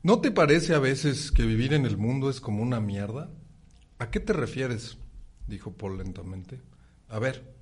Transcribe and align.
¿No 0.00 0.20
te 0.20 0.30
parece 0.30 0.74
a 0.74 0.78
veces 0.78 1.32
que 1.32 1.44
vivir 1.44 1.74
en 1.74 1.84
el 1.84 1.96
mundo 1.96 2.30
es 2.30 2.40
como 2.40 2.62
una 2.62 2.78
mierda? 2.78 3.32
¿A 3.98 4.10
qué 4.10 4.20
te 4.20 4.32
refieres? 4.32 4.96
dijo 5.48 5.72
Paul 5.72 5.98
lentamente. 5.98 6.62
A 7.08 7.18
ver, 7.18 7.52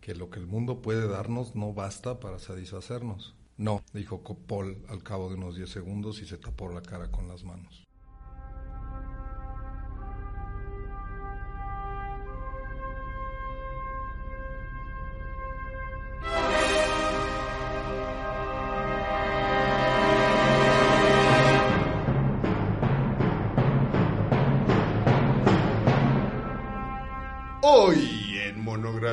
que 0.00 0.14
lo 0.14 0.30
que 0.30 0.38
el 0.38 0.46
mundo 0.46 0.80
puede 0.82 1.08
darnos 1.08 1.56
no 1.56 1.72
basta 1.72 2.20
para 2.20 2.38
satisfacernos. 2.38 3.34
No, 3.56 3.82
dijo 3.92 4.22
Paul 4.22 4.84
al 4.88 5.02
cabo 5.02 5.30
de 5.30 5.34
unos 5.34 5.56
diez 5.56 5.70
segundos 5.70 6.22
y 6.22 6.26
se 6.26 6.38
tapó 6.38 6.68
la 6.68 6.80
cara 6.80 7.10
con 7.10 7.26
las 7.26 7.42
manos. 7.42 7.87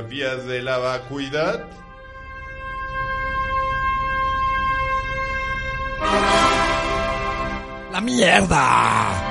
Monografías 0.06 0.46
de 0.46 0.62
la 0.62 0.78
Vacuidad. 0.78 1.68
¡La 7.92 8.02
mierda! 8.02 9.22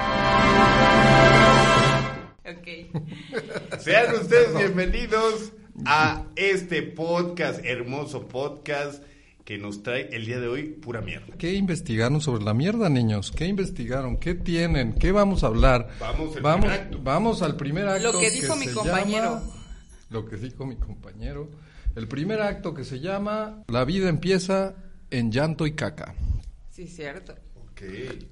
Ok. 2.47 3.79
Sean 3.81 4.15
ustedes 4.23 4.57
bienvenidos 4.57 5.53
a 5.85 6.25
este 6.37 6.83
podcast, 6.83 7.61
hermoso 7.65 8.27
podcast 8.29 9.03
que 9.45 9.59
nos 9.59 9.83
trae 9.83 10.09
el 10.13 10.25
día 10.25 10.41
de 10.41 10.49
hoy 10.49 10.63
pura 10.65 11.03
mierda. 11.03 11.27
¿Qué 11.37 11.53
investigaron 11.53 12.21
sobre 12.23 12.43
la 12.45 12.55
mierda, 12.55 12.89
niños? 12.89 13.31
¿Qué 13.31 13.45
investigaron? 13.47 14.17
¿Qué 14.17 14.35
tienen? 14.35 14.95
¿Qué 14.95 15.13
vamos 15.13 15.45
a 15.45 15.49
hablar? 15.49 15.89
Vamos 16.01 16.35
al 16.37 16.43
vamos, 16.43 16.61
primer 16.65 16.81
acto. 16.81 16.99
vamos 17.03 17.43
al 17.43 17.57
primer 17.57 17.87
acto. 17.89 18.13
Lo 18.13 18.19
que 18.21 18.31
dijo 18.31 18.57
mi 18.57 18.67
se 18.67 18.73
compañero. 18.73 19.25
llama- 19.41 19.43
lo 20.11 20.25
que 20.27 20.37
dijo 20.37 20.67
mi 20.67 20.77
compañero. 20.77 21.51
El 21.97 22.09
primer 22.09 22.41
acto 22.43 22.75
que 22.75 22.85
se 22.85 23.01
llama 23.01 23.63
La 23.69 23.85
vida 23.85 24.09
empieza 24.09 24.75
en 25.11 25.31
llanto 25.31 25.67
y 25.67 25.73
caca. 25.73 26.15
Sí, 26.71 26.87
cierto. 26.89 27.35
Ok. 27.57 27.83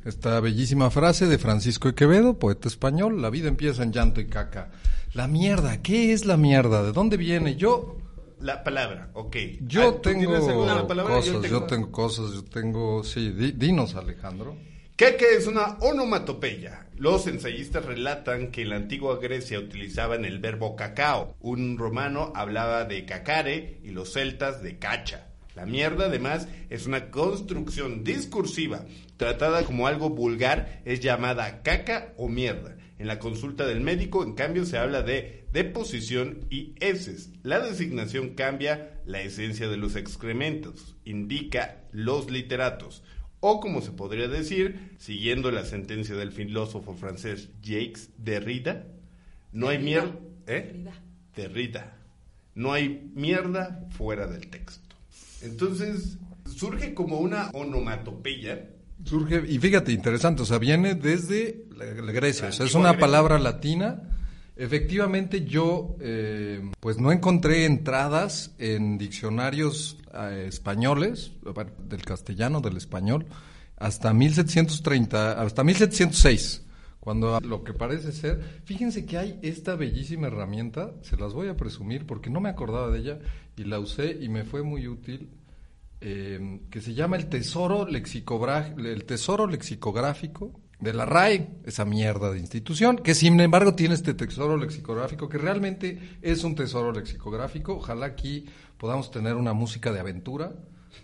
Esta 0.05 0.39
bellísima 0.41 0.91
frase 0.91 1.27
de 1.27 1.39
Francisco 1.39 1.89
de 1.89 1.95
Quevedo, 1.95 2.39
poeta 2.39 2.69
español, 2.69 3.21
la 3.23 3.31
vida 3.31 3.49
empieza 3.49 3.83
en 3.83 3.93
llanto 3.93 4.21
y 4.21 4.27
caca. 4.27 4.71
La 5.15 5.29
mierda, 5.29 5.83
¿qué 5.83 6.13
es 6.13 6.25
la 6.25 6.37
mierda? 6.37 6.83
¿De 6.83 6.93
dónde 6.93 7.17
viene? 7.17 7.57
Yo 7.57 7.99
La 8.41 8.65
palabra, 8.65 9.11
ok. 9.15 9.37
yo 9.61 9.83
Ah, 9.83 9.93
¿tú 9.95 10.11
tengo 10.11 10.21
tienes 10.33 10.49
alguna 10.49 10.87
palabra? 10.87 11.15
cosas, 11.15 11.43
yo 11.51 11.63
tengo... 11.65 11.91
cosas, 11.93 12.33
yo 12.33 12.45
tengo, 12.45 13.05
sí, 13.05 13.31
di- 13.31 13.53
dinos 13.53 13.95
Alejandro. 13.95 14.57
Caca 14.97 15.25
es 15.27 15.47
una 15.47 15.79
onomatopeya. 15.81 16.87
Los 16.99 17.27
ensayistas 17.27 17.87
relatan 17.87 18.51
que 18.51 18.61
en 18.63 18.69
la 18.69 18.77
antigua 18.77 19.19
Grecia 19.21 19.59
utilizaban 19.59 20.27
el 20.27 20.39
verbo 20.39 20.77
cacao. 20.77 21.35
Un 21.41 21.79
romano 21.79 22.31
hablaba 22.37 22.85
de 22.85 23.07
cacare 23.07 23.79
y 23.83 23.91
los 23.91 24.13
celtas 24.13 24.63
de 24.63 24.79
cacha. 24.79 25.29
La 25.55 25.65
mierda, 25.65 26.07
además, 26.07 26.47
es 26.69 26.87
una 26.87 27.11
construcción 27.11 28.05
discursiva. 28.05 28.85
Tratada 29.17 29.65
como 29.65 29.87
algo 29.87 30.11
vulgar, 30.11 30.83
es 30.85 31.01
llamada 31.01 31.63
caca 31.63 32.13
o 32.19 32.29
mierda. 32.29 32.77
En 32.99 33.07
la 33.07 33.19
consulta 33.19 33.67
del 33.67 33.81
médico, 33.81 34.23
en 34.23 34.35
cambio, 34.35 34.67
se 34.67 34.77
habla 34.77 35.03
de 35.03 35.47
deposición 35.53 36.47
y 36.51 36.75
heces. 36.81 37.31
La 37.43 37.61
designación 37.61 38.35
cambia 38.35 39.01
la 39.07 39.23
esencia 39.23 39.69
de 39.69 39.77
los 39.77 39.97
excrementos, 39.97 40.97
indica 41.05 41.83
los 41.91 42.31
literatos. 42.31 43.03
O 43.45 43.59
como 43.59 43.81
se 43.83 43.91
podría 43.91 44.29
decir, 44.29 44.95
siguiendo 44.99 45.51
la 45.51 45.65
sentencia 45.65 46.15
del 46.15 46.31
filósofo 46.31 46.95
francés 46.95 47.49
Jacques 47.61 48.11
Derrida, 48.17 48.87
no 49.53 49.69
hay 49.69 49.79
mierda, 49.79 50.15
¿eh? 50.47 50.85
Derrida. 51.35 51.97
No 52.55 52.73
hay 52.73 53.11
mierda 53.15 53.85
fuera 53.91 54.29
del 54.29 54.47
texto. 54.49 54.95
Entonces, 55.43 56.19
surge 56.55 56.95
como 56.95 57.19
una 57.19 57.51
onomatopeya. 57.53 58.69
Surge, 59.05 59.43
y 59.49 59.59
fíjate, 59.59 59.91
interesante, 59.91 60.43
o 60.43 60.45
sea, 60.45 60.59
viene 60.59 60.95
desde 60.95 61.65
la, 61.77 61.87
la 61.87 62.13
Grecia, 62.13 62.45
La 62.45 62.51
o 62.51 62.53
sea, 62.53 62.67
es 62.67 62.75
una 62.75 62.91
Grecia. 62.91 63.01
palabra 63.01 63.39
latina. 63.41 64.12
Efectivamente, 64.57 65.45
yo 65.45 65.97
eh, 66.01 66.61
pues 66.81 66.99
no 66.99 67.11
encontré 67.11 67.65
entradas 67.65 68.55
en 68.59 68.99
diccionarios 68.99 69.99
eh, 70.15 70.45
españoles, 70.49 71.33
del 71.89 72.03
castellano, 72.03 72.61
del 72.61 72.77
español, 72.77 73.27
hasta 73.79 74.13
1730, 74.13 75.41
hasta 75.43 75.65
1706, 75.65 76.67
cuando 77.01 77.41
lo 77.41 77.65
que 77.65 77.73
parece 77.73 78.13
ser, 78.13 78.61
fíjense 78.65 79.07
que 79.07 79.19
hay 79.19 79.39
esta 79.43 79.75
bellísima 79.75 80.29
herramienta, 80.29 80.93
se 81.03 81.17
las 81.17 81.33
voy 81.33 81.49
a 81.49 81.57
presumir 81.57 82.07
porque 82.07 82.31
no 82.31 82.41
me 82.41 82.49
acordaba 82.51 82.91
de 82.91 82.99
ella 83.01 83.19
y 83.57 83.65
la 83.65 83.81
usé 83.81 84.19
y 84.21 84.29
me 84.29 84.45
fue 84.45 84.63
muy 84.63 84.87
útil 84.87 85.31
eh, 86.01 86.61
que 86.71 86.81
se 86.81 86.95
llama 86.95 87.17
el 87.17 87.27
tesoro, 87.29 87.87
lexicobra- 87.89 88.75
el 88.79 89.05
tesoro 89.05 89.47
lexicográfico 89.47 90.53
de 90.83 90.93
la 90.93 91.07
RAE, 91.07 91.49
esa 91.65 91.85
mierda 91.85 92.33
de 92.33 92.41
institución, 92.41 92.97
que 92.97 93.15
sin 93.15 93.39
embargo 93.39 93.75
tiene 93.75 93.95
este 93.95 94.15
tesoro 94.15 94.57
lexicográfico, 94.57 95.29
que 95.29 95.39
realmente 95.39 96.19
es 96.21 96.43
un 96.43 96.57
tesoro 96.57 96.91
lexicográfico. 96.93 97.77
Ojalá 97.77 98.07
aquí 98.07 98.47
podamos 98.79 99.13
tener 99.13 99.37
una 99.37 99.53
música 99.53 99.93
de 99.93 100.01
aventura, 100.01 100.53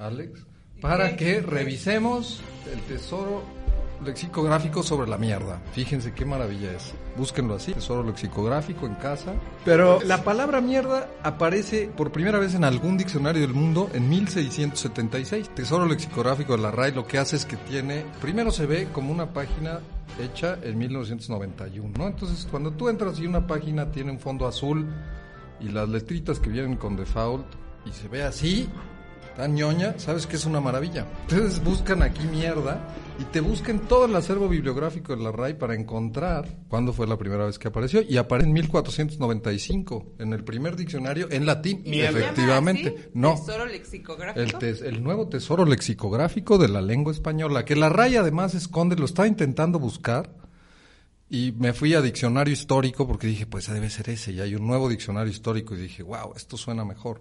Alex, 0.01 0.45
para 0.81 1.17
que 1.17 1.41
revisemos 1.41 2.41
el 2.73 2.81
tesoro 2.83 3.58
lexicográfico 4.05 4.83
sobre 4.83 5.09
la 5.09 5.19
mierda. 5.19 5.61
Fíjense 5.73 6.13
qué 6.13 6.25
maravilla 6.25 6.73
es. 6.73 6.95
Búsquenlo 7.17 7.55
así, 7.55 7.73
tesoro 7.73 8.03
lexicográfico 8.05 8.87
en 8.87 8.95
casa. 8.95 9.35
Pero 9.65 10.01
la 10.03 10.23
palabra 10.25 10.61
mierda 10.61 11.09
aparece 11.23 11.91
por 11.97 12.13
primera 12.13 12.39
vez 12.39 12.55
en 12.55 12.65
algún 12.65 12.97
diccionario 12.97 13.43
del 13.43 13.55
mundo 13.55 13.91
en 13.93 14.09
1676. 14.09 15.51
Tesoro 15.55 15.87
lexicográfico 15.87 16.57
de 16.57 16.63
la 16.63 16.71
RAI 16.71 16.93
lo 16.93 17.07
que 17.07 17.19
hace 17.19 17.37
es 17.37 17.45
que 17.45 17.57
tiene, 17.57 18.05
primero 18.21 18.51
se 18.51 18.67
ve 18.67 18.89
como 18.93 19.13
una 19.13 19.33
página 19.33 19.81
hecha 20.21 20.59
en 20.63 20.79
1991, 20.79 21.95
¿no? 21.97 22.07
Entonces, 22.07 22.47
cuando 22.51 22.73
tú 22.73 22.89
entras 22.89 23.19
y 23.19 23.27
una 23.27 23.47
página 23.47 23.91
tiene 23.91 24.11
un 24.11 24.19
fondo 24.19 24.47
azul 24.47 24.87
y 25.61 25.69
las 25.69 25.89
letritas 25.89 26.39
que 26.39 26.51
vienen 26.51 26.77
con 26.77 26.97
default 26.97 27.47
y 27.85 27.93
se 27.93 28.09
ve 28.09 28.23
así, 28.23 28.69
tan 29.39 29.55
ñoña, 29.55 29.95
sabes 29.99 30.27
que 30.27 30.35
es 30.35 30.45
una 30.47 30.61
maravilla. 30.61 31.07
Entonces 31.31 31.63
buscan 31.63 32.03
aquí 32.03 32.27
mierda 32.27 32.81
y 33.21 33.25
te 33.25 33.41
buscan 33.41 33.79
todo 33.87 34.07
el 34.07 34.17
acervo 34.17 34.49
bibliográfico 34.49 35.15
de 35.15 35.23
la 35.23 35.31
RAI 35.31 35.55
para 35.57 35.77
encontrar 35.77 36.49
cuándo 36.69 36.93
fue 36.93 37.07
la 37.07 37.17
primera 37.17 37.47
vez 37.47 37.57
que 37.57 37.69
apareció 37.69 38.03
y 38.03 38.17
aparece 38.17 38.49
en 38.49 38.53
1495 38.55 40.15
en 40.19 40.33
el 40.33 40.43
primer 40.43 40.75
diccionario 40.75 41.29
en 41.31 41.47
latín, 41.47 41.83
Mierda. 41.87 42.19
efectivamente. 42.19 43.11
No. 43.15 43.37
¿Tesoro 43.37 43.67
lexicográfico? 43.67 44.41
El, 44.45 44.55
tes- 44.59 44.83
el 44.83 45.05
nuevo 45.05 45.29
tesoro 45.29 45.65
lexicográfico 45.65 46.59
de 46.59 46.69
la 46.69 46.81
lengua 46.83 47.13
española, 47.13 47.65
que 47.65 47.77
la 47.77 47.89
RAI 47.89 48.17
además 48.17 48.55
esconde, 48.57 48.97
lo 48.97 49.05
estaba 49.05 49.29
intentando 49.29 49.79
buscar 49.79 50.35
y 51.31 51.53
me 51.59 51.73
fui 51.75 51.95
a 51.95 52.01
diccionario 52.03 52.53
histórico 52.53 53.07
porque 53.07 53.29
dije, 53.29 53.47
pues 53.47 53.73
debe 53.73 53.89
ser 53.91 54.11
ese, 54.11 54.33
y 54.33 54.41
hay 54.41 54.57
un 54.57 54.67
nuevo 54.67 54.89
diccionario 54.89 55.31
histórico 55.31 55.75
y 55.77 55.79
dije, 55.79 56.03
wow, 56.03 56.33
esto 56.35 56.57
suena 56.57 56.85
mejor. 56.85 57.21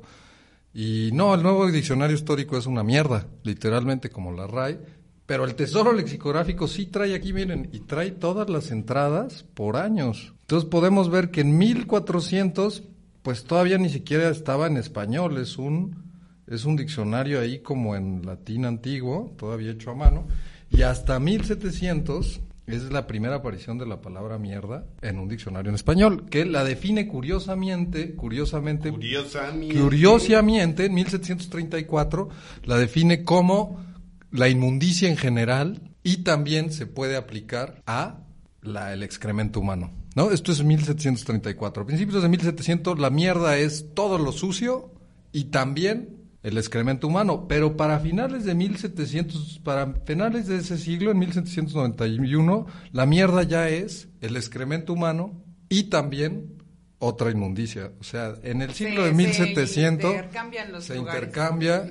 Y 0.74 1.10
no, 1.14 1.34
el 1.34 1.44
nuevo 1.44 1.70
diccionario 1.72 2.16
histórico 2.16 2.58
es 2.58 2.66
una 2.66 2.84
mierda, 2.84 3.28
literalmente 3.44 4.10
como 4.10 4.32
la 4.32 4.48
RAI, 4.48 4.80
pero 5.26 5.44
el 5.44 5.56
tesoro 5.56 5.92
lexicográfico 5.92 6.68
sí 6.68 6.86
trae 6.86 7.14
aquí, 7.14 7.34
miren, 7.34 7.70
y 7.74 7.82
trae 7.82 8.12
todas 8.12 8.50
las 8.50 8.72
entradas 8.72 9.44
por 9.54 9.76
años. 9.76 10.34
Entonces 10.42 10.70
podemos 10.70 11.10
ver 11.10 11.32
que 11.32 11.42
en 11.42 11.58
1400, 11.58 12.84
pues 13.24 13.44
todavía 13.44 13.78
ni 13.78 13.90
siquiera 13.90 14.30
estaba 14.30 14.68
en 14.68 14.78
español, 14.78 15.38
es 15.38 15.58
un, 15.58 16.14
es 16.48 16.64
un 16.64 16.78
diccionario 16.78 17.42
ahí 17.42 17.60
como 17.60 17.96
en 17.96 18.26
latín 18.26 18.64
antiguo, 18.64 19.36
todavía 19.38 19.72
hecho 19.72 19.92
a 19.92 19.96
mano, 19.96 20.28
y 20.70 20.84
hasta 20.84 21.20
1700 21.20 22.42
es 22.68 22.92
la 22.92 23.08
primera 23.08 23.36
aparición 23.36 23.78
de 23.78 23.86
la 23.86 24.02
palabra 24.02 24.38
mierda 24.38 24.86
en 25.02 25.20
un 25.20 25.30
diccionario 25.30 25.70
en 25.70 25.76
español, 25.76 26.26
que 26.30 26.46
la 26.46 26.66
define 26.66 27.08
curiosamente, 27.08 28.14
curiosamente, 28.14 28.92
Curiosamente. 28.92 29.80
curiosamente, 29.80 30.86
en 30.86 30.94
1734 30.94 32.30
la 32.66 32.78
define 32.78 33.24
como 33.24 33.86
la 34.32 34.50
inmundicia 34.50 35.10
en 35.10 35.16
general 35.16 35.94
y 36.04 36.18
también 36.18 36.72
se 36.72 36.86
puede 36.86 37.16
aplicar 37.16 37.82
a 37.88 38.20
la, 38.62 38.94
el 38.94 39.02
excremento 39.02 39.62
humano. 39.62 39.92
¿no? 40.16 40.32
Esto 40.32 40.52
es 40.52 40.62
1734. 40.62 41.84
A 41.84 41.86
principios 41.86 42.22
de 42.22 42.28
1700 42.30 43.00
la 43.00 43.10
mierda 43.10 43.58
es 43.58 43.94
todo 43.94 44.18
lo 44.18 44.34
sucio 44.34 44.92
y 45.32 45.46
también 45.46 46.17
el 46.48 46.58
excremento 46.58 47.08
humano, 47.08 47.46
pero 47.48 47.76
para 47.76 48.00
finales 48.00 48.46
de 48.46 48.56
1700, 48.56 49.60
para 49.64 49.94
finales 50.06 50.48
de 50.48 50.58
ese 50.58 50.78
siglo, 50.78 51.12
en 51.12 51.20
1791, 51.20 52.66
la 52.94 53.06
mierda 53.06 53.44
ya 53.44 53.70
es 53.70 54.08
el 54.22 54.36
excremento 54.38 54.94
humano 54.94 55.44
y 55.70 55.84
también 55.84 56.54
otra 57.00 57.30
inmundicia. 57.32 57.92
O 58.00 58.04
sea, 58.04 58.36
en 58.44 58.62
el 58.62 58.74
siglo 58.74 59.04
de 59.06 59.12
1700 59.14 60.12
se 60.12 60.18
intercambian 60.18 60.72
los 60.72 60.84
se 60.86 60.96
lugares, 60.96 61.22
intercambia 61.24 61.86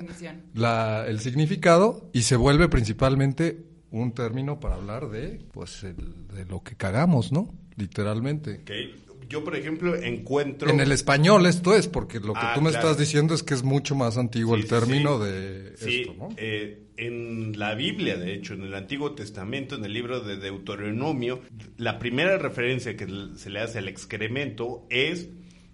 la 0.53 1.05
el 1.07 1.19
significado 1.19 2.09
y 2.13 2.23
se 2.23 2.35
vuelve 2.35 2.67
principalmente 2.67 3.63
un 3.91 4.11
término 4.11 4.59
para 4.59 4.75
hablar 4.75 5.09
de, 5.09 5.39
pues, 5.53 5.83
el- 5.83 6.27
de 6.35 6.45
lo 6.45 6.61
que 6.61 6.75
cagamos, 6.75 7.31
¿no? 7.31 7.53
Literalmente. 7.77 8.59
Ok. 8.63 9.06
Yo, 9.29 9.43
por 9.43 9.55
ejemplo, 9.55 9.95
encuentro... 9.95 10.69
En 10.69 10.79
el 10.79 10.91
español 10.91 11.45
esto 11.45 11.75
es, 11.75 11.87
porque 11.87 12.19
lo 12.19 12.33
que 12.33 12.39
Ah, 12.41 12.53
tú 12.55 12.61
me 12.61 12.69
claro. 12.69 12.87
estás 12.87 12.97
diciendo 12.99 13.33
es 13.35 13.43
que 13.43 13.53
es 13.53 13.63
mucho 13.63 13.93
más 13.95 14.17
antiguo 14.17 14.55
Sí, 14.55 14.61
el 14.61 14.67
término 14.67 15.17
sí. 15.19 15.25
de 15.31 15.77
Sí, 15.77 16.01
esto, 16.01 16.13
¿no? 16.17 16.29
eh, 16.37 16.83
en 16.97 17.59
la 17.59 17.75
Biblia, 17.75 18.17
de 18.17 18.33
hecho, 18.33 18.53
en 18.53 18.63
el 18.63 18.73
Antiguo 18.73 19.13
Testamento, 19.13 19.75
en 19.75 19.85
el 19.85 19.93
libro 19.93 20.21
de 20.21 20.37
Deuteronomio, 20.37 21.41
la 21.77 21.99
primera 21.99 22.37
referencia 22.37 22.95
que 22.95 23.07
se 23.35 23.49
le 23.49 23.59
hace 23.59 23.79
al 23.79 23.87
excremento 23.87 24.85
es 24.89 25.29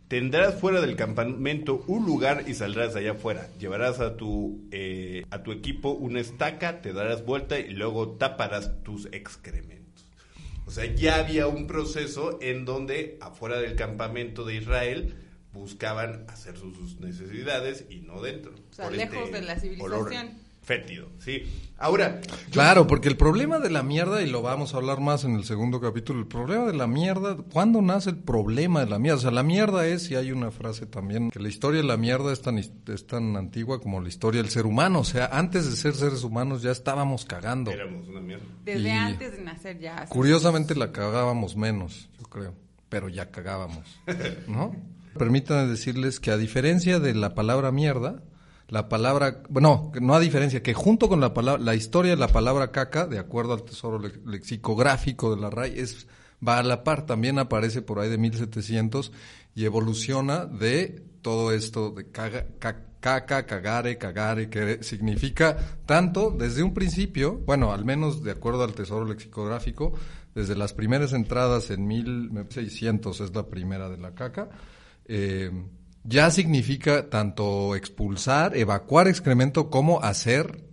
tendrás 0.10 0.60
fuera 0.60 0.80
del 0.82 0.96
campamento 0.96 1.84
un 1.88 2.06
lugar 2.06 2.44
y 2.48 2.54
saldrás 2.54 2.96
allá 2.96 3.12
afuera. 3.14 3.48
Llevarás 3.60 4.00
a 4.00 4.16
tu 4.18 4.68
eh, 4.72 5.26
a 5.32 5.42
tu 5.44 5.52
equipo 5.52 5.92
una 5.92 6.20
estaca, 6.20 6.82
te 6.82 6.94
darás 6.94 7.26
vuelta 7.26 7.58
y 7.58 7.70
luego 7.72 8.10
taparás 8.18 8.84
tus 8.84 9.08
excrementos. 9.12 9.82
O 10.65 10.71
sea, 10.71 10.86
ya 10.86 11.18
había 11.18 11.48
un 11.48 11.68
proceso 11.68 12.39
en 12.42 12.65
donde 12.65 13.18
afuera 13.21 13.60
del 13.60 13.75
campamento 13.75 14.45
de 14.45 14.56
Israel 14.56 15.15
buscaban 15.51 16.25
hacer 16.30 16.57
sus, 16.57 16.75
sus 16.75 17.00
necesidades 17.00 17.86
y 17.89 17.98
no 17.98 18.21
dentro. 18.21 18.54
O 18.71 18.74
sea, 18.74 18.89
lejos 18.89 19.25
este 19.25 19.39
de 19.39 19.42
la 19.42 19.54
olor 19.54 20.10
civilización. 20.10 20.43
Fétido, 20.63 21.10
sí. 21.19 21.44
Ahora, 21.77 22.21
Claro, 22.51 22.88
porque 22.88 23.10
el 23.10 23.18
problema 23.18 23.60
de 23.60 23.69
la 23.69 23.83
mierda, 23.83 24.21
y 24.21 24.30
lo 24.30 24.42
vamos 24.42 24.74
a 24.74 24.77
hablar 24.77 25.01
más 25.01 25.25
en 25.25 25.36
el 25.36 25.44
segundo 25.44 25.81
capítulo, 25.81 26.19
el 26.19 26.27
problema 26.27 26.65
de 26.65 26.74
la 26.74 26.88
mierda, 26.88 27.36
¿cuándo 27.51 27.81
nace 27.81 28.12
el 28.12 28.15
problema 28.18 28.80
de 28.80 28.89
la 28.89 29.00
mierda? 29.00 29.18
O 29.18 29.21
sea, 29.21 29.31
la 29.31 29.44
mierda 29.44 29.86
es, 29.86 30.10
y 30.10 30.15
hay 30.15 30.31
una 30.31 30.51
frase 30.51 30.86
también, 30.86 31.30
que 31.31 31.39
la 31.39 31.50
historia 31.50 31.81
de 31.81 31.88
la 31.88 31.98
mierda 31.98 32.31
es 32.31 32.42
tan, 32.42 32.57
es 32.57 32.71
tan 33.07 33.36
antigua 33.36 33.81
como 33.81 34.00
la 34.00 34.07
historia 34.07 34.42
del 34.42 34.50
ser 34.51 34.65
humano. 34.65 35.00
O 35.00 35.04
sea, 35.04 35.25
antes 35.33 35.69
de 35.69 35.75
ser 35.75 35.94
seres 35.95 36.24
humanos 36.24 36.62
ya 36.62 36.71
estábamos 36.71 37.25
cagando. 37.25 37.71
éramos 37.71 38.07
una 38.07 38.21
mierda. 38.21 38.45
Desde 38.63 38.88
Y- 38.88 38.92
antes 38.92 39.31
de 39.38 39.44
nacer 39.44 39.80
ya. 39.80 40.06
Curiosamente 40.07 40.75
la 40.75 40.94
cagábamos 40.94 41.57
menos, 41.57 42.09
yo 42.18 42.24
creo, 42.27 42.54
pero 42.88 43.09
ya 43.09 43.30
cagábamos, 43.30 43.86
¿no? 44.48 44.74
Permítanme 45.18 45.68
decirles 45.68 46.19
que 46.19 46.31
a 46.31 46.38
diferencia 46.38 47.00
de 47.00 47.13
la 47.13 47.36
palabra 47.36 47.71
mierda, 47.71 48.24
la 48.74 48.90
palabra, 48.90 49.44
bueno, 49.50 49.92
no 50.02 50.16
a 50.16 50.20
diferencia, 50.20 50.64
que 50.64 50.74
junto 50.74 51.08
con 51.08 51.20
la 51.22 51.31
palabra, 51.34 51.62
la 51.64 51.75
historia 51.75 52.12
de 52.12 52.18
la 52.18 52.28
palabra 52.28 52.72
caca, 52.72 53.06
de 53.06 53.20
acuerdo 53.20 53.54
al 53.54 53.64
tesoro 53.64 54.00
le- 54.00 54.14
lexicográfico 54.25 55.36
de 55.36 55.40
la 55.42 55.52
RAI, 55.52 55.78
es, 55.80 56.08
va 56.46 56.58
a 56.58 56.64
la 56.64 56.84
par, 56.84 57.06
también 57.06 57.38
aparece 57.38 57.84
por 57.84 58.00
ahí 58.00 58.10
de 58.10 58.18
1700 58.18 59.12
y 59.54 59.66
evoluciona 59.66 60.46
de 60.48 61.06
todo 61.22 61.52
esto 61.52 61.92
de 61.92 62.12
caga- 62.12 62.48
ca- 62.58 62.86
caca, 63.00 63.46
cagare, 63.46 63.98
cagare, 64.00 64.50
que 64.50 64.81
significa 64.81 65.56
tanto 65.86 66.31
desde 66.31 66.64
un 66.64 66.74
principio, 66.74 67.38
bueno, 67.46 67.74
al 67.74 67.86
menos 67.86 68.24
de 68.24 68.31
acuerdo 68.31 68.64
al 68.64 68.74
tesoro 68.74 69.06
lexicográfico, 69.06 69.94
desde 70.34 70.56
las 70.56 70.74
primeras 70.74 71.14
entradas 71.14 71.69
en 71.69 71.86
1600 71.86 73.19
es 73.22 73.36
la 73.36 73.46
primera 73.48 73.88
de 73.90 73.98
la 73.98 74.16
caca, 74.16 74.50
eh, 75.06 75.52
ya 76.04 76.30
significa 76.32 77.10
tanto 77.10 77.76
expulsar, 77.76 78.58
evacuar 78.58 79.08
excremento 79.08 79.70
como 79.70 80.02
hacer 80.02 80.64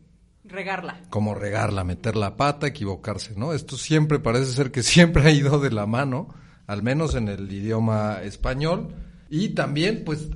Regarla. 0.44 1.00
como 1.10 1.34
regarla, 1.34 1.84
meter 1.84 2.16
la 2.16 2.36
pata, 2.36 2.66
equivocarse, 2.66 3.34
¿no? 3.36 3.52
Esto 3.52 3.76
siempre 3.76 4.18
parece 4.18 4.52
ser 4.52 4.70
que 4.70 4.82
siempre 4.84 5.22
ha 5.22 5.30
ido 5.30 5.60
de 5.60 5.70
la 5.70 5.86
mano, 5.86 6.34
al 6.66 6.82
menos 6.82 7.14
en 7.14 7.28
el 7.28 7.50
idioma 7.52 8.20
español. 8.22 8.94
Y 9.28 9.50
también, 9.50 10.02
pues, 10.04 10.28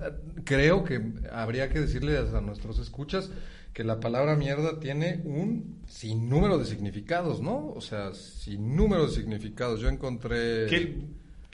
creo 0.44 0.84
que 0.84 1.02
habría 1.32 1.68
que 1.68 1.80
decirle 1.80 2.16
a 2.16 2.40
nuestros 2.40 2.78
escuchas 2.78 3.30
que 3.72 3.82
la 3.82 3.98
palabra 3.98 4.36
mierda 4.36 4.78
tiene 4.78 5.20
un 5.24 5.80
sinnúmero 5.88 6.58
de 6.58 6.64
significados, 6.64 7.40
¿no? 7.40 7.72
O 7.74 7.80
sea, 7.80 8.14
sinnúmero 8.14 9.08
de 9.08 9.12
significados. 9.12 9.80
Yo 9.80 9.88
encontré... 9.88 10.66
Que, 10.66 10.96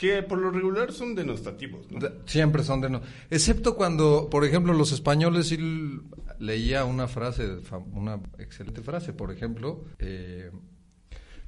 que 0.00 0.22
por 0.22 0.38
lo 0.38 0.50
regular 0.50 0.92
son 0.92 1.14
denostativos, 1.14 1.90
¿no? 1.90 1.98
De- 2.00 2.10
Siempre 2.24 2.64
son 2.64 2.80
de 2.80 2.88
no. 2.88 3.02
Excepto 3.28 3.76
cuando, 3.76 4.28
por 4.30 4.46
ejemplo, 4.46 4.72
los 4.72 4.92
españoles 4.92 5.48
sí 5.48 5.58
leía 6.38 6.86
una 6.86 7.06
frase, 7.06 7.58
fa- 7.60 7.76
una 7.76 8.18
excelente 8.38 8.80
frase, 8.80 9.12
por 9.12 9.30
ejemplo, 9.30 9.84
eh, 9.98 10.50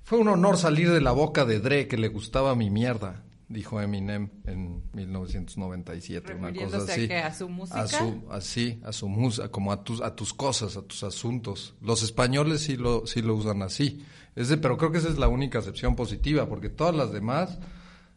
fue 0.02 0.18
un 0.18 0.28
honor 0.28 0.58
salir 0.58 0.90
de 0.90 1.00
la 1.00 1.12
boca 1.12 1.46
de 1.46 1.60
Dre 1.60 1.88
que 1.88 1.96
le 1.96 2.08
gustaba 2.08 2.54
mi 2.54 2.68
mierda, 2.68 3.24
dijo 3.48 3.80
Eminem 3.80 4.28
en 4.44 4.82
1997, 4.92 6.34
una 6.34 6.52
cosa 6.52 6.78
Refiriéndose 6.78 6.90
a 6.92 6.94
así. 6.94 7.08
qué, 7.08 7.16
a 7.18 7.32
su 7.34 7.48
música. 7.48 7.80
A 7.80 7.86
su, 7.88 8.22
así, 8.30 8.80
a 8.84 8.92
su 8.92 9.08
música, 9.08 9.48
como 9.50 9.72
a 9.72 9.82
tus, 9.82 10.02
a 10.02 10.14
tus 10.14 10.34
cosas, 10.34 10.76
a 10.76 10.82
tus 10.82 11.02
asuntos. 11.04 11.74
Los 11.80 12.02
españoles 12.02 12.60
sí 12.60 12.76
lo, 12.76 13.06
sí 13.06 13.22
lo 13.22 13.34
usan 13.34 13.62
así. 13.62 14.04
Es 14.36 14.48
de- 14.48 14.58
pero 14.58 14.76
creo 14.76 14.92
que 14.92 14.98
esa 14.98 15.08
es 15.08 15.18
la 15.18 15.28
única 15.28 15.58
acepción 15.58 15.96
positiva, 15.96 16.46
porque 16.50 16.68
todas 16.68 16.94
las 16.94 17.12
demás 17.12 17.58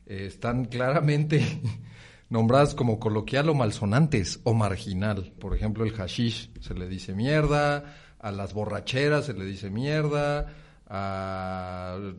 eh, 0.06 0.26
están 0.28 0.66
claramente 0.66 1.44
nombradas 2.30 2.76
como 2.76 3.00
coloquial 3.00 3.50
o 3.50 3.54
malsonantes 3.54 4.40
o 4.44 4.54
marginal. 4.54 5.34
Por 5.40 5.56
ejemplo, 5.56 5.84
el 5.86 5.94
hashish 5.94 6.52
se 6.60 6.74
le 6.74 6.88
dice 6.88 7.14
mierda, 7.14 7.96
a 8.20 8.32
las 8.32 8.54
borracheras 8.54 9.26
se 9.26 9.34
le 9.34 9.46
dice 9.46 9.70
mierda, 9.70 10.48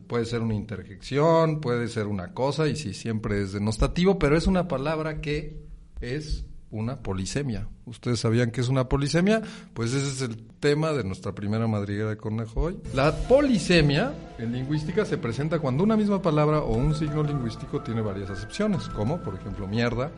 puede 0.06 0.24
ser 0.24 0.40
una 0.40 0.54
interjección, 0.54 1.60
puede 1.60 1.88
ser 1.88 2.06
una 2.06 2.32
cosa, 2.32 2.68
y 2.68 2.76
sí, 2.76 2.94
siempre 2.94 3.42
es 3.42 3.52
denostativo, 3.52 4.18
pero 4.18 4.36
es 4.36 4.46
una 4.46 4.68
palabra 4.68 5.20
que 5.20 5.64
es 6.00 6.44
una 6.76 6.96
polisemia. 6.96 7.68
¿Ustedes 7.86 8.20
sabían 8.20 8.50
que 8.50 8.60
es 8.60 8.68
una 8.68 8.88
polisemia? 8.88 9.42
Pues 9.74 9.92
ese 9.94 10.08
es 10.08 10.22
el 10.22 10.36
tema 10.60 10.92
de 10.92 11.04
nuestra 11.04 11.32
primera 11.32 11.66
madriguera 11.66 12.10
de 12.10 12.16
conejo 12.16 12.60
hoy. 12.62 12.78
La 12.94 13.14
polisemia 13.14 14.12
en 14.38 14.52
lingüística 14.52 15.04
se 15.04 15.18
presenta 15.18 15.58
cuando 15.58 15.84
una 15.84 15.96
misma 15.96 16.20
palabra 16.20 16.60
o 16.60 16.76
un 16.76 16.94
signo 16.94 17.22
lingüístico 17.22 17.82
tiene 17.82 18.00
varias 18.00 18.30
acepciones, 18.30 18.88
como 18.88 19.22
por 19.22 19.34
ejemplo 19.34 19.66
mierda 19.66 20.10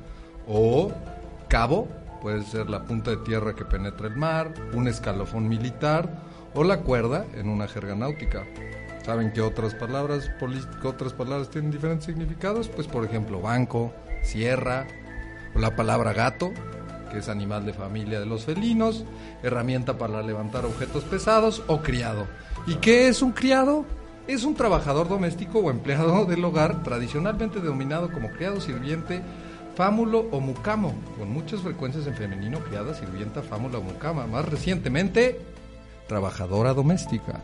o 0.46 0.92
cabo, 1.48 1.88
puede 2.20 2.42
ser 2.42 2.68
la 2.68 2.84
punta 2.84 3.10
de 3.10 3.18
tierra 3.18 3.54
que 3.54 3.64
penetra 3.64 4.08
el 4.08 4.16
mar, 4.16 4.52
un 4.74 4.88
escalofón 4.88 5.48
militar 5.48 6.22
o 6.54 6.64
la 6.64 6.80
cuerda 6.80 7.26
en 7.34 7.48
una 7.48 7.68
jerga 7.68 7.94
náutica. 7.94 8.44
¿Saben 9.04 9.32
qué 9.32 9.40
otras 9.40 9.74
palabras, 9.74 10.30
qué 10.82 10.88
otras 10.88 11.12
palabras 11.12 11.48
tienen 11.48 11.70
diferentes 11.70 12.06
significados? 12.06 12.68
Pues 12.68 12.86
por 12.86 13.04
ejemplo 13.04 13.40
banco, 13.40 13.92
sierra, 14.22 14.86
la 15.54 15.74
palabra 15.76 16.12
gato, 16.12 16.52
que 17.10 17.18
es 17.18 17.28
animal 17.28 17.64
de 17.64 17.72
familia 17.72 18.20
de 18.20 18.26
los 18.26 18.44
felinos, 18.44 19.04
herramienta 19.42 19.98
para 19.98 20.22
levantar 20.22 20.64
objetos 20.64 21.04
pesados 21.04 21.62
o 21.66 21.80
criado. 21.80 22.26
¿Y 22.66 22.76
qué 22.76 23.08
es 23.08 23.22
un 23.22 23.32
criado? 23.32 23.84
Es 24.26 24.44
un 24.44 24.54
trabajador 24.54 25.08
doméstico 25.08 25.60
o 25.60 25.70
empleado 25.70 26.24
del 26.26 26.44
hogar, 26.44 26.82
tradicionalmente 26.82 27.60
denominado 27.60 28.12
como 28.12 28.30
criado 28.30 28.60
sirviente, 28.60 29.22
fámulo 29.74 30.26
o 30.32 30.40
mucamo, 30.40 30.94
con 31.18 31.30
muchas 31.32 31.60
frecuencias 31.60 32.06
en 32.06 32.14
femenino, 32.14 32.58
criada, 32.60 32.94
sirvienta, 32.94 33.42
fámula 33.42 33.78
o 33.78 33.82
mucama. 33.82 34.26
Más 34.26 34.44
recientemente, 34.44 35.40
trabajadora 36.08 36.74
doméstica. 36.74 37.40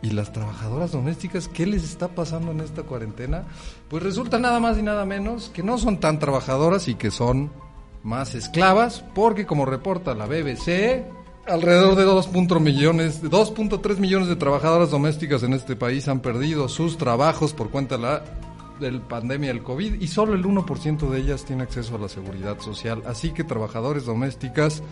¿Y 0.00 0.10
las 0.10 0.32
trabajadoras 0.32 0.92
domésticas 0.92 1.48
qué 1.48 1.66
les 1.66 1.82
está 1.82 2.08
pasando 2.08 2.52
en 2.52 2.60
esta 2.60 2.82
cuarentena? 2.82 3.44
Pues 3.88 4.02
resulta 4.02 4.38
nada 4.38 4.60
más 4.60 4.78
y 4.78 4.82
nada 4.82 5.04
menos 5.04 5.50
que 5.52 5.62
no 5.62 5.76
son 5.78 5.98
tan 5.98 6.18
trabajadoras 6.18 6.86
y 6.88 6.94
que 6.94 7.10
son 7.10 7.50
más 8.04 8.34
esclavas, 8.34 9.04
porque 9.14 9.44
como 9.44 9.66
reporta 9.66 10.14
la 10.14 10.26
BBC, 10.26 11.04
alrededor 11.46 11.96
de 11.96 12.06
2.3 12.06 12.60
millones, 12.60 13.22
2.3 13.22 13.98
millones 13.98 14.28
de 14.28 14.36
trabajadoras 14.36 14.90
domésticas 14.90 15.42
en 15.42 15.52
este 15.52 15.74
país 15.74 16.06
han 16.06 16.20
perdido 16.20 16.68
sus 16.68 16.96
trabajos 16.96 17.52
por 17.52 17.70
cuenta 17.70 17.96
de 17.96 18.02
la 18.02 18.22
del 18.78 19.00
pandemia 19.00 19.48
del 19.48 19.62
COVID 19.62 20.00
y 20.00 20.06
solo 20.06 20.34
el 20.34 20.44
1% 20.44 21.10
de 21.10 21.18
ellas 21.18 21.44
tiene 21.44 21.64
acceso 21.64 21.96
a 21.96 21.98
la 21.98 22.08
seguridad 22.08 22.60
social. 22.60 23.02
Así 23.06 23.32
que 23.32 23.44
trabajadores 23.44 24.04
domésticas, 24.04 24.82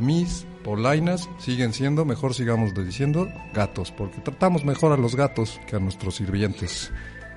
mis 0.00 0.46
polainas 0.64 1.28
siguen 1.38 1.72
siendo, 1.72 2.04
mejor 2.04 2.34
sigamos 2.34 2.74
diciendo, 2.74 3.28
gatos, 3.54 3.92
porque 3.92 4.20
tratamos 4.20 4.64
mejor 4.64 4.92
a 4.92 4.96
los 4.96 5.14
gatos 5.16 5.60
que 5.68 5.76
a 5.76 5.78
nuestros 5.78 6.16
sirvientes. 6.16 6.92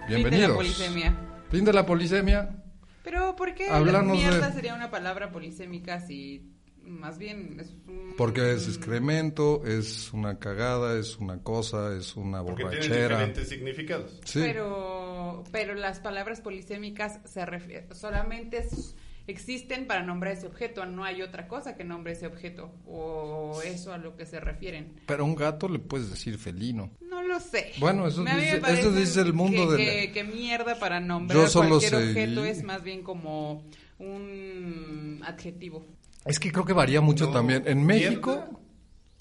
Bienvenidos. 0.07 0.31
Fin 0.31 0.41
de 0.41 0.47
la 0.47 0.55
polisemia. 0.55 1.17
Fin 1.51 1.65
de 1.65 1.73
la 1.73 1.85
polisemia. 1.85 2.63
Pero 3.03 3.35
¿por 3.35 3.53
qué 3.53 3.69
mierda 3.69 4.47
de- 4.47 4.53
sería 4.53 4.75
una 4.75 4.89
palabra 4.89 5.31
polisémica 5.31 5.99
si 5.99 6.49
más 6.85 7.17
bien 7.17 7.57
es 7.59 7.69
un... 7.87 8.13
Porque 8.17 8.53
es 8.53 8.67
excremento, 8.67 9.63
es 9.65 10.11
una 10.13 10.39
cagada, 10.39 10.97
es 10.99 11.17
una 11.17 11.39
cosa, 11.41 11.95
es 11.97 12.15
una 12.15 12.43
Porque 12.43 12.63
borrachera. 12.63 12.95
diferentes 13.17 13.49
significados. 13.49 14.19
Sí. 14.25 14.39
Pero, 14.41 15.43
pero 15.51 15.73
las 15.75 15.99
palabras 15.99 16.41
polisémicas 16.41 17.19
se 17.25 17.45
refieren, 17.45 17.93
solamente 17.95 18.57
es- 18.59 18.95
existen 19.27 19.87
para 19.87 20.03
nombrar 20.03 20.33
ese 20.33 20.45
objeto, 20.47 20.85
no 20.85 21.03
hay 21.03 21.21
otra 21.21 21.47
cosa 21.47 21.75
que 21.75 21.83
nombre 21.83 22.13
ese 22.13 22.27
objeto, 22.27 22.71
o 22.85 23.61
eso 23.63 23.93
a 23.93 23.97
lo 23.97 24.15
que 24.17 24.25
se 24.25 24.39
refieren. 24.39 24.93
Pero 25.05 25.23
a 25.23 25.25
un 25.25 25.35
gato 25.35 25.69
le 25.69 25.79
puedes 25.79 26.09
decir 26.09 26.37
felino. 26.37 26.91
No 27.09 27.23
lo 27.23 27.39
sé. 27.39 27.71
Bueno, 27.79 28.07
eso 28.07 28.23
dice- 28.23 28.61
eso 28.67 28.91
dice 28.91 29.21
el 29.21 29.33
mundo 29.33 29.75
que, 29.77 29.83
de 29.85 30.07
la- 30.07 30.11
que, 30.13 30.23
mierda 30.23 30.77
para 30.79 30.99
nombrar 30.99 31.39
Yo 31.41 31.47
solo 31.47 31.69
cualquier 31.79 31.91
seguí- 31.93 32.09
objeto 32.09 32.43
es 32.45 32.63
más 32.63 32.83
bien 32.83 33.03
como 33.03 33.63
un 33.99 35.21
adjetivo. 35.25 35.85
Es 36.25 36.39
que 36.39 36.51
creo 36.51 36.65
que 36.65 36.73
varía 36.73 37.01
mucho 37.01 37.25
No, 37.27 37.31
también. 37.31 37.63
En 37.65 37.85
México, 37.85 38.31
¿mierda? 38.31 38.59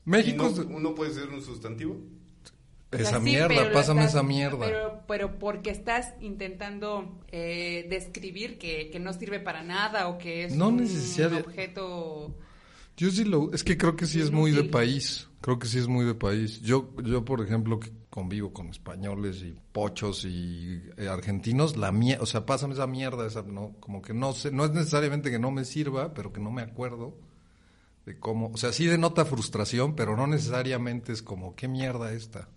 México 0.05 0.49
¿Y 0.51 0.55
no- 0.55 0.63
es- 0.63 0.69
¿Uno 0.69 0.95
puede 0.95 1.13
ser 1.15 1.29
un 1.29 1.43
sustantivo? 1.43 1.97
O 2.93 2.97
esa 2.97 3.11
sea, 3.11 3.21
mierda, 3.21 3.73
pásame 3.73 4.01
estás- 4.03 4.15
esa 4.15 4.23
mierda. 4.23 4.59
Pero, 4.59 5.01
pero 5.09 5.39
porque 5.39 5.71
estás 5.71 6.13
intentando 6.21 7.19
eh, 7.31 7.87
describir 7.89 8.59
que, 8.59 8.91
que 8.91 9.01
no 9.01 9.13
sirve 9.13 9.41
para 9.41 9.63
nada 9.63 10.09
o 10.09 10.19
que 10.19 10.45
es 10.45 10.55
No 10.55 10.69
un 10.69 10.83
objeto... 10.83 12.35
Yo 12.97 13.11
sí 13.11 13.25
lo, 13.25 13.53
es 13.55 13.65
que 13.65 13.79
creo 13.79 13.97
que 13.97 14.05
sí 14.07 14.21
es 14.21 14.31
muy 14.31 14.51
de 14.53 14.65
país, 14.65 15.29
creo 15.41 15.59
que 15.59 15.67
sí 15.67 15.79
es 15.79 15.89
muy 15.89 16.05
de 16.05 16.15
país. 16.15 16.61
Yo, 16.61 16.93
yo 17.03 17.25
por 17.25 17.41
ejemplo, 17.41 17.81
que 17.81 17.91
convivo 18.11 18.53
con 18.53 18.69
españoles 18.69 19.43
y 19.43 19.57
pochos 19.73 20.27
y 20.27 20.83
eh, 20.99 21.09
argentinos, 21.09 21.79
la 21.79 21.91
mierda, 21.91 22.23
o 22.23 22.27
sea, 22.27 22.45
pásame 22.45 22.75
esa 22.75 22.87
mierda, 22.87 23.27
esa, 23.27 23.43
no, 23.43 23.75
como 23.81 24.03
que 24.03 24.13
no 24.13 24.35
sé, 24.35 24.51
no 24.53 24.67
es 24.67 24.73
necesariamente 24.73 25.31
que 25.31 25.39
no 25.39 25.51
me 25.51 25.65
sirva, 25.65 26.13
pero 26.13 26.31
que 26.35 26.41
no 26.41 26.51
me 26.51 26.61
acuerdo 26.61 27.17
de 28.05 28.19
cómo, 28.19 28.51
o 28.53 28.57
sea, 28.59 28.73
sí 28.73 28.85
denota 28.87 29.25
frustración, 29.25 29.97
pero 29.97 30.15
no 30.15 30.27
necesariamente 30.27 31.13
es 31.13 31.23
como, 31.23 31.57
¿qué 31.57 31.69
mierda 31.69 32.13
esta? 32.13 32.51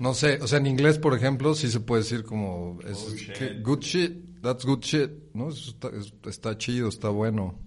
No 0.00 0.14
sé, 0.14 0.38
o 0.42 0.46
sea, 0.46 0.58
en 0.58 0.66
inglés, 0.66 0.98
por 0.98 1.14
ejemplo, 1.14 1.54
sí 1.54 1.68
se 1.70 1.80
puede 1.80 2.02
decir 2.02 2.24
como, 2.24 2.78
es, 2.86 3.06
Oh, 3.10 3.14
shit. 3.16 3.32
que 3.34 3.60
good 3.60 3.80
shit, 3.80 4.40
that's 4.42 4.64
good 4.64 4.80
shit, 4.80 5.10
¿no? 5.34 5.48
Eso 5.50 5.70
está, 5.70 5.88
es- 5.88 6.12
está 6.26 6.56
chido, 6.58 6.88
está 6.88 7.08
bueno. 7.08 7.58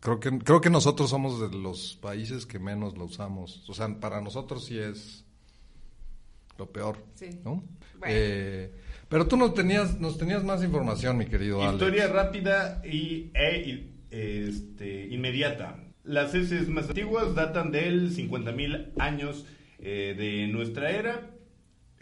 Creo 0.00 0.18
que, 0.18 0.36
creo 0.38 0.60
que 0.60 0.70
nosotros 0.70 1.10
somos 1.10 1.40
de 1.40 1.56
los 1.56 1.96
países 2.00 2.44
que 2.46 2.58
menos 2.58 2.96
lo 2.98 3.04
usamos. 3.04 3.64
O 3.68 3.74
sea, 3.74 4.00
para 4.00 4.20
nosotros 4.20 4.64
sí 4.64 4.78
es 4.78 5.24
lo 6.58 6.70
peor, 6.70 6.98
Sí. 7.14 7.30
¿no? 7.44 7.62
Bueno. 7.98 8.06
Eh, 8.08 8.72
pero 9.08 9.26
tú 9.28 9.36
nos 9.36 9.54
tenías, 9.54 10.00
nos 10.00 10.18
tenías 10.18 10.42
más 10.42 10.64
información, 10.64 11.16
mi 11.18 11.26
querido 11.26 11.60
Alex. 11.62 11.74
Historia 11.74 12.08
rápida 12.08 12.82
y, 12.84 13.30
e, 13.34 13.58
y, 13.64 13.94
este, 14.10 15.06
inmediata. 15.08 15.78
Las 16.04 16.34
heces 16.34 16.68
más 16.68 16.88
antiguas 16.88 17.34
datan 17.36 17.70
del 17.70 18.10
50.000 18.10 18.92
años 18.98 19.46
eh, 19.78 20.14
de 20.18 20.48
nuestra 20.52 20.90
era. 20.90 21.30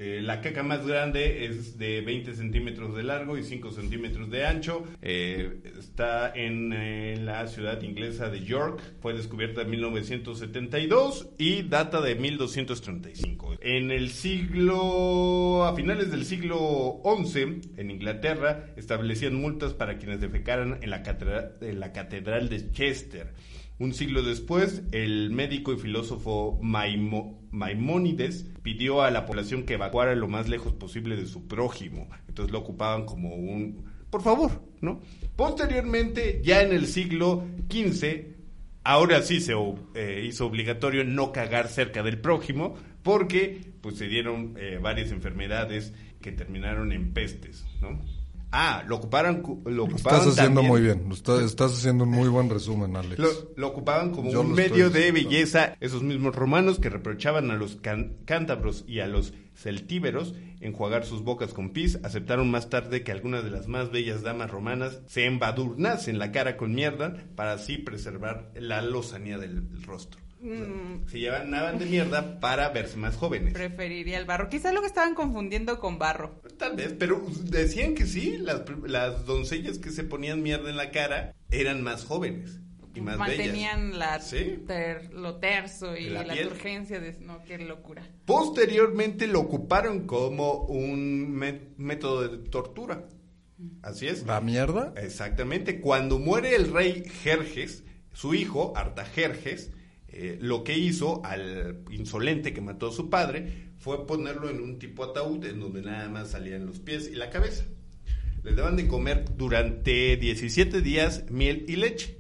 Eh, 0.03 0.23
la 0.23 0.41
caca 0.41 0.63
más 0.63 0.87
grande 0.87 1.45
es 1.45 1.77
de 1.77 2.01
20 2.01 2.35
centímetros 2.35 2.97
de 2.97 3.03
largo 3.03 3.37
y 3.37 3.43
5 3.43 3.71
centímetros 3.71 4.31
de 4.31 4.47
ancho. 4.47 4.87
Eh, 5.03 5.61
está 5.79 6.33
en, 6.35 6.73
eh, 6.73 7.19
la 7.21 7.47
ciudad 7.49 7.83
inglesa 7.83 8.31
de 8.31 8.43
York. 8.43 8.81
Fue 9.03 9.13
descubierta 9.13 9.61
en 9.61 9.69
1972 9.69 11.29
y 11.37 11.65
data 11.65 12.01
de 12.01 12.15
1235. 12.15 13.59
En 13.61 13.91
el 13.91 14.09
siglo, 14.09 15.67
a 15.67 15.77
finales 15.77 16.11
del 16.11 16.25
siglo 16.25 17.03
XI, 17.05 17.61
en 17.77 17.91
Inglaterra, 17.91 18.71
establecían 18.77 19.35
multas 19.35 19.75
para 19.75 19.99
quienes 19.99 20.23
defecaran 20.23 20.79
en 20.81 20.89
la 20.89 21.03
en 21.61 21.79
la 21.79 21.93
catedral 21.93 22.49
de 22.49 22.73
Chester. 22.73 23.35
Un 23.81 23.95
siglo 23.95 24.23
después, 24.23 24.83
el 24.93 25.31
médico 25.31 25.73
y 25.73 25.79
filósofo 25.79 26.59
Maimo- 26.63 27.41
Maimónides 27.51 28.47
pidió 28.63 29.01
a 29.01 29.11
la 29.11 29.25
población 29.25 29.65
que 29.65 29.73
evacuara 29.75 30.15
lo 30.15 30.29
más 30.29 30.51
lejos 30.51 30.75
posible 30.75 31.17
de 31.17 31.27
su 31.27 31.49
prójimo. 31.49 32.09
Entonces 32.29 32.53
lo 32.53 32.59
ocupaban 32.59 33.07
como 33.07 33.35
un... 33.35 33.87
Por 34.11 34.21
favor, 34.23 34.63
¿no? 34.83 35.01
Posteriormente, 35.35 36.43
ya 36.45 36.61
en 36.63 36.73
el 36.73 36.87
siglo 36.89 37.43
XV, 37.71 38.27
ahora 38.85 39.23
sí 39.23 39.41
se 39.41 39.55
eh, 39.95 40.25
hizo 40.29 40.47
obligatorio 40.47 41.03
no 41.05 41.33
cagar 41.33 41.69
cerca 41.69 42.03
del 42.03 42.21
prójimo 42.21 42.75
porque 43.03 43.73
pues 43.81 43.97
se 43.97 44.09
dieron 44.09 44.57
eh, 44.59 44.79
varias 44.81 45.11
enfermedades 45.11 45.95
que 46.21 46.33
terminaron 46.33 46.93
en 46.93 47.15
pestes, 47.15 47.65
¿no? 47.81 47.99
Ah, 48.53 48.83
lo 48.87 48.97
ocuparon, 48.97 49.43
cu- 49.43 49.63
lo 49.65 49.71
Lo 49.71 49.85
ocupaban 49.85 50.21
estás 50.21 50.39
haciendo 50.39 50.61
también- 50.63 50.67
muy 50.73 50.81
bien, 50.81 51.09
lo 51.09 51.15
está- 51.15 51.41
estás 51.45 51.73
haciendo 51.73 52.03
un 52.05 52.11
muy 52.11 52.29
buen 52.29 52.51
resumen, 52.51 52.97
Alex. 52.97 53.19
lo, 53.19 53.29
lo 53.57 53.69
ocupaban 53.69 54.11
como 54.11 54.31
Yo 54.33 54.41
un 54.41 54.51
lo 54.51 54.55
medio 54.57 54.91
de 54.91 55.13
belleza 55.13 55.77
esos 55.79 56.03
mismos 56.03 56.35
romanos 56.35 56.81
que 56.81 56.91
reprochaban 56.91 57.51
a 57.53 57.55
los 57.57 57.77
can- 57.77 58.17
cántabros 58.25 58.85
y 58.89 58.99
a 59.01 59.07
los 59.07 59.35
celtíberos 59.55 60.35
enjuagar 60.61 61.05
sus 61.07 61.23
bocas 61.23 61.55
con 61.55 61.71
pis, 61.71 61.99
aceptaron 62.03 62.51
más 62.51 62.69
tarde 62.71 63.03
que 63.05 63.13
algunas 63.13 63.45
de 63.45 63.51
las 63.51 63.69
más 63.69 63.91
bellas 63.93 64.23
damas 64.23 64.51
romanas 64.51 65.01
se 65.07 65.27
embadurnasen 65.27 66.19
la 66.19 66.33
cara 66.33 66.57
con 66.57 66.75
mierda 66.75 67.15
para 67.37 67.53
así 67.53 67.79
preservar 67.79 68.51
la 68.57 68.83
lozanía 68.83 69.39
del 69.39 69.83
rostro. 69.85 70.21
Mm. 70.43 71.07
se 71.09 71.19
llenaban 71.19 71.79
de 71.79 71.87
mierda 71.87 72.41
para 72.41 72.71
verse 72.71 72.97
más 72.97 73.17
jóvenes. 73.17 73.53
Preferiría 73.53 74.19
el 74.19 74.25
barro. 74.25 74.49
Quizá 74.49 74.73
lo 74.73 74.81
que 74.81 74.87
estaban 74.87 75.15
confundiendo 75.15 75.79
con 75.79 75.99
barro. 75.99 76.41
Tal 76.59 76.77
vez, 76.77 76.95
pero 76.99 77.23
decían 77.45 77.95
que 77.95 78.07
sí, 78.07 78.39
las, 78.39 78.63
las 78.87 79.27
doncellas 79.27 79.79
que 79.79 79.91
se 79.91 80.03
ponían 80.05 80.43
mierda 80.43 80.71
en 80.71 80.77
la 80.77 80.91
cara 80.91 81.35
eran 81.51 81.83
más 81.83 82.05
jóvenes 82.05 82.59
y 82.95 83.01
más 83.03 83.19
Mantenían 83.19 83.91
bellas. 83.93 83.99
la 83.99 84.21
Sí. 84.21 84.65
ter- 84.67 85.13
lo 85.13 85.37
terso 85.37 85.97
y 85.97 86.09
La 86.11 86.25
la, 86.25 86.35
turgencia 86.43 86.99
de... 87.01 87.13
No, 87.21 87.43
qué 87.45 87.59
locura. 87.59 88.03
Posteriormente 88.25 89.27
lo 89.27 89.41
ocuparon 89.41 90.07
como 90.07 90.55
un 90.65 91.31
mé- 91.37 91.69
método 91.77 92.27
de 92.27 92.39
tortura. 92.49 93.05
Así 93.83 94.09
es. 94.09 94.25
¿La 94.27 94.41
mierda? 94.41 94.95
Exactamente. 94.97 95.81
Cuando 95.83 96.19
muere 96.19 96.57
el 96.57 96.73
rey 96.73 97.05
Jerjes, 97.23 97.85
su 98.13 98.33
hijo, 98.35 98.73
Artajerjes, 98.75 99.71
eh, 100.13 100.39
lo 100.41 100.65
que 100.65 100.77
hizo 100.77 101.25
al 101.25 101.85
insolente 101.91 102.53
que 102.53 102.61
mató 102.61 102.89
a 102.89 102.93
su 102.93 103.09
padre 103.09 103.71
fue 103.79 104.07
ponerlo 104.07 104.51
en 104.51 104.61
un 104.61 104.79
tipo 104.79 105.05
ataúd 105.05 105.45
en 105.45 105.61
donde 105.61 105.83
nada 105.83 106.09
más 106.09 106.31
salían 106.31 106.67
los 106.67 106.81
pies 106.81 107.09
y 107.09 107.15
la 107.15 107.31
cabeza. 107.31 107.65
Les 108.43 108.57
daban 108.57 108.77
de 108.77 108.89
comer 108.89 109.25
durante 109.37 110.17
17 110.17 110.81
días 110.81 111.25
miel 111.31 111.65
y 111.69 111.77
leche. 111.77 112.19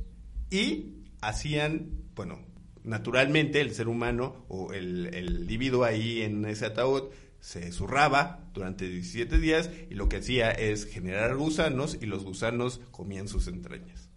Y 0.50 0.94
hacían, 1.20 1.90
bueno, 2.14 2.38
naturalmente 2.84 3.60
el 3.60 3.72
ser 3.72 3.88
humano 3.88 4.44
o 4.48 4.72
el, 4.72 5.12
el 5.14 5.40
individuo 5.40 5.84
ahí 5.84 6.22
en 6.22 6.44
ese 6.44 6.66
ataúd 6.66 7.10
se 7.40 7.72
zurraba 7.72 8.50
durante 8.52 8.88
17 8.88 9.38
días 9.38 9.70
y 9.88 9.94
lo 9.94 10.08
que 10.08 10.18
hacía 10.18 10.50
es 10.50 10.84
generar 10.84 11.36
gusanos 11.36 11.98
y 12.00 12.06
los 12.06 12.24
gusanos 12.24 12.80
comían 12.90 13.28
sus 13.28 13.48
entrañas. 13.48 14.10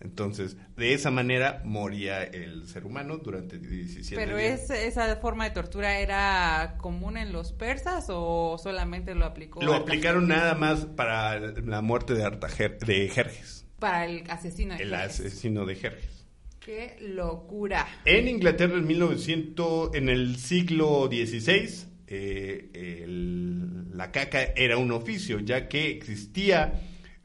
Entonces, 0.00 0.56
de 0.76 0.92
esa 0.92 1.10
manera 1.10 1.62
moría 1.64 2.22
el 2.22 2.66
ser 2.68 2.84
humano 2.84 3.16
durante 3.16 3.58
17 3.58 4.14
Pero 4.14 4.36
días. 4.36 4.68
es, 4.68 4.70
esa 4.70 5.16
forma 5.16 5.44
de 5.44 5.50
tortura 5.52 5.98
era 6.00 6.74
común 6.78 7.16
en 7.16 7.32
los 7.32 7.52
persas 7.52 8.06
o 8.10 8.58
solamente 8.62 9.14
lo 9.14 9.24
aplicó 9.24 9.62
Lo 9.62 9.74
aplicaron 9.74 10.28
nada 10.28 10.54
más 10.54 10.84
para 10.84 11.38
la 11.40 11.80
muerte 11.80 12.12
de, 12.14 12.24
Artajer 12.24 12.78
de 12.80 13.08
Jerjes, 13.08 13.64
para 13.78 14.04
el 14.04 14.24
asesino 14.30 14.76
de 14.76 14.82
el 14.82 14.90
Jerjes? 14.90 15.20
asesino 15.20 15.64
de 15.64 15.74
Jerjes. 15.76 16.26
Qué 16.60 16.96
locura. 17.00 17.86
En 18.04 18.28
Inglaterra 18.28 18.74
en 18.76 18.86
1900, 18.86 19.94
en 19.94 20.08
el 20.10 20.36
siglo 20.36 21.06
XVI, 21.10 21.86
eh, 22.08 22.70
el- 23.04 23.96
la 23.96 24.12
caca 24.12 24.42
era 24.56 24.76
un 24.76 24.90
oficio, 24.92 25.40
ya 25.40 25.68
que 25.68 25.90
existía 25.90 26.82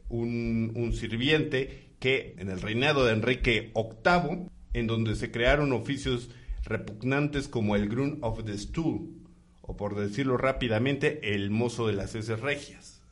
un, 0.09 0.71
un 0.75 0.93
sirviente 0.93 1.90
que 2.01 2.33
en 2.39 2.49
el 2.49 2.59
reinado 2.59 3.05
de 3.05 3.13
Enrique 3.13 3.71
VIII, 3.75 4.49
en 4.73 4.87
donde 4.87 5.15
se 5.15 5.29
crearon 5.29 5.71
oficios 5.71 6.31
repugnantes 6.63 7.47
como 7.47 7.75
el 7.75 7.87
Groom 7.87 8.17
of 8.21 8.43
the 8.43 8.57
Stool, 8.57 9.11
o 9.61 9.77
por 9.77 9.95
decirlo 9.95 10.35
rápidamente, 10.35 11.35
el 11.35 11.51
mozo 11.51 11.85
de 11.85 11.93
las 11.93 12.15
heces 12.15 12.39
regias, 12.39 13.03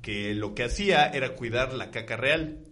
que 0.00 0.34
lo 0.34 0.54
que 0.54 0.64
hacía 0.64 1.06
era 1.06 1.36
cuidar 1.36 1.74
la 1.74 1.90
caca 1.90 2.16
real, 2.16 2.64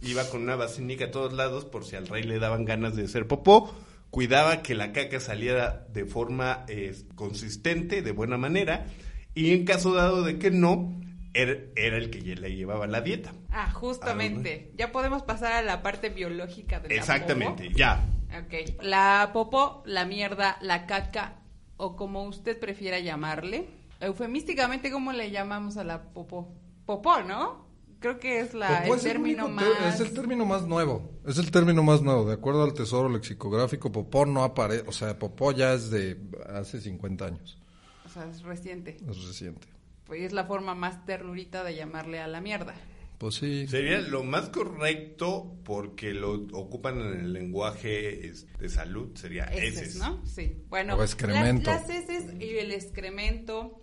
iba 0.00 0.30
con 0.30 0.42
una 0.42 0.54
vacinica 0.54 1.06
a 1.06 1.10
todos 1.10 1.32
lados 1.32 1.64
por 1.64 1.84
si 1.84 1.96
al 1.96 2.06
rey 2.06 2.22
le 2.22 2.38
daban 2.38 2.64
ganas 2.64 2.94
de 2.94 3.04
hacer 3.04 3.26
popó, 3.26 3.74
cuidaba 4.10 4.62
que 4.62 4.76
la 4.76 4.92
caca 4.92 5.18
saliera 5.18 5.88
de 5.92 6.04
forma 6.04 6.64
eh, 6.68 6.94
consistente, 7.16 8.00
de 8.00 8.12
buena 8.12 8.38
manera, 8.38 8.86
y 9.34 9.50
en 9.50 9.64
caso 9.64 9.92
dado 9.92 10.22
de 10.22 10.38
que 10.38 10.52
no, 10.52 11.02
era, 11.34 11.54
era 11.76 11.96
el 11.96 12.10
que 12.10 12.20
le 12.20 12.54
llevaba 12.56 12.86
la 12.86 13.00
dieta. 13.00 13.32
Ah, 13.50 13.70
justamente. 13.70 14.72
Ya 14.76 14.92
podemos 14.92 15.22
pasar 15.22 15.52
a 15.52 15.62
la 15.62 15.82
parte 15.82 16.08
biológica 16.10 16.80
de 16.80 16.88
la 16.90 16.94
Exactamente, 16.94 17.64
popó. 17.66 17.76
ya. 17.78 18.04
Ok. 18.44 18.82
La 18.82 19.30
popó, 19.32 19.82
la 19.86 20.04
mierda, 20.04 20.56
la 20.62 20.86
caca, 20.86 21.40
o 21.76 21.96
como 21.96 22.22
usted 22.24 22.58
prefiera 22.58 22.98
llamarle. 23.00 23.66
Eufemísticamente, 24.00 24.90
¿cómo 24.90 25.12
le 25.12 25.30
llamamos 25.30 25.76
a 25.76 25.84
la 25.84 26.02
popó? 26.12 26.52
Popó, 26.86 27.22
¿no? 27.22 27.70
Creo 28.00 28.18
que 28.18 28.40
es 28.40 28.52
la, 28.52 28.84
el 28.84 28.92
es 28.92 29.04
el 29.04 29.12
término 29.12 29.46
te- 29.46 29.52
más... 29.52 29.94
Es 29.94 30.00
el 30.00 30.12
término 30.12 30.44
más 30.44 30.66
nuevo. 30.66 31.20
Es 31.24 31.38
el 31.38 31.52
término 31.52 31.84
más 31.84 32.02
nuevo. 32.02 32.24
De 32.24 32.34
acuerdo 32.34 32.64
al 32.64 32.74
tesoro 32.74 33.08
lexicográfico, 33.08 33.92
popó 33.92 34.26
no 34.26 34.42
aparece. 34.42 34.84
O 34.88 34.92
sea, 34.92 35.16
popó 35.18 35.52
ya 35.52 35.72
es 35.72 35.90
de 35.90 36.18
hace 36.52 36.80
50 36.80 37.24
años. 37.26 37.58
O 38.04 38.08
sea, 38.08 38.24
es 38.28 38.42
reciente. 38.42 38.96
Es 39.08 39.24
reciente. 39.24 39.68
Pues 40.04 40.22
es 40.22 40.32
la 40.32 40.44
forma 40.44 40.74
más 40.74 41.04
ternurita 41.06 41.64
de 41.64 41.74
llamarle 41.74 42.20
a 42.20 42.26
la 42.26 42.40
mierda. 42.40 42.74
Pues 43.18 43.36
sí. 43.36 43.68
Sería 43.68 44.00
lo 44.00 44.24
más 44.24 44.48
correcto 44.48 45.56
porque 45.64 46.12
lo 46.12 46.32
ocupan 46.52 47.00
en 47.00 47.20
el 47.20 47.32
lenguaje 47.32 48.32
de 48.58 48.68
salud, 48.68 49.14
sería 49.14 49.44
Heces, 49.44 49.82
heces. 49.82 49.96
¿no? 49.96 50.26
Sí. 50.26 50.64
Bueno, 50.68 50.96
O 50.96 51.02
excremento. 51.04 51.70
Las, 51.70 51.86
las 51.86 51.98
heces 51.98 52.34
y 52.40 52.58
el 52.58 52.72
excremento 52.72 53.80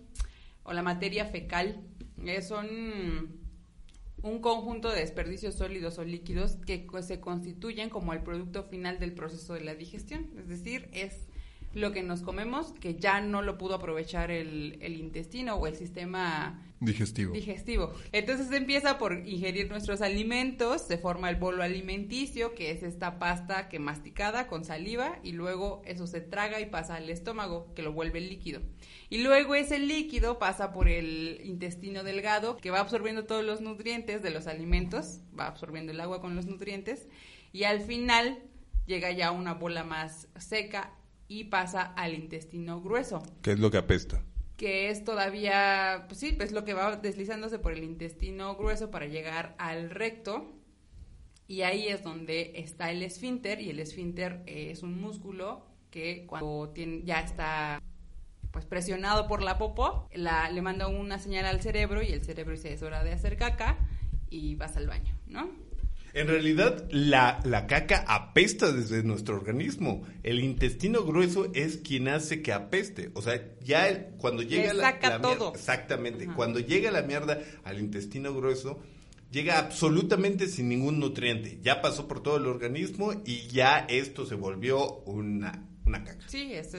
o 0.62 0.72
la 0.74 0.82
materia 0.82 1.24
fecal 1.24 1.80
eh, 2.22 2.42
son 2.42 3.40
un 4.22 4.40
conjunto 4.40 4.90
de 4.90 5.00
desperdicios 5.00 5.54
sólidos 5.54 5.98
o 5.98 6.04
líquidos 6.04 6.56
que 6.66 6.86
se 7.00 7.20
constituyen 7.20 7.88
como 7.88 8.12
el 8.12 8.22
producto 8.22 8.64
final 8.64 8.98
del 8.98 9.14
proceso 9.14 9.54
de 9.54 9.62
la 9.62 9.74
digestión. 9.74 10.30
Es 10.36 10.48
decir, 10.48 10.90
es 10.92 11.29
lo 11.72 11.92
que 11.92 12.02
nos 12.02 12.22
comemos 12.22 12.72
que 12.80 12.96
ya 12.96 13.20
no 13.20 13.42
lo 13.42 13.56
pudo 13.58 13.76
aprovechar 13.76 14.30
el, 14.30 14.78
el 14.80 14.96
intestino 14.96 15.54
o 15.54 15.66
el 15.66 15.76
sistema 15.76 16.62
Digestivo. 16.82 17.34
digestivo. 17.34 17.92
Entonces 18.10 18.50
empieza 18.52 18.96
por 18.96 19.12
ingerir 19.26 19.68
nuestros 19.68 20.00
alimentos, 20.00 20.80
se 20.80 20.96
forma 20.96 21.28
el 21.28 21.36
bolo 21.36 21.62
alimenticio, 21.62 22.54
que 22.54 22.70
es 22.70 22.82
esta 22.82 23.18
pasta 23.18 23.68
que 23.68 23.78
masticada 23.78 24.46
con 24.46 24.64
saliva 24.64 25.18
y 25.22 25.32
luego 25.32 25.82
eso 25.84 26.06
se 26.06 26.22
traga 26.22 26.58
y 26.58 26.66
pasa 26.66 26.94
al 26.94 27.10
estómago, 27.10 27.70
que 27.74 27.82
lo 27.82 27.92
vuelve 27.92 28.22
líquido. 28.22 28.62
Y 29.10 29.18
luego 29.18 29.54
ese 29.54 29.78
líquido 29.78 30.38
pasa 30.38 30.72
por 30.72 30.88
el 30.88 31.42
intestino 31.44 32.02
delgado, 32.02 32.56
que 32.56 32.70
va 32.70 32.80
absorbiendo 32.80 33.26
todos 33.26 33.44
los 33.44 33.60
nutrientes 33.60 34.22
de 34.22 34.30
los 34.30 34.46
alimentos, 34.46 35.20
va 35.38 35.48
absorbiendo 35.48 35.92
el 35.92 36.00
agua 36.00 36.22
con 36.22 36.34
los 36.34 36.46
nutrientes 36.46 37.08
y 37.52 37.64
al 37.64 37.82
final 37.82 38.38
llega 38.86 39.12
ya 39.12 39.32
una 39.32 39.52
bola 39.52 39.84
más 39.84 40.28
seca 40.38 40.94
y 41.30 41.44
pasa 41.44 41.82
al 41.82 42.12
intestino 42.12 42.82
grueso 42.82 43.22
¿Qué 43.40 43.52
es 43.52 43.60
lo 43.60 43.70
que 43.70 43.78
apesta? 43.78 44.20
que 44.56 44.90
es 44.90 45.04
todavía, 45.04 46.04
pues 46.06 46.20
sí, 46.20 46.32
pues 46.32 46.52
lo 46.52 46.66
que 46.66 46.74
va 46.74 46.96
deslizándose 46.96 47.58
por 47.58 47.72
el 47.72 47.82
intestino 47.82 48.56
grueso 48.56 48.90
para 48.90 49.06
llegar 49.06 49.54
al 49.56 49.88
recto. 49.88 50.52
Y 51.48 51.62
ahí 51.62 51.88
es 51.88 52.02
donde 52.04 52.52
está 52.56 52.90
el 52.90 53.02
esfínter, 53.02 53.62
y 53.62 53.70
el 53.70 53.80
esfínter 53.80 54.42
es 54.44 54.82
un 54.82 55.00
músculo 55.00 55.64
que 55.90 56.26
cuando 56.26 56.68
tiene, 56.74 57.04
ya 57.04 57.20
está 57.20 57.82
pues 58.50 58.66
presionado 58.66 59.26
por 59.28 59.42
la 59.42 59.56
popó, 59.56 60.06
la, 60.12 60.50
le 60.50 60.60
manda 60.60 60.88
una 60.88 61.18
señal 61.18 61.46
al 61.46 61.62
cerebro 61.62 62.02
y 62.02 62.08
el 62.08 62.22
cerebro 62.22 62.52
dice 62.52 62.74
es 62.74 62.82
hora 62.82 63.02
de 63.02 63.12
hacer 63.12 63.38
caca 63.38 63.78
y 64.28 64.56
vas 64.56 64.76
al 64.76 64.86
baño, 64.86 65.14
¿no? 65.26 65.50
En 66.12 66.26
realidad, 66.28 66.86
la, 66.90 67.40
la 67.44 67.66
caca 67.66 68.04
apesta 68.08 68.72
desde 68.72 69.02
nuestro 69.02 69.36
organismo. 69.36 70.02
El 70.22 70.40
intestino 70.40 71.04
grueso 71.04 71.50
es 71.54 71.76
quien 71.78 72.08
hace 72.08 72.42
que 72.42 72.52
apeste. 72.52 73.10
O 73.14 73.22
sea, 73.22 73.40
ya 73.62 73.88
el- 73.88 74.06
cuando 74.18 74.42
llega 74.42 74.74
la, 74.74 74.82
saca 74.92 75.08
la 75.10 75.18
mierda- 75.18 75.38
todo. 75.38 75.54
exactamente. 75.54 76.24
Ajá. 76.24 76.34
Cuando 76.34 76.58
llega 76.58 76.90
la 76.90 77.02
mierda 77.02 77.38
al 77.64 77.78
intestino 77.78 78.34
grueso, 78.34 78.80
llega 79.30 79.58
absolutamente 79.58 80.48
sin 80.48 80.68
ningún 80.68 80.98
nutriente. 80.98 81.58
Ya 81.62 81.80
pasó 81.80 82.08
por 82.08 82.22
todo 82.22 82.36
el 82.38 82.46
organismo 82.46 83.12
y 83.24 83.46
ya 83.48 83.86
esto 83.88 84.26
se 84.26 84.34
volvió 84.34 84.98
una, 85.02 85.64
una 85.86 86.02
caca. 86.02 86.28
Sí, 86.28 86.52
es, 86.52 86.76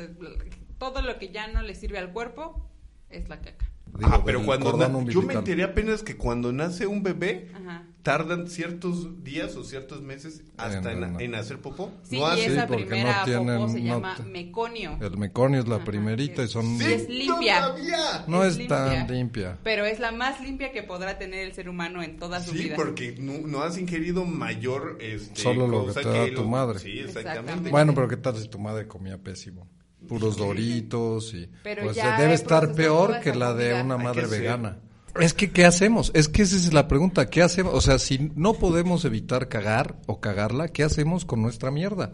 todo 0.78 1.02
lo 1.02 1.18
que 1.20 1.30
ya 1.30 1.48
no 1.48 1.62
le 1.62 1.76
sirve 1.76 2.00
al 2.00 2.12
cuerpo 2.12 2.70
es 3.10 3.30
la 3.30 3.40
caca. 3.40 3.71
Digo, 3.98 4.10
ah, 4.14 4.22
pero 4.26 4.44
cuando 4.46 4.76
na- 4.78 5.04
yo 5.12 5.22
me 5.22 5.34
enteré 5.34 5.64
apenas 5.64 6.02
que 6.04 6.16
cuando 6.18 6.52
nace 6.54 6.88
un 6.88 7.04
bebé 7.04 7.50
Ajá. 7.54 7.84
tardan 8.04 8.48
ciertos 8.48 9.24
días 9.24 9.56
o 9.58 9.64
ciertos 9.64 10.02
meses 10.02 10.44
hasta 10.58 10.92
en, 10.94 11.04
En- 11.04 11.20
en 11.22 11.36
hacer 11.36 11.60
popó. 11.60 11.92
Sí, 12.04 12.18
No 12.18 12.28
y 12.30 12.32
hace- 12.42 12.54
esa 12.54 12.68
porque 12.68 12.84
no 12.84 12.90
primera 12.90 13.24
tienen- 13.26 13.58
popó 13.60 13.70
se 13.74 13.80
no 13.80 13.86
llama 13.86 14.18
meconio. 14.32 14.98
El 15.02 15.18
meconio 15.18 15.60
es 15.60 15.68
la 15.68 15.76
Ajá, 15.76 15.86
primerita 15.86 16.42
y 16.44 16.48
son... 16.48 16.78
Sí, 16.80 16.86
es 16.86 17.10
limpia. 17.10 17.62
todavía. 17.62 18.26
No 18.28 18.44
es, 18.46 18.58
es 18.58 18.68
tan 18.68 18.90
limpia. 18.92 19.16
limpia. 19.16 19.58
Pero 19.64 19.86
es 19.86 20.00
la 20.00 20.12
más 20.12 20.40
limpia 20.42 20.72
que 20.72 20.84
podrá 20.84 21.18
tener 21.18 21.46
el 21.46 21.54
ser 21.54 21.68
humano 21.70 22.02
en 22.02 22.18
toda 22.18 22.40
su 22.42 22.52
Sí, 22.54 22.64
vida. 22.64 22.76
porque 22.78 23.16
no, 23.20 23.46
no 23.46 23.62
has 23.62 23.78
ingerido 23.78 24.26
mayor 24.26 24.98
este, 25.02 25.42
Solo 25.42 25.68
lo 25.68 25.86
cosa 25.88 26.00
que 26.00 26.06
te 26.08 26.18
da 26.18 26.28
lo- 26.28 26.34
tu 26.42 26.46
madre. 26.50 26.80
Sí, 26.80 26.92
exactamente. 27.00 27.30
Exactamente. 27.30 27.70
Bueno, 27.72 27.94
pero 27.94 28.08
¿qué 28.08 28.18
tal 28.18 28.38
si 28.38 28.48
tu 28.48 28.58
madre 28.58 28.88
comía 28.88 29.18
pésimo? 29.18 29.68
Puros 30.08 30.36
doritos 30.38 31.34
y... 31.34 31.48
Pero 31.64 31.84
pues 31.84 31.96
ya 31.96 32.18
debe 32.20 32.34
estar 32.34 32.74
peor 32.74 33.20
que 33.22 33.34
la 33.34 33.54
de 33.54 33.82
una 33.82 33.98
madre 33.98 34.26
vegana. 34.28 34.78
Es 35.20 35.34
que, 35.34 35.52
¿qué 35.52 35.66
hacemos? 35.66 36.12
Es 36.14 36.30
que 36.30 36.42
esa 36.44 36.56
es 36.56 36.74
la 36.74 36.88
pregunta. 36.88 37.30
¿Qué 37.30 37.42
hacemos? 37.42 37.74
O 37.74 37.82
sea, 37.82 38.00
si 38.00 38.32
no 38.36 38.54
podemos 38.54 39.04
evitar 39.06 39.50
cagar 39.50 39.96
o 40.08 40.20
cagarla, 40.22 40.70
¿qué 40.70 40.84
hacemos 40.84 41.26
con 41.26 41.42
nuestra 41.42 41.70
mierda? 41.72 42.12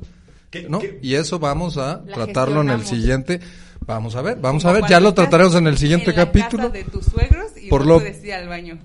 ¿Qué- 0.50 0.68
¿No? 0.70 0.80
qué- 0.80 1.00
Y 1.04 1.14
eso 1.16 1.40
vamos 1.40 1.78
a 1.78 2.02
La 2.06 2.14
tratarlo 2.14 2.62
en 2.62 2.70
el 2.70 2.86
siguiente. 2.86 3.40
Vamos 3.86 4.16
a 4.16 4.22
ver, 4.22 4.38
vamos 4.40 4.66
a 4.66 4.72
ver. 4.72 4.84
Ya 4.90 5.00
lo 5.00 5.14
trataremos 5.14 5.56
en 5.56 5.68
el 5.68 5.78
siguiente 5.78 6.10
en 6.12 6.18
la 6.18 6.26
capítulo. 6.26 6.64
casa 6.72 6.74
de 6.74 6.84
tus 6.86 7.06
suegros 7.06 7.52
y 7.62 7.70
Por 7.70 7.86
lo- 7.86 8.00
al 8.00 8.48
baño. 8.48 8.80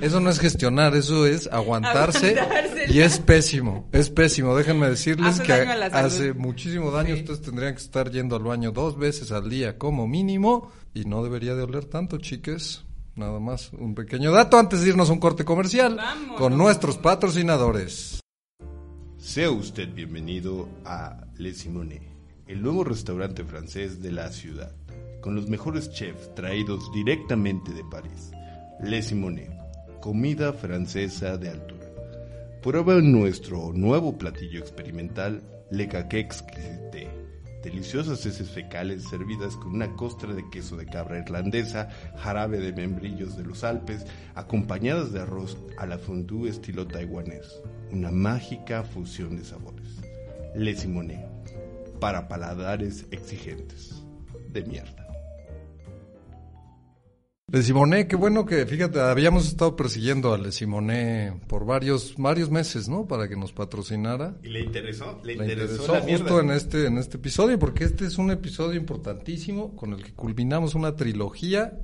Eso 0.00 0.18
no 0.20 0.30
es 0.30 0.38
gestionar, 0.38 0.94
eso 0.94 1.26
es 1.26 1.46
aguantarse, 1.52 2.38
Aguantarse. 2.38 2.86
y 2.92 3.00
es 3.00 3.18
pésimo, 3.18 3.88
es 3.92 4.08
pésimo. 4.10 4.56
Déjenme 4.56 4.88
decirles 4.88 5.34
Hace 5.40 5.42
que 5.44 5.52
hace 5.52 6.32
muchísimo 6.32 6.90
daño. 6.90 7.14
Sí. 7.14 7.20
Ustedes 7.22 7.42
tendrían 7.42 7.74
que 7.74 7.80
estar 7.82 8.10
yendo 8.10 8.36
al 8.36 8.42
baño 8.44 8.72
dos 8.72 8.96
veces 8.98 9.30
al 9.30 9.50
día 9.50 9.76
como 9.76 10.06
mínimo 10.08 10.72
y 10.94 11.04
no 11.04 11.22
debería 11.22 11.54
de 11.54 11.62
oler 11.64 11.84
tanto, 11.84 12.16
chiques. 12.18 12.84
Nada 13.14 13.38
más 13.40 13.72
un 13.74 13.94
pequeño 13.94 14.30
dato 14.32 14.58
antes 14.58 14.80
de 14.80 14.88
irnos 14.88 15.10
a 15.10 15.12
un 15.12 15.18
corte 15.18 15.44
comercial 15.44 15.96
Vámonos. 15.96 16.36
con 16.38 16.56
nuestros 16.56 16.96
patrocinadores. 16.96 18.20
Sea 19.18 19.50
usted 19.50 19.92
bienvenido 19.92 20.68
a 20.86 21.26
Le 21.36 21.52
Simone, 21.52 22.00
el 22.46 22.62
nuevo 22.62 22.84
restaurante 22.84 23.44
francés 23.44 24.00
de 24.00 24.12
la 24.12 24.30
ciudad, 24.32 24.72
con 25.20 25.34
los 25.34 25.48
mejores 25.48 25.90
chefs 25.92 26.34
traídos 26.34 26.90
directamente 26.94 27.72
de 27.74 27.84
París. 27.90 28.30
Le 28.82 29.02
Simone, 29.02 29.50
comida 30.00 30.52
francesa 30.54 31.36
de 31.36 31.50
altura. 31.50 31.86
Prueba 32.62 32.94
nuestro 33.00 33.72
nuevo 33.72 34.16
platillo 34.16 34.58
experimental, 34.58 35.42
Le 35.70 35.88
Caqué 35.88 36.20
Exquisité. 36.20 37.08
Deliciosas 37.62 38.24
heces 38.24 38.48
fecales 38.48 39.04
servidas 39.04 39.54
con 39.56 39.74
una 39.74 39.94
costra 39.96 40.32
de 40.32 40.48
queso 40.50 40.78
de 40.78 40.86
cabra 40.86 41.18
irlandesa, 41.18 41.90
jarabe 42.16 42.58
de 42.58 42.72
membrillos 42.72 43.36
de 43.36 43.44
los 43.44 43.62
Alpes, 43.62 44.06
acompañadas 44.34 45.12
de 45.12 45.20
arroz 45.20 45.58
a 45.76 45.84
la 45.84 45.98
fondue 45.98 46.48
estilo 46.48 46.86
taiwanés. 46.86 47.60
Una 47.92 48.10
mágica 48.10 48.82
fusión 48.82 49.36
de 49.36 49.44
sabores. 49.44 50.00
Le 50.54 50.74
Simone, 50.74 51.26
para 52.00 52.26
paladares 52.28 53.06
exigentes. 53.10 54.02
De 54.48 54.62
mierda. 54.64 54.99
Le 57.52 57.64
Simoné, 57.64 58.06
qué 58.06 58.14
bueno 58.14 58.46
que, 58.46 58.64
fíjate, 58.64 59.00
habíamos 59.00 59.48
estado 59.48 59.74
persiguiendo 59.74 60.32
a 60.32 60.38
Le 60.38 60.52
Simoné 60.52 61.32
por 61.48 61.64
varios, 61.66 62.14
varios 62.16 62.48
meses, 62.48 62.88
¿no? 62.88 63.08
Para 63.08 63.28
que 63.28 63.34
nos 63.34 63.52
patrocinara. 63.52 64.36
¿Y 64.44 64.50
le 64.50 64.60
interesó? 64.60 65.18
Le 65.24 65.34
Le 65.34 65.42
interesó, 65.42 65.72
interesó 65.72 65.94
la 65.94 66.00
mierda. 66.02 66.22
justo 66.24 66.40
en 66.40 66.50
este, 66.52 66.86
en 66.86 66.98
este 66.98 67.16
episodio, 67.16 67.58
porque 67.58 67.82
este 67.84 68.06
es 68.06 68.18
un 68.18 68.30
episodio 68.30 68.78
importantísimo 68.78 69.74
con 69.74 69.92
el 69.94 70.04
que 70.04 70.12
culminamos 70.12 70.76
una 70.76 70.94
trilogía 70.94 71.76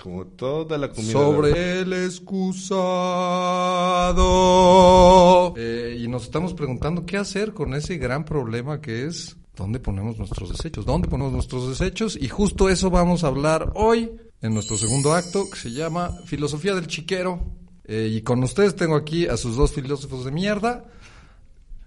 Como 0.00 0.24
toda 0.26 0.78
la 0.78 0.88
comida. 0.90 1.10
sobre 1.10 1.80
el 1.80 1.92
excusado. 1.94 2.84
Eh, 5.56 5.98
y 6.00 6.06
nos 6.06 6.22
estamos 6.24 6.54
preguntando 6.54 7.04
qué 7.06 7.16
hacer 7.16 7.54
con 7.54 7.74
ese 7.74 7.96
gran 7.98 8.24
problema 8.24 8.80
que 8.80 9.06
es 9.06 9.36
dónde 9.56 9.80
ponemos 9.80 10.16
nuestros 10.16 10.50
desechos, 10.50 10.86
dónde 10.86 11.08
ponemos 11.08 11.32
nuestros 11.32 11.68
desechos. 11.68 12.16
Y 12.20 12.28
justo 12.28 12.68
eso 12.68 12.88
vamos 12.88 13.24
a 13.24 13.26
hablar 13.26 13.72
hoy 13.74 14.12
en 14.40 14.54
nuestro 14.54 14.76
segundo 14.78 15.14
acto 15.14 15.48
que 15.50 15.56
se 15.58 15.70
llama 15.70 16.10
Filosofía 16.26 16.74
del 16.74 16.86
Chiquero. 16.86 17.44
Eh, 17.84 18.08
y 18.12 18.20
con 18.22 18.42
ustedes 18.42 18.76
tengo 18.76 18.96
aquí 18.96 19.26
a 19.26 19.36
sus 19.36 19.56
dos 19.56 19.72
filósofos 19.72 20.24
de 20.24 20.30
mierda. 20.30 20.84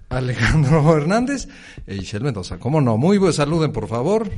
Alejandro 0.09 0.93
Hernández 0.97 1.47
e 1.87 1.95
Ishel 1.95 2.21
Mendoza. 2.23 2.57
¿Cómo 2.57 2.81
no? 2.81 2.97
Muy 2.97 3.17
buen 3.17 3.31
saluden, 3.33 3.71
por 3.71 3.87
favor. 3.87 4.29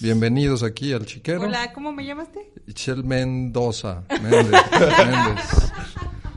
Bienvenidos 0.00 0.62
aquí 0.62 0.92
al 0.92 1.04
Chiquero. 1.04 1.42
Hola, 1.42 1.72
¿cómo 1.72 1.92
me 1.92 2.06
llamaste? 2.06 2.50
Ishel 2.66 3.04
Mendoza. 3.04 4.04
Méndez. 4.22 4.44
Méndez. 4.80 5.72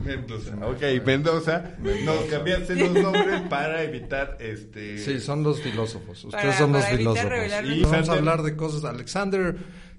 Mendoza. 0.04 0.56
Ok, 0.66 1.06
Mendoza. 1.06 1.64
Nos 2.04 2.24
cambiaste 2.24 2.74
los 2.74 2.92
nombres 2.92 3.40
para 3.48 3.82
evitar 3.84 4.36
este. 4.40 4.98
Sí, 4.98 5.20
son 5.20 5.42
los 5.44 5.60
filósofos. 5.62 6.24
Ustedes 6.24 6.44
Para- 6.44 6.58
son 6.58 6.72
los 6.72 6.84
filósofos. 6.84 7.32
Y 7.64 7.82
vamos 7.84 8.08
a 8.08 8.12
hablar 8.12 8.42
de 8.42 8.56
cosas. 8.56 8.84
Alexander 8.84 9.56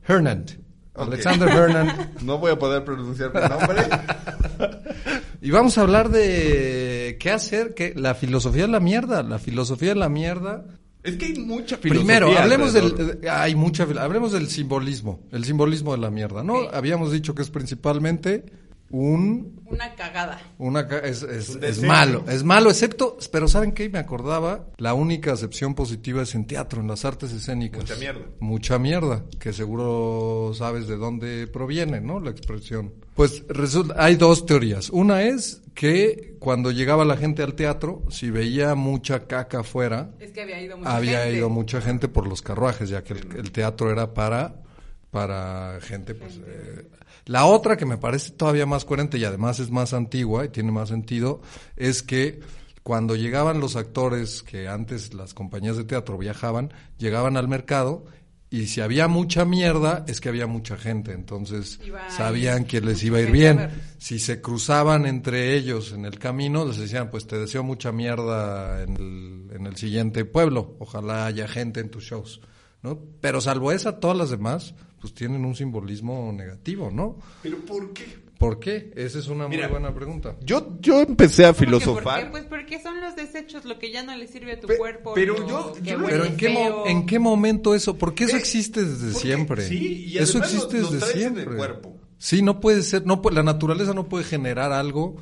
Hernand. 0.08 0.60
Alexander 0.96 1.50
Hernand. 1.50 2.22
No 2.24 2.38
voy 2.38 2.52
a 2.52 2.60
poder 2.60 2.84
pronunciar 2.84 3.34
mi 3.34 3.42
nombre. 3.42 3.84
Y 5.42 5.52
vamos 5.52 5.78
a 5.78 5.82
hablar 5.82 6.08
de 6.08 7.18
qué 7.20 7.30
hacer, 7.30 7.74
que 7.74 7.94
la 7.96 8.16
filosofía 8.16 8.62
de 8.62 8.70
la 8.70 8.80
mierda, 8.80 9.24
la 9.24 9.40
filosofía 9.40 9.90
de 9.90 9.96
la 9.96 10.08
mierda. 10.08 10.64
es 11.04 11.18
que 11.18 11.26
hay 11.26 11.34
mucha 11.34 11.76
filosofía. 11.76 12.18
Primero, 12.18 12.40
hablemos 12.40 12.74
alrededor. 12.74 13.18
del 13.18 13.30
hay 13.30 13.54
mucha 13.54 13.84
hablemos 13.84 14.32
del 14.32 14.48
simbolismo, 14.48 15.20
el 15.34 15.44
simbolismo 15.44 15.92
de 15.92 15.98
la 15.98 16.10
mierda, 16.12 16.46
¿no? 16.46 16.70
Habíamos 16.72 17.12
dicho 17.12 17.36
que 17.36 17.42
es 17.42 17.50
principalmente 17.50 18.46
un 18.94 19.60
Una 19.66 19.96
cagada. 19.96 20.40
una 20.60 20.88
ca- 20.88 21.00
es, 21.00 21.24
es- 21.24 21.56
Un 21.56 21.64
es 21.64 21.82
malo, 21.82 22.24
es 22.30 22.44
malo, 22.44 22.70
excepto, 22.70 23.18
pero 23.32 23.48
¿saben 23.48 23.72
qué? 23.72 23.90
Me 23.90 23.98
acordaba, 23.98 24.68
la 24.78 24.94
única 24.94 25.34
acepción 25.34 25.74
positiva 25.74 26.22
es 26.22 26.36
en 26.36 26.46
teatro, 26.46 26.80
en 26.80 26.88
las 26.88 27.04
artes 27.04 27.32
escénicas. 27.32 27.82
Mucha 27.82 27.96
mierda. 27.96 28.22
Mucha 28.40 28.78
mierda, 28.80 29.24
que 29.40 29.52
seguro 29.52 30.52
sabes 30.56 30.88
de 30.88 30.96
dónde 30.98 31.48
proviene, 31.48 32.02
¿no? 32.02 32.20
La 32.20 32.30
expresión. 32.30 32.94
Pues 33.16 33.44
resulta, 33.48 33.96
hay 33.98 34.16
dos 34.16 34.46
teorías. 34.46 34.92
Una 34.92 35.24
es 35.24 35.62
que 35.74 36.36
cuando 36.40 36.70
llegaba 36.70 37.04
la 37.04 37.18
gente 37.18 37.42
al 37.42 37.56
teatro, 37.56 38.04
si 38.10 38.30
veía 38.30 38.76
mucha 38.76 39.26
caca 39.26 39.62
afuera, 39.62 40.12
Es 40.20 40.32
que 40.32 40.44
había 40.44 40.62
ido 40.62 40.78
mucha 40.78 40.96
había 40.96 41.24
gente. 41.24 41.38
ido 41.40 41.50
mucha 41.50 41.82
gente 41.82 42.08
por 42.10 42.28
los 42.28 42.44
carruajes, 42.44 42.90
ya 42.90 43.04
que 43.04 43.14
el, 43.14 43.28
el 43.38 43.52
teatro 43.52 43.90
era 43.92 44.14
para, 44.14 44.62
para 45.10 45.80
gente, 45.82 46.14
pues... 46.14 46.40
eh, 46.46 46.88
la 47.26 47.46
otra 47.46 47.78
que 47.78 47.86
me 47.86 47.98
parece 47.98 48.32
todavía 48.32 48.66
más 48.66 48.86
coherente 48.86 49.18
y 49.18 49.26
además 49.26 49.60
es 49.60 49.72
más 49.72 49.94
antigua 49.94 50.46
y 50.46 50.50
tiene 50.50 50.72
más 50.72 50.90
sentido, 50.90 51.42
es 51.76 52.04
que 52.04 52.42
cuando 52.84 53.16
llegaban 53.16 53.62
los 53.62 53.76
actores 53.76 54.44
que 54.44 54.68
antes 54.68 55.14
las 55.14 55.34
compañías 55.34 55.78
de 55.78 55.86
teatro 55.86 56.18
viajaban, 56.18 56.74
llegaban 56.98 57.38
al 57.38 57.48
mercado 57.48 58.06
y 58.50 58.68
si 58.68 58.82
había 58.82 59.08
mucha 59.08 59.46
mierda 59.46 60.06
es 60.08 60.22
que 60.22 60.30
había 60.30 60.46
mucha 60.46 60.78
gente, 60.78 61.14
entonces 61.14 61.80
Iba 61.84 62.08
sabían 62.12 62.66
que 62.66 62.82
les 62.82 63.04
iba 63.04 63.18
a 63.18 63.22
ir 63.22 63.32
bien. 63.32 63.70
Si 63.98 64.20
se 64.20 64.42
cruzaban 64.42 65.08
entre 65.08 65.56
ellos 65.56 65.92
en 65.92 66.06
el 66.06 66.20
camino, 66.20 66.64
les 66.64 66.78
decían, 66.78 67.10
pues 67.10 67.26
te 67.26 67.40
deseo 67.40 67.64
mucha 67.64 67.92
mierda 67.92 68.84
en 68.84 68.96
el, 68.98 69.56
en 69.56 69.66
el 69.66 69.76
siguiente 69.76 70.26
pueblo, 70.26 70.76
ojalá 70.78 71.26
haya 71.26 71.48
gente 71.48 71.80
en 71.80 71.90
tus 71.90 72.04
shows, 72.04 72.42
¿no? 72.84 73.00
Pero 73.22 73.42
salvo 73.42 73.72
esa, 73.72 74.00
todas 74.00 74.18
las 74.18 74.30
demás, 74.30 74.76
pues 75.02 75.14
tienen 75.14 75.44
un 75.46 75.56
simbolismo 75.56 76.32
negativo, 76.34 76.92
¿no? 76.92 77.18
¿Pero 77.42 77.58
por 77.66 77.94
qué? 77.94 78.22
¿Por 78.38 78.60
qué? 78.60 78.92
Esa 78.98 79.20
es 79.20 79.28
una 79.30 79.48
Mira, 79.48 79.68
muy 79.70 79.80
buena 79.80 79.96
pregunta. 79.96 80.36
Yo, 80.44 80.78
yo 80.82 81.00
empecé 81.02 81.46
a 81.46 81.54
¿Cómo 81.54 81.60
que 81.60 81.66
¿Por 81.72 81.82
filosofar. 81.82 82.24
qué? 82.26 82.30
Pues 82.32 82.44
porque 82.44 82.82
son 82.82 83.00
los 83.00 83.16
desechos 83.16 83.64
lo 83.64 83.80
que 83.80 83.90
ya 83.90 84.04
no 84.04 84.14
le 84.18 84.28
sirve 84.28 84.54
a 84.54 84.60
tu 84.60 84.68
Pe- 84.68 84.78
cuerpo. 84.78 85.14
pero 85.16 85.48
yo- 85.48 85.74
Pero 85.82 86.26
¿en 86.26 86.36
qué, 86.36 86.50
mo-. 86.50 86.86
¿en 86.86 87.06
qué 87.06 87.20
momento 87.20 87.74
eso? 87.74 87.98
Porque 87.98 88.26
eso 88.26 88.36
Eh, 88.36 88.40
existe 88.40 88.84
desde 88.84 89.14
porque- 89.14 89.20
siempre. 89.28 89.66
sí, 89.68 90.06
y 90.10 90.18
eso 90.18 90.40
existe 90.40 90.76
lo- 90.78 90.82
lo 90.84 90.92
desde 90.92 91.00
traes 91.00 91.16
en 91.16 91.22
el 91.28 91.34
siempre. 91.36 91.56
cuerpo. 91.56 91.98
Sí, 92.18 92.42
no 92.42 92.60
puede 92.60 92.82
ser, 92.82 93.06
no 93.06 93.22
puede- 93.22 93.38
la 93.38 93.44
naturaleza 93.44 93.94
no 93.94 94.10
puede 94.10 94.26
generar 94.26 94.74
algo 94.74 95.16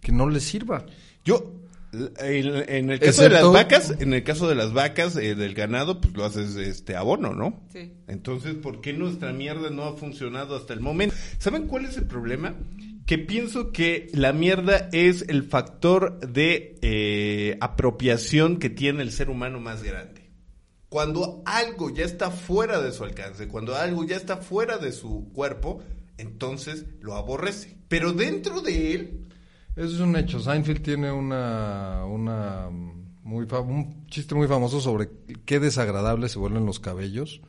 que 0.00 0.10
no 0.10 0.28
le 0.28 0.40
sirva. 0.40 0.84
Yo, 1.24 1.52
en, 2.18 2.64
en 2.68 2.90
el 2.90 3.00
caso 3.00 3.22
de 3.22 3.30
las 3.30 3.50
vacas, 3.50 3.94
en 3.98 4.12
el 4.12 4.22
caso 4.24 4.48
de 4.48 4.54
las 4.54 4.72
vacas, 4.72 5.16
eh, 5.16 5.34
del 5.34 5.54
ganado, 5.54 6.00
pues 6.00 6.14
lo 6.14 6.24
haces 6.24 6.56
este 6.56 6.96
abono, 6.96 7.32
¿no? 7.32 7.62
Sí. 7.72 7.92
Entonces, 8.08 8.54
¿por 8.54 8.80
qué 8.80 8.92
nuestra 8.92 9.32
mierda 9.32 9.70
no 9.70 9.84
ha 9.84 9.96
funcionado 9.96 10.56
hasta 10.56 10.74
el 10.74 10.80
momento? 10.80 11.14
¿Saben 11.38 11.66
cuál 11.66 11.84
es 11.84 11.96
el 11.96 12.06
problema? 12.06 12.54
Que 13.06 13.18
pienso 13.18 13.70
que 13.72 14.08
la 14.12 14.32
mierda 14.32 14.88
es 14.92 15.24
el 15.28 15.44
factor 15.44 16.20
de 16.20 16.78
eh, 16.82 17.58
apropiación 17.60 18.58
que 18.58 18.70
tiene 18.70 19.02
el 19.02 19.12
ser 19.12 19.30
humano 19.30 19.60
más 19.60 19.82
grande. 19.82 20.30
Cuando 20.88 21.42
algo 21.44 21.92
ya 21.92 22.04
está 22.04 22.30
fuera 22.30 22.80
de 22.80 22.92
su 22.92 23.04
alcance, 23.04 23.48
cuando 23.48 23.74
algo 23.74 24.04
ya 24.04 24.16
está 24.16 24.36
fuera 24.38 24.78
de 24.78 24.92
su 24.92 25.30
cuerpo, 25.34 25.82
entonces 26.18 26.86
lo 27.00 27.14
aborrece. 27.14 27.76
Pero 27.88 28.12
dentro 28.12 28.60
de 28.60 28.94
él, 28.94 29.26
Eso 29.76 29.94
es 29.94 30.00
un 30.00 30.16
hecho. 30.16 30.38
Seinfeld 30.40 30.82
tiene 30.82 31.10
una, 31.10 32.04
una 32.06 32.68
muy 33.22 33.46
fa- 33.46 33.60
un 33.60 34.06
chiste 34.06 34.34
muy 34.34 34.46
famoso 34.46 34.80
sobre 34.80 35.08
qué 35.44 35.58
desagradables 35.60 36.32
se 36.32 36.38
vuelven 36.38 36.64
los 36.66 36.78
cabellos 36.80 37.40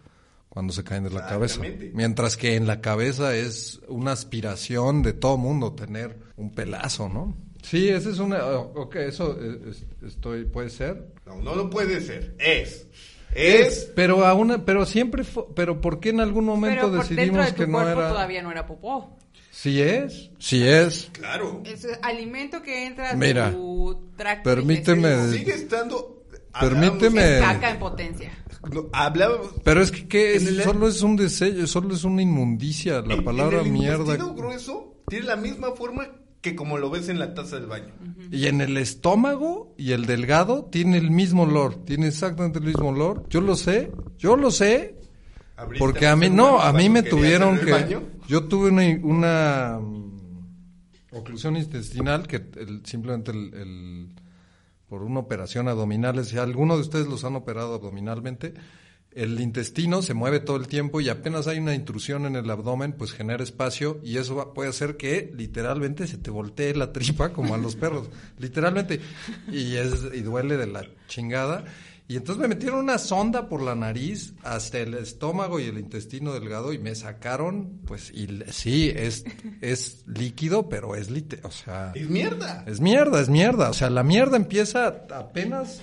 cuando 0.49 0.73
se 0.73 0.83
caen 0.83 1.03
de 1.03 1.11
la 1.11 1.27
cabeza. 1.27 1.61
Mientras 1.93 2.37
que 2.37 2.55
en 2.55 2.65
la 2.65 2.81
cabeza 2.81 3.35
es 3.35 3.81
una 3.87 4.11
aspiración 4.13 5.03
de 5.03 5.13
todo 5.13 5.37
mundo 5.37 5.73
tener 5.73 6.17
un 6.37 6.51
pelazo, 6.51 7.09
¿no? 7.09 7.35
Sí, 7.61 7.89
esa 7.89 8.09
es 8.09 8.19
una... 8.19 8.45
Ok, 8.45 8.95
eso 8.97 9.37
es- 9.69 9.85
estoy, 10.05 10.45
puede 10.45 10.69
ser. 10.69 11.13
no, 11.25 11.35
no 11.41 11.55
lo 11.55 11.69
puede 11.69 11.99
ser, 12.01 12.35
es. 12.39 12.87
Es 13.33 13.91
Pero 13.95 14.25
aún, 14.25 14.63
pero 14.65 14.85
siempre 14.85 15.23
fue, 15.25 15.43
pero 15.55 15.81
¿por 15.81 15.99
qué 15.99 16.09
en 16.09 16.21
algún 16.21 16.45
momento 16.45 16.75
Pero 16.89 16.97
por 16.97 17.05
dentro 17.07 17.15
decidimos 17.17 17.45
de 17.47 17.51
tu 17.51 17.57
que 17.57 17.67
no 17.67 17.73
cuerpo 17.79 17.99
era? 17.99 18.09
todavía 18.09 18.41
no 18.43 18.51
era 18.51 18.65
popó. 18.65 19.17
Sí 19.57 19.81
es, 19.81 20.31
sí 20.37 20.67
es. 20.67 21.09
Claro. 21.13 21.63
Es 21.65 21.87
alimento 22.01 22.61
que 22.61 22.85
entra 22.87 23.11
a 23.11 23.13
Mira, 23.15 23.51
tu 23.51 24.11
tracto 24.17 24.49
permíteme-. 24.49 25.31
Sigue 25.31 25.53
estando. 25.53 26.25
Permíteme- 26.59 27.39
caca 27.39 27.71
en 27.71 27.79
potencia. 27.79 28.31
Hablábamos- 28.61 28.89
Hablábamos. 28.93 29.51
Pero 29.63 29.81
es 29.81 29.91
que 29.91 30.07
¿qué 30.09 30.35
es? 30.35 30.41
En 30.43 30.47
el- 30.59 30.63
solo 30.63 30.89
es 30.89 31.01
un 31.01 31.15
desello, 31.15 31.65
solo 31.67 31.95
es 31.95 32.03
una 32.03 32.21
inmundicia. 32.21 33.01
La 33.01 33.13
en- 33.15 33.23
palabra 33.23 33.61
en 33.61 33.67
el 33.67 33.71
mierda. 33.71 33.99
intestino 33.99 34.33
grueso 34.35 34.93
tiene 35.07 35.25
la 35.25 35.35
misma 35.37 35.71
forma 35.71 36.09
que 36.41 36.53
como 36.55 36.77
lo 36.77 36.89
ves 36.89 37.07
en 37.07 37.17
la 37.19 37.33
taza 37.33 37.55
del 37.55 37.67
baño. 37.67 37.93
Y 38.31 38.47
en 38.47 38.59
el 38.59 38.75
estómago 38.77 39.73
y 39.77 39.93
el 39.93 40.05
delgado 40.05 40.65
tiene 40.65 40.97
el 40.97 41.11
mismo 41.11 41.43
olor, 41.43 41.85
tiene 41.85 42.07
exactamente 42.07 42.59
el 42.59 42.65
mismo 42.65 42.89
olor. 42.89 43.23
Yo 43.29 43.39
lo 43.39 43.55
sé, 43.55 43.89
yo 44.17 44.35
lo 44.35 44.51
sé, 44.51 44.95
¿Abriste 45.57 45.79
porque 45.79 46.07
a 46.07 46.15
mí 46.17 46.29
no, 46.29 46.59
a 46.59 46.73
mí 46.73 46.89
me 46.89 47.01
tuvieron 47.03 47.55
que, 47.57 47.63
el 47.65 47.71
baño? 47.71 48.01
Yo 48.27 48.45
tuve 48.45 48.69
una, 48.69 48.83
una 49.03 49.79
mm, 49.79 51.15
oclusión 51.17 51.57
intestinal 51.57 52.27
que 52.27 52.37
el- 52.57 52.85
simplemente 52.85 53.31
el, 53.31 53.53
el- 53.53 54.09
por 54.87 55.01
una 55.03 55.19
operación 55.19 55.67
abdominal, 55.67 56.23
si 56.25 56.37
alguno 56.37 56.75
de 56.75 56.81
ustedes 56.81 57.07
los 57.07 57.23
han 57.25 57.35
operado 57.35 57.73
abdominalmente, 57.75 58.53
el 59.11 59.39
intestino 59.39 60.01
se 60.01 60.13
mueve 60.13 60.41
todo 60.41 60.57
el 60.57 60.67
tiempo 60.67 60.99
y 61.01 61.07
apenas 61.09 61.47
hay 61.47 61.57
una 61.57 61.73
intrusión 61.73 62.25
en 62.25 62.35
el 62.35 62.49
abdomen, 62.49 62.91
pues 62.93 63.11
genera 63.13 63.43
espacio 63.43 63.99
y 64.03 64.17
eso 64.17 64.35
va- 64.35 64.53
puede 64.53 64.69
hacer 64.69 64.97
que 64.97 65.31
literalmente 65.35 66.05
se 66.05 66.17
te 66.17 66.29
voltee 66.29 66.75
la 66.75 66.91
tripa 66.91 67.31
como 67.33 67.55
a 67.55 67.57
los 67.57 67.75
perros, 67.75 68.09
literalmente, 68.39 68.99
y, 69.51 69.75
es, 69.77 70.03
y 70.13 70.19
duele 70.21 70.57
de 70.57 70.67
la 70.67 70.85
chingada. 71.07 71.63
Y 72.07 72.17
entonces 72.17 72.39
me 72.39 72.47
metieron 72.47 72.79
una 72.79 72.99
sonda 72.99 73.49
por 73.49 73.63
la 73.63 73.73
nariz 73.73 74.35
hasta 74.43 74.79
el 74.79 74.93
estómago 74.93 75.59
y 75.59 75.63
el 75.63 75.79
intestino 75.79 76.33
delgado 76.33 76.71
y 76.71 76.77
me 76.77 76.93
sacaron, 76.93 77.81
pues, 77.85 78.11
y 78.11 78.27
sí, 78.51 78.91
es, 78.95 79.25
es 79.61 80.03
líquido, 80.05 80.69
pero 80.69 80.95
es 80.95 81.09
lite, 81.09 81.39
o 81.43 81.49
sea... 81.49 81.93
Es 81.95 82.07
mierda. 82.07 82.63
Es 82.67 82.79
mierda, 82.79 83.21
es 83.21 83.29
mierda. 83.29 83.71
O 83.71 83.73
sea, 83.73 83.89
la 83.89 84.03
mierda 84.03 84.37
empieza 84.37 85.05
apenas 85.11 85.81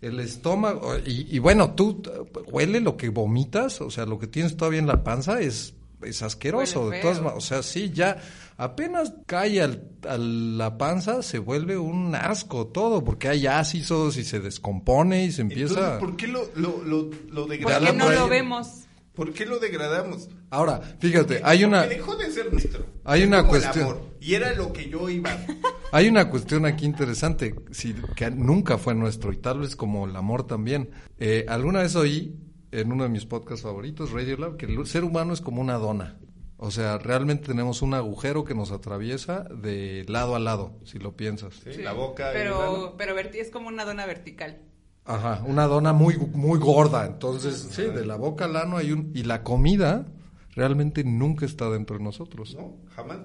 el 0.00 0.20
estómago. 0.20 0.96
Y, 1.04 1.36
y 1.36 1.38
bueno, 1.38 1.74
tú 1.74 2.02
huele 2.50 2.80
lo 2.80 2.96
que 2.96 3.10
vomitas, 3.10 3.82
o 3.82 3.90
sea, 3.90 4.06
lo 4.06 4.18
que 4.18 4.26
tienes 4.26 4.56
todavía 4.56 4.80
en 4.80 4.86
la 4.86 5.04
panza 5.04 5.40
es, 5.40 5.74
es 6.02 6.22
asqueroso. 6.22 6.90
De 6.90 7.00
todas 7.00 7.18
feo. 7.18 7.26
ma- 7.28 7.34
o 7.34 7.40
sea, 7.40 7.62
sí, 7.62 7.90
ya 7.92 8.18
apenas 8.56 9.12
cae 9.26 9.60
al, 9.62 9.88
a 10.08 10.16
la 10.18 10.78
panza, 10.78 11.22
se 11.22 11.38
vuelve 11.38 11.76
un 11.78 12.14
asco 12.14 12.66
todo, 12.68 13.04
porque 13.04 13.28
hay 13.28 13.46
ácidos 13.46 14.16
y 14.16 14.24
se 14.24 14.40
descompone 14.40 15.24
y 15.24 15.32
se 15.32 15.42
empieza. 15.42 15.74
Entonces, 15.94 15.98
¿por 16.00 16.16
qué 16.16 16.26
lo, 16.28 16.48
lo, 16.56 16.82
lo, 16.84 17.02
lo 17.28 17.42
Porque 17.46 17.58
degradamos? 17.58 17.96
no 17.96 18.10
lo 18.12 18.20
por 18.22 18.30
vemos. 18.30 18.68
¿Por 19.14 19.32
qué 19.32 19.46
lo 19.46 19.58
degradamos? 19.58 20.28
Ahora, 20.48 20.80
fíjate, 21.00 21.40
hay 21.42 21.64
una. 21.64 21.84
Dejó 21.88 22.14
de 22.14 22.30
ser 22.30 22.52
nuestro. 22.52 22.86
Hay 23.04 23.22
Es 23.22 23.26
una 23.26 23.42
como 23.42 23.56
el 23.56 23.62
cuestión- 23.62 23.84
amor, 23.86 24.02
y 24.20 24.34
era 24.34 24.52
lo 24.54 24.72
que 24.72 24.88
yo 24.88 25.08
iba. 25.08 25.30
Hay 25.90 26.06
una 26.06 26.28
cuestión 26.28 26.66
aquí 26.66 26.84
interesante, 26.84 27.54
sí, 27.70 27.94
que 28.14 28.30
nunca 28.30 28.76
fue 28.76 28.94
nuestro 28.94 29.32
y 29.32 29.38
tal 29.38 29.60
vez 29.60 29.74
como 29.74 30.06
el 30.06 30.14
amor 30.16 30.46
también. 30.46 30.90
Eh, 31.18 31.46
alguna 31.48 31.80
vez 31.80 31.96
oí 31.96 32.36
en 32.72 32.92
uno 32.92 33.04
de 33.04 33.08
mis 33.10 33.24
podcasts 33.26 33.62
favoritos, 33.62 34.10
Radio 34.12 34.36
Lab, 34.36 34.56
que 34.56 34.66
el 34.66 34.86
ser 34.86 35.04
humano 35.04 35.32
es 35.32 35.40
como 35.40 35.60
una 35.60 35.74
dona. 35.74 36.18
O 36.60 36.70
sea, 36.72 36.98
realmente 36.98 37.46
tenemos 37.46 37.82
un 37.82 37.94
agujero 37.94 38.44
que 38.44 38.54
nos 38.54 38.72
atraviesa 38.72 39.44
de 39.44 40.04
lado 40.08 40.34
a 40.34 40.40
lado, 40.40 40.72
si 40.84 40.98
lo 40.98 41.16
piensas. 41.16 41.54
¿sí? 41.62 41.82
La 41.82 41.92
boca. 41.92 42.30
Pero, 42.32 42.94
pero 42.98 43.16
es 43.16 43.50
como 43.50 43.68
una 43.68 43.84
dona 43.84 44.06
vertical. 44.06 44.58
Ajá, 45.04 45.42
una 45.46 45.66
dona 45.66 45.92
muy, 45.92 46.16
muy 46.16 46.58
gorda. 46.58 47.06
Entonces, 47.06 47.68
sí, 47.70 47.82
de 47.82 48.04
la 48.04 48.16
boca 48.16 48.44
al 48.46 48.56
ano 48.56 48.76
hay 48.76 48.90
un... 48.92 49.12
Y 49.14 49.22
la 49.22 49.42
comida 49.42 50.06
realmente 50.54 51.04
nunca 51.04 51.46
está 51.46 51.70
dentro 51.70 51.96
de 51.96 52.02
nosotros. 52.04 52.54
No, 52.56 52.76
jamás. 52.94 53.18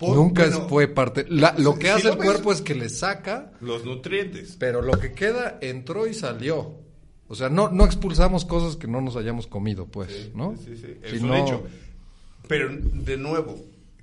nunca 0.00 0.44
bueno, 0.46 0.68
fue 0.68 0.86
parte... 0.86 1.26
la- 1.28 1.54
lo 1.58 1.74
que 1.74 1.88
si 1.88 1.92
hace 1.92 2.06
lo 2.06 2.12
el 2.12 2.18
ves- 2.20 2.26
cuerpo 2.28 2.52
es 2.52 2.62
que 2.62 2.76
le 2.76 2.88
saca 2.88 3.52
Los 3.60 3.84
nutrientes. 3.84 4.56
Pero 4.58 4.80
lo 4.82 4.92
que 5.00 5.12
queda 5.12 5.58
entró 5.60 6.06
y 6.06 6.14
salió. 6.14 6.76
O 7.28 7.34
sea, 7.34 7.48
no, 7.50 7.70
no 7.70 7.84
expulsamos 7.84 8.44
cosas 8.44 8.76
que 8.76 8.86
no 8.86 9.00
nos 9.00 9.16
hayamos 9.16 9.46
comido, 9.46 9.86
pues, 9.86 10.34
¿no? 10.34 10.56
Sí, 10.56 10.76
sí, 10.76 10.76
sí. 10.76 10.94
Si 11.10 11.16
Es 11.16 11.22
un 11.22 11.28
no- 11.28 11.36
hecho. 11.36 11.62
Pero, 12.48 12.70
de 12.70 13.16
nuevo, 13.18 13.58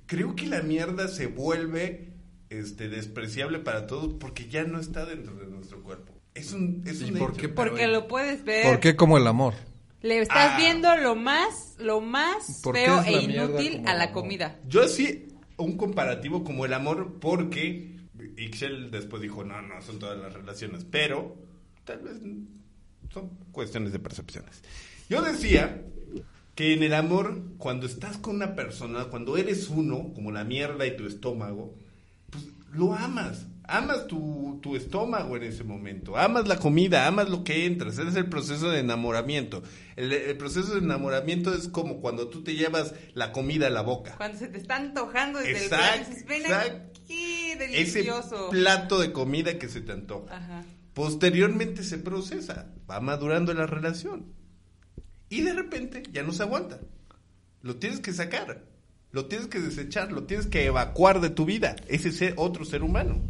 creo 0.06 0.36
que 0.36 0.46
la 0.46 0.62
mierda 0.62 1.08
se 1.08 1.26
vuelve 1.26 2.12
este, 2.50 2.88
despreciable 2.88 3.58
para 3.58 3.88
todos 3.88 4.14
porque 4.20 4.48
ya 4.48 4.62
no 4.64 4.78
está 4.78 5.04
dentro 5.04 5.34
de 5.34 5.46
nuestro 5.46 5.82
cuerpo. 5.82 6.12
Es 6.34 6.52
un, 6.52 6.84
es 6.86 7.00
¿Y 7.00 7.10
un 7.10 7.18
por 7.18 7.30
hecho. 7.30 7.40
qué? 7.40 7.48
Porque 7.48 7.88
lo 7.88 8.06
puedes 8.06 8.44
ver. 8.44 8.66
¿Por 8.66 8.78
qué 8.78 8.94
como 8.94 9.16
el 9.18 9.26
amor? 9.26 9.54
Le 10.02 10.20
estás 10.20 10.52
Ah. 10.52 10.56
viendo 10.58 10.94
lo 10.96 11.16
más, 11.16 11.74
lo 11.80 12.00
más 12.00 12.60
¿Por 12.62 12.74
qué 12.76 12.84
feo 12.84 13.00
es 13.00 13.06
e 13.08 13.22
inútil 13.24 13.82
a 13.88 13.94
la 13.94 14.12
comida. 14.12 14.60
Yo 14.68 14.84
así, 14.84 15.26
un 15.56 15.76
comparativo 15.76 16.44
como 16.44 16.64
el 16.64 16.74
amor 16.74 17.16
porque 17.20 17.96
Ixchel 18.36 18.90
después 18.92 19.20
dijo, 19.22 19.42
no, 19.42 19.60
no, 19.62 19.80
son 19.82 19.98
todas 19.98 20.18
las 20.18 20.32
relaciones, 20.32 20.84
pero 20.88 21.34
tal 21.84 21.98
vez 22.02 22.20
son 23.16 23.30
cuestiones 23.52 23.92
de 23.92 23.98
percepciones. 23.98 24.62
Yo 25.08 25.22
decía 25.22 25.82
que 26.54 26.74
en 26.74 26.82
el 26.82 26.94
amor, 26.94 27.40
cuando 27.58 27.86
estás 27.86 28.16
con 28.18 28.36
una 28.36 28.54
persona, 28.54 29.04
cuando 29.06 29.36
eres 29.36 29.68
uno, 29.68 30.12
como 30.14 30.32
la 30.32 30.44
mierda 30.44 30.86
y 30.86 30.96
tu 30.96 31.06
estómago, 31.06 31.74
pues 32.30 32.44
lo 32.72 32.94
amas. 32.94 33.46
Amas 33.68 34.06
tu, 34.06 34.60
tu 34.62 34.76
estómago 34.76 35.36
en 35.36 35.42
ese 35.42 35.64
momento, 35.64 36.16
amas 36.16 36.46
la 36.46 36.56
comida, 36.60 37.08
amas 37.08 37.28
lo 37.28 37.42
que 37.42 37.66
entras, 37.66 37.98
ese 37.98 38.10
es 38.10 38.14
el 38.14 38.26
proceso 38.28 38.70
de 38.70 38.78
enamoramiento. 38.78 39.64
El, 39.96 40.12
el 40.12 40.36
proceso 40.36 40.74
de 40.74 40.78
enamoramiento 40.78 41.52
es 41.52 41.66
como 41.66 42.00
cuando 42.00 42.28
tú 42.28 42.44
te 42.44 42.54
llevas 42.54 42.94
la 43.14 43.32
comida 43.32 43.66
a 43.66 43.70
la 43.70 43.82
boca. 43.82 44.14
Cuando 44.18 44.38
se 44.38 44.46
te 44.46 44.58
está 44.58 44.76
antojando 44.76 45.40
desde 45.40 45.64
el 45.64 45.68
plan, 45.68 45.98
dices, 45.98 46.24
ven 46.26 46.42
exacto. 46.42 47.00
aquí, 47.02 47.50
Ese 47.50 47.58
delicioso. 47.58 48.50
plato 48.50 49.00
de 49.00 49.10
comida 49.10 49.58
que 49.58 49.68
se 49.68 49.80
te 49.80 49.90
antoja. 49.90 50.36
Ajá. 50.36 50.64
Posteriormente 50.96 51.84
se 51.84 51.98
procesa, 51.98 52.72
va 52.90 53.00
madurando 53.00 53.52
la 53.52 53.66
relación. 53.66 54.32
Y 55.28 55.42
de 55.42 55.52
repente 55.52 56.02
ya 56.10 56.22
no 56.22 56.32
se 56.32 56.42
aguanta. 56.42 56.80
Lo 57.60 57.76
tienes 57.76 58.00
que 58.00 58.14
sacar, 58.14 58.64
lo 59.12 59.26
tienes 59.26 59.48
que 59.48 59.60
desechar, 59.60 60.10
lo 60.10 60.24
tienes 60.24 60.46
que 60.46 60.64
evacuar 60.64 61.20
de 61.20 61.28
tu 61.28 61.44
vida. 61.44 61.76
Ese 61.86 62.12
ser 62.12 62.32
otro 62.38 62.64
ser 62.64 62.82
humano. 62.82 63.20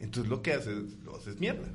Entonces 0.00 0.28
lo 0.28 0.42
que 0.42 0.54
haces, 0.54 0.98
lo 1.04 1.14
haces 1.14 1.38
mierda. 1.38 1.68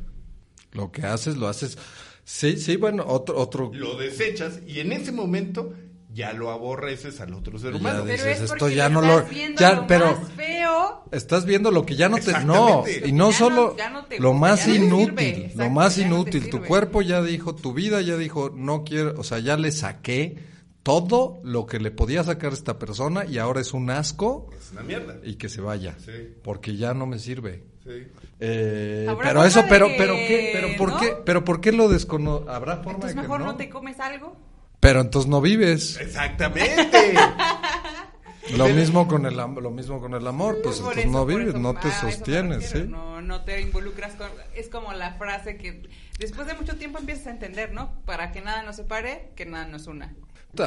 Lo 0.74 0.92
que 0.92 1.04
haces, 1.04 1.38
lo 1.38 1.48
haces. 1.48 1.78
Sí, 2.26 2.58
sí, 2.58 2.76
bueno, 2.76 3.06
otro, 3.08 3.38
otro. 3.38 3.72
Lo 3.74 3.96
desechas 3.98 4.60
y 4.68 4.82
en 4.82 4.92
ese 4.92 5.14
momento 5.14 5.74
ya 6.14 6.34
lo 6.34 6.52
aborreces 6.52 7.22
al 7.22 7.34
otro 7.34 7.58
ser 7.58 7.72
Ya 7.74 7.80
humano. 7.80 8.04
Pero 8.06 8.14
dices, 8.24 8.42
es 8.42 8.52
esto 8.52 8.68
ya 8.70 8.90
no 8.90 9.02
estás 9.02 9.24
lo- 9.24 9.30
viendo 9.30 9.60
ya, 9.62 9.74
lo 9.76 9.88
pero- 9.88 10.06
más 10.18 10.32
feo. 10.34 11.04
Estás 11.12 11.46
viendo 11.46 11.72
lo 11.72 11.86
que 11.86 11.96
ya 11.96 12.10
no 12.10 12.18
te. 12.18 12.32
No, 12.46 12.84
y 13.06 13.12
no 13.12 13.32
Ya 13.32 13.38
solo 13.38 13.68
no- 13.72 13.78
ya 13.78 13.90
no 13.90 14.06
te 14.06 14.20
lo 14.20 14.30
gusta, 14.32 14.40
más 14.42 14.66
ya 14.66 14.76
inútil, 14.76 15.06
sirve, 15.26 15.52
lo 15.56 15.70
más 15.70 15.96
ya 15.96 16.06
inútil. 16.08 16.50
tu 16.50 16.62
cuerpo 16.64 17.02
ya 17.02 17.22
dijo, 17.22 17.56
tu 17.56 17.74
vida 17.74 18.02
ya 18.02 18.18
dijo, 18.18 18.52
no 18.56 18.84
quiero, 18.84 19.14
o 19.20 19.24
sea, 19.24 19.40
ya 19.40 19.58
le 19.58 19.72
saqué 19.72 20.38
todo 20.84 21.40
lo 21.44 21.66
que 21.68 21.80
le 21.80 21.92
podía 21.92 22.24
sacar 22.24 22.52
a 22.52 22.54
esta 22.56 22.80
persona 22.80 23.26
y 23.26 23.38
ahora 23.38 23.62
es 23.62 23.74
un 23.74 23.90
asco 23.92 24.50
Es 24.58 24.72
una 24.72 24.82
mierda. 24.82 25.18
y 25.24 25.36
que 25.36 25.48
se 25.48 25.62
vaya, 25.62 25.96
Sí. 26.04 26.12
porque 26.44 26.76
ya 26.76 26.94
no 26.94 27.06
me 27.06 27.20
sirve. 27.20 27.64
Sí. 27.84 28.08
Eh, 28.40 29.08
pero 29.22 29.44
eso, 29.44 29.64
pero, 29.70 29.88
que- 29.88 29.96
pero 29.98 30.14
qué, 30.16 30.50
pero 30.54 30.68
por 30.78 30.90
¿no? 30.90 31.00
qué, 31.00 31.16
pero 31.26 31.44
por 31.44 31.62
qué 31.62 31.72
lo 31.72 31.88
descono, 31.90 32.46
habrá 32.48 32.78
forma 32.78 32.94
Entonces 32.94 33.16
de 33.16 33.22
que 33.22 33.22
mejor 33.28 33.40
no? 33.42 33.46
no 33.48 33.56
te 33.58 33.70
comes 33.70 34.00
algo. 34.00 34.36
Pero 34.82 35.00
entonces 35.00 35.30
no 35.30 35.40
vives. 35.40 35.98
Exactamente. 36.02 37.14
Lo 38.58 38.68
mismo 38.68 39.08
con 39.08 39.26
el 39.26 39.38
lo 39.38 39.72
mismo 39.72 40.02
con 40.02 40.14
el 40.14 40.28
amor, 40.28 40.60
pues 40.62 40.80
Por 40.80 40.94
entonces 40.94 41.06
eso, 41.06 41.12
no 41.14 41.26
vives, 41.26 41.50
eso, 41.50 41.60
no 41.60 41.74
te 41.76 41.90
sostienes, 41.92 42.70
¿sí? 42.70 42.84
No, 42.86 43.22
no 43.22 43.46
te 43.46 43.62
involucras 43.62 44.14
con... 44.16 44.28
Es 44.56 44.68
como 44.68 44.92
la 44.92 45.14
frase 45.14 45.56
que 45.58 45.88
después 46.20 46.48
de 46.48 46.56
mucho 46.56 46.76
tiempo 46.76 46.98
empiezas 47.00 47.28
a 47.28 47.32
entender, 47.32 47.72
¿no? 47.72 48.02
Para 48.04 48.32
que 48.34 48.42
nada 48.42 48.64
nos 48.64 48.76
separe, 48.76 49.32
que 49.36 49.46
nada 49.46 49.68
nos 49.68 49.88
una. 49.88 50.14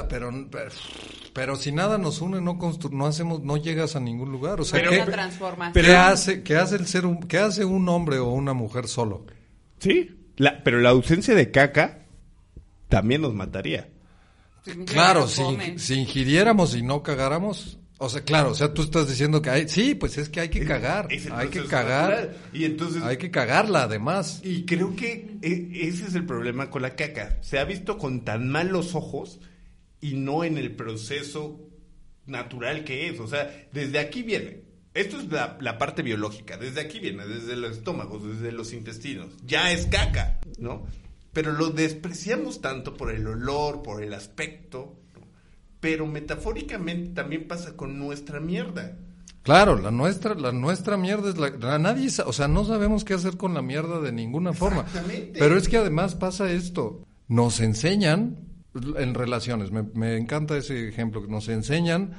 Pero, 0.08 0.30
pero, 0.50 0.70
pero 1.34 1.56
si 1.56 1.72
nada 1.72 1.98
nos 1.98 2.22
une, 2.22 2.40
no 2.40 2.54
constru- 2.58 2.90
no 2.92 3.06
hacemos, 3.06 3.42
no 3.42 3.58
llegas 3.58 3.96
a 3.96 4.00
ningún 4.00 4.32
lugar. 4.32 4.60
O 4.60 4.64
sea, 4.64 4.80
Pero- 4.80 5.04
¿qué, 5.04 5.10
transformación. 5.10 5.84
¿qué 5.84 5.94
hace, 5.94 6.42
qué 6.42 6.56
hace 6.56 6.76
el 6.76 6.86
ser, 6.86 7.04
qué 7.28 7.38
hace 7.38 7.66
un 7.66 7.86
hombre 7.90 8.18
o 8.18 8.30
una 8.30 8.54
mujer 8.54 8.86
solo? 8.88 9.26
Sí, 9.78 10.30
la, 10.36 10.62
pero 10.62 10.78
la 10.80 10.90
ausencia 10.90 11.34
de 11.34 11.50
caca 11.50 12.06
también 12.88 13.20
nos 13.20 13.34
mataría. 13.34 13.88
Claro, 14.86 15.20
no 15.22 15.28
si, 15.28 15.42
comen. 15.42 15.78
si 15.78 15.94
ingiriéramos 15.94 16.74
y 16.74 16.82
no 16.82 17.02
cagáramos, 17.02 17.78
o 17.98 18.08
sea, 18.08 18.22
claro, 18.22 18.50
o 18.50 18.54
sea, 18.54 18.74
tú 18.74 18.82
estás 18.82 19.08
diciendo 19.08 19.40
que 19.40 19.50
hay, 19.50 19.68
sí, 19.68 19.94
pues 19.94 20.18
es 20.18 20.28
que 20.28 20.40
hay 20.40 20.48
que 20.48 20.64
cagar, 20.64 21.08
Es 21.10 21.30
hay 21.30 21.48
que 21.48 21.64
cagar, 21.64 22.10
natural. 22.10 22.36
Y 22.52 22.64
entonces 22.64 23.02
hay 23.02 23.16
que 23.18 23.30
cagarla 23.30 23.84
además. 23.84 24.40
Y 24.42 24.64
creo 24.64 24.96
que 24.96 25.36
e- 25.42 25.68
ese 25.88 26.06
es 26.06 26.14
el 26.14 26.26
problema 26.26 26.70
con 26.70 26.82
la 26.82 26.96
caca. 26.96 27.38
Se 27.42 27.58
ha 27.58 27.64
visto 27.64 27.96
con 27.98 28.24
tan 28.24 28.48
malos 28.48 28.94
ojos 28.94 29.40
y 30.00 30.14
no 30.14 30.44
en 30.44 30.58
el 30.58 30.72
proceso 30.74 31.60
natural 32.26 32.84
que 32.84 33.08
es. 33.08 33.20
O 33.20 33.28
sea, 33.28 33.68
desde 33.72 33.98
aquí 33.98 34.22
viene. 34.22 34.62
Esto 34.92 35.18
es 35.18 35.30
la, 35.30 35.58
la 35.60 35.76
parte 35.78 36.02
biológica. 36.02 36.56
Desde 36.56 36.80
aquí 36.80 37.00
viene, 37.00 37.26
desde 37.26 37.56
los 37.56 37.76
estómagos, 37.78 38.24
desde 38.26 38.52
los 38.52 38.72
intestinos. 38.72 39.30
Ya 39.44 39.72
es 39.72 39.86
caca, 39.86 40.40
¿no? 40.58 40.86
Pero 41.34 41.52
lo 41.52 41.68
despreciamos 41.70 42.62
tanto 42.62 42.94
por 42.96 43.10
el 43.12 43.26
olor, 43.26 43.82
por 43.82 44.02
el 44.02 44.14
aspecto. 44.14 44.96
¿no? 45.14 45.20
Pero 45.80 46.06
metafóricamente 46.06 47.10
también 47.10 47.46
pasa 47.46 47.76
con 47.76 47.98
nuestra 47.98 48.40
mierda. 48.40 48.96
Claro, 49.42 49.78
la 49.78 49.90
nuestra, 49.90 50.34
la 50.34 50.52
nuestra 50.52 50.96
mierda 50.96 51.28
es 51.28 51.36
la, 51.36 51.50
la- 51.50 51.78
nadie, 51.78 52.08
o 52.24 52.32
sea, 52.32 52.48
no 52.48 52.64
sabemos 52.64 53.04
qué 53.04 53.12
hacer 53.12 53.36
con 53.36 53.52
la 53.52 53.60
mierda 53.60 54.00
de 54.00 54.10
ninguna 54.12 54.54
forma. 54.54 54.86
Pero 55.38 55.58
es 55.58 55.68
que 55.68 55.76
además 55.76 56.14
pasa 56.14 56.50
esto, 56.50 57.04
nos 57.28 57.60
enseñan 57.60 58.38
en 58.96 59.12
relaciones, 59.14 59.70
me, 59.70 59.82
me 59.82 60.16
encanta 60.16 60.56
ese 60.56 60.88
ejemplo, 60.88 61.20
que 61.20 61.28
nos 61.28 61.48
enseñan 61.50 62.12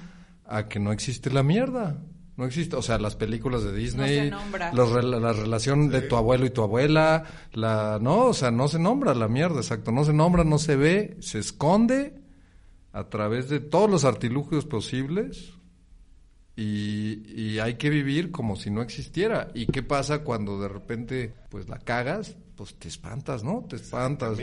a 0.45 0.67
que 0.67 0.79
no 0.79 0.91
existe 0.91 1.31
la 1.31 1.41
mierda. 1.41 1.97
No 2.37 2.45
existe, 2.45 2.75
o 2.75 2.81
sea, 2.81 2.97
las 2.99 3.15
películas 3.15 3.63
de 3.63 3.73
Disney, 3.73 4.15
se 4.25 4.29
nombra. 4.29 4.73
los 4.73 4.89
rela- 4.91 5.21
la 5.21 5.31
relación 5.31 5.89
de 5.89 6.01
tu 6.01 6.17
abuelo 6.17 6.45
y 6.45 6.49
tu 6.49 6.63
abuela, 6.63 7.23
la, 7.53 7.97
no, 8.01 8.25
o 8.25 8.33
sea, 8.33 8.51
no 8.51 8.67
se 8.67 8.77
nombra 8.77 9.13
la 9.13 9.29
mierda, 9.29 9.57
exacto, 9.61 9.91
no 9.93 10.03
se 10.03 10.11
nombra, 10.11 10.43
no 10.43 10.57
se 10.57 10.75
ve, 10.75 11.15
se 11.21 11.39
esconde 11.39 12.15
a 12.91 13.07
través 13.09 13.47
de 13.49 13.61
todos 13.61 13.89
los 13.89 14.03
artilugios 14.03 14.65
posibles 14.65 15.53
y, 16.55 17.23
y 17.35 17.59
hay 17.59 17.75
que 17.75 17.89
vivir 17.89 18.31
como 18.31 18.55
si 18.55 18.69
no 18.69 18.81
existiera. 18.81 19.49
¿Y 19.53 19.65
qué 19.67 19.83
pasa 19.83 20.19
cuando 20.23 20.59
de 20.59 20.67
repente 20.67 21.33
pues 21.49 21.67
la 21.69 21.79
cagas? 21.79 22.35
Pues 22.55 22.75
te 22.75 22.87
espantas, 22.87 23.43
¿no? 23.43 23.65
Te 23.69 23.75
espantas. 23.77 24.37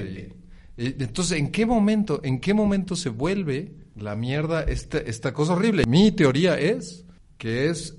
Y 0.76 1.02
entonces, 1.02 1.38
¿en 1.38 1.50
qué 1.50 1.64
momento, 1.66 2.20
en 2.24 2.40
qué 2.40 2.52
momento 2.54 2.96
se 2.96 3.08
vuelve 3.10 3.72
la 3.96 4.16
mierda 4.16 4.62
esta, 4.62 4.98
esta 4.98 5.32
cosa 5.32 5.54
horrible? 5.54 5.84
Mi 5.86 6.12
teoría 6.12 6.58
es 6.58 7.04
que 7.42 7.68
es 7.70 7.96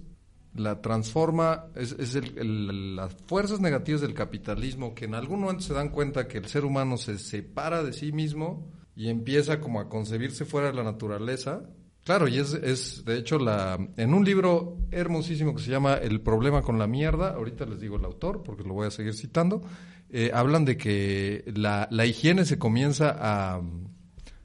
la 0.55 0.81
transforma, 0.81 1.65
es, 1.75 1.91
es 1.99 2.15
el- 2.15 2.37
el- 2.37 2.95
las 2.95 3.13
fuerzas 3.27 3.59
negativas 3.59 3.99
del 3.99 4.13
capitalismo 4.13 4.95
que 4.95 5.03
en 5.03 5.15
algún 5.15 5.41
momento 5.41 5.63
se 5.63 5.73
dan 5.73 5.89
cuenta 5.89 6.29
que 6.29 6.37
el 6.37 6.45
ser 6.45 6.63
humano 6.63 6.95
se 6.95 7.17
separa 7.19 7.83
de 7.83 7.91
sí 7.91 8.13
mismo 8.13 8.71
y 8.95 9.09
empieza 9.09 9.59
como 9.59 9.81
a 9.81 9.89
concebirse 9.89 10.45
fuera 10.45 10.67
de 10.67 10.75
la 10.75 10.83
naturaleza. 10.83 11.63
Claro, 12.05 12.29
y 12.29 12.37
es, 12.37 12.53
es 12.53 13.03
de 13.03 13.17
hecho 13.17 13.37
la 13.37 13.77
en 13.97 14.13
un 14.13 14.23
libro 14.23 14.77
hermosísimo 14.91 15.53
que 15.55 15.61
se 15.61 15.71
llama 15.71 15.95
El 15.95 16.21
problema 16.21 16.61
con 16.61 16.79
la 16.79 16.87
mierda, 16.87 17.33
ahorita 17.33 17.65
les 17.65 17.81
digo 17.81 17.97
el 17.97 18.05
autor 18.05 18.43
porque 18.43 18.63
lo 18.63 18.73
voy 18.75 18.87
a 18.87 18.91
seguir 18.91 19.13
citando, 19.13 19.61
eh, 20.09 20.31
hablan 20.33 20.63
de 20.63 20.77
que 20.77 21.43
la, 21.53 21.89
la 21.91 22.05
higiene 22.05 22.45
se 22.45 22.57
comienza 22.57 23.13
a, 23.19 23.61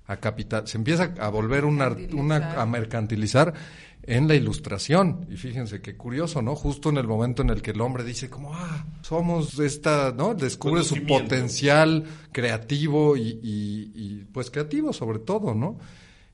a 0.06 0.16
capital, 0.16 0.66
se 0.66 0.78
empieza 0.78 1.14
a 1.20 1.28
volver 1.28 1.64
una, 1.66 1.94
una 2.14 2.60
a 2.60 2.64
mercantilizar 2.66 3.52
en 4.08 4.26
la 4.26 4.34
ilustración. 4.34 5.26
Y 5.30 5.36
fíjense 5.36 5.80
qué 5.82 5.96
curioso, 5.96 6.40
¿no? 6.42 6.56
Justo 6.56 6.88
en 6.88 6.96
el 6.96 7.06
momento 7.06 7.42
en 7.42 7.50
el 7.50 7.60
que 7.62 7.72
el 7.72 7.80
hombre 7.80 8.02
dice 8.04 8.28
como, 8.30 8.54
ah, 8.54 8.86
somos 9.02 9.58
esta, 9.58 10.12
¿no? 10.16 10.34
Descubre 10.34 10.82
su 10.82 10.94
potencial 11.06 12.04
creativo 12.32 13.16
y, 13.16 13.38
y- 13.42 13.92
y, 13.94 14.24
pues 14.32 14.50
creativo 14.50 14.92
sobre 14.92 15.18
todo, 15.18 15.54
¿no? 15.54 15.78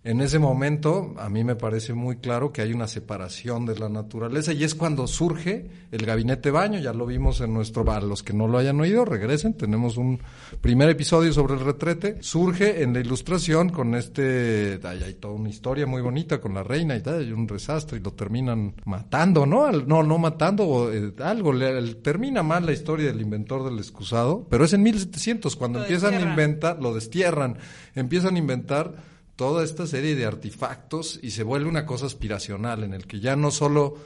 En 0.07 0.21
ese 0.21 0.39
momento, 0.39 1.15
a 1.17 1.31
mí 1.31 1.45
me 1.45 1.57
parece 1.57 1.95
muy 1.95 2.17
claro 2.17 2.53
que 2.53 2.61
hay 2.61 2.75
una 2.75 2.87
separación 2.87 3.65
de 3.65 3.79
la 3.79 3.89
naturaleza 3.89 4.53
y 4.53 4.63
es 4.63 4.75
cuando 4.75 5.07
surge 5.07 5.67
el 5.93 6.05
gabinete 6.05 6.51
baño, 6.51 6.79
ya 6.79 6.93
lo 6.93 7.07
vimos 7.07 7.41
en 7.41 7.55
nuestro 7.55 7.85
bar, 7.85 8.03
los 8.03 8.23
que 8.23 8.35
no 8.35 8.47
lo 8.47 8.59
hayan 8.59 8.79
oído, 8.79 9.07
regresen, 9.07 9.55
tenemos 9.55 9.97
un 9.97 10.21
primer 10.61 10.91
episodio 10.91 11.33
sobre 11.33 11.55
el 11.55 11.61
retrete, 11.61 12.19
surge 12.21 12.83
en 12.83 12.93
la 12.93 13.01
ilustración 13.01 13.71
con 13.71 13.95
este, 13.95 14.79
hay, 14.85 15.03
hay 15.05 15.15
toda 15.15 15.33
una 15.33 15.49
historia 15.49 15.87
muy 15.87 16.03
bonita 16.03 16.39
con 16.39 16.53
la 16.53 16.63
reina 16.63 16.95
y 16.97 17.01
tal, 17.01 17.21
hay 17.21 17.33
un 17.33 17.47
desastre 17.47 17.97
y 17.97 18.03
lo 18.03 18.13
terminan 18.13 18.75
matando, 18.85 19.47
¿no? 19.47 19.65
Al- 19.65 19.89
no, 19.89 20.03
no 20.03 20.19
matando, 20.19 20.65
o, 20.69 20.93
eh, 20.93 21.15
algo, 21.23 21.51
le- 21.55 21.79
el- 21.79 21.97
termina 21.97 22.43
mal 22.43 22.67
la 22.67 22.73
historia 22.73 23.07
del 23.07 23.23
inventor 23.23 23.65
del 23.65 23.79
excusado, 23.79 24.47
pero 24.51 24.67
es 24.67 24.73
en 24.75 24.83
1700 24.83 25.57
cuando 25.57 25.79
Lo 25.79 25.87
empiezan 25.87 26.13
a 26.13 26.21
inventar, 26.21 26.79
lo 26.83 26.93
destierran, 26.93 27.57
empiezan 27.95 28.35
a 28.35 28.39
inventar 28.39 29.14
toda 29.37 29.65
esta 29.65 29.87
serie 29.87 30.15
de 30.15 30.27
artefactos 30.27 31.19
y 31.23 31.31
se 31.31 31.43
vuelve 31.43 31.69
una 31.69 31.87
cosa 31.87 32.07
aspiracional 32.07 32.85
en 32.85 32.95
el 32.95 33.07
que 33.07 33.21
ya 33.21 33.37
no 33.37 33.51
solo 33.51 33.97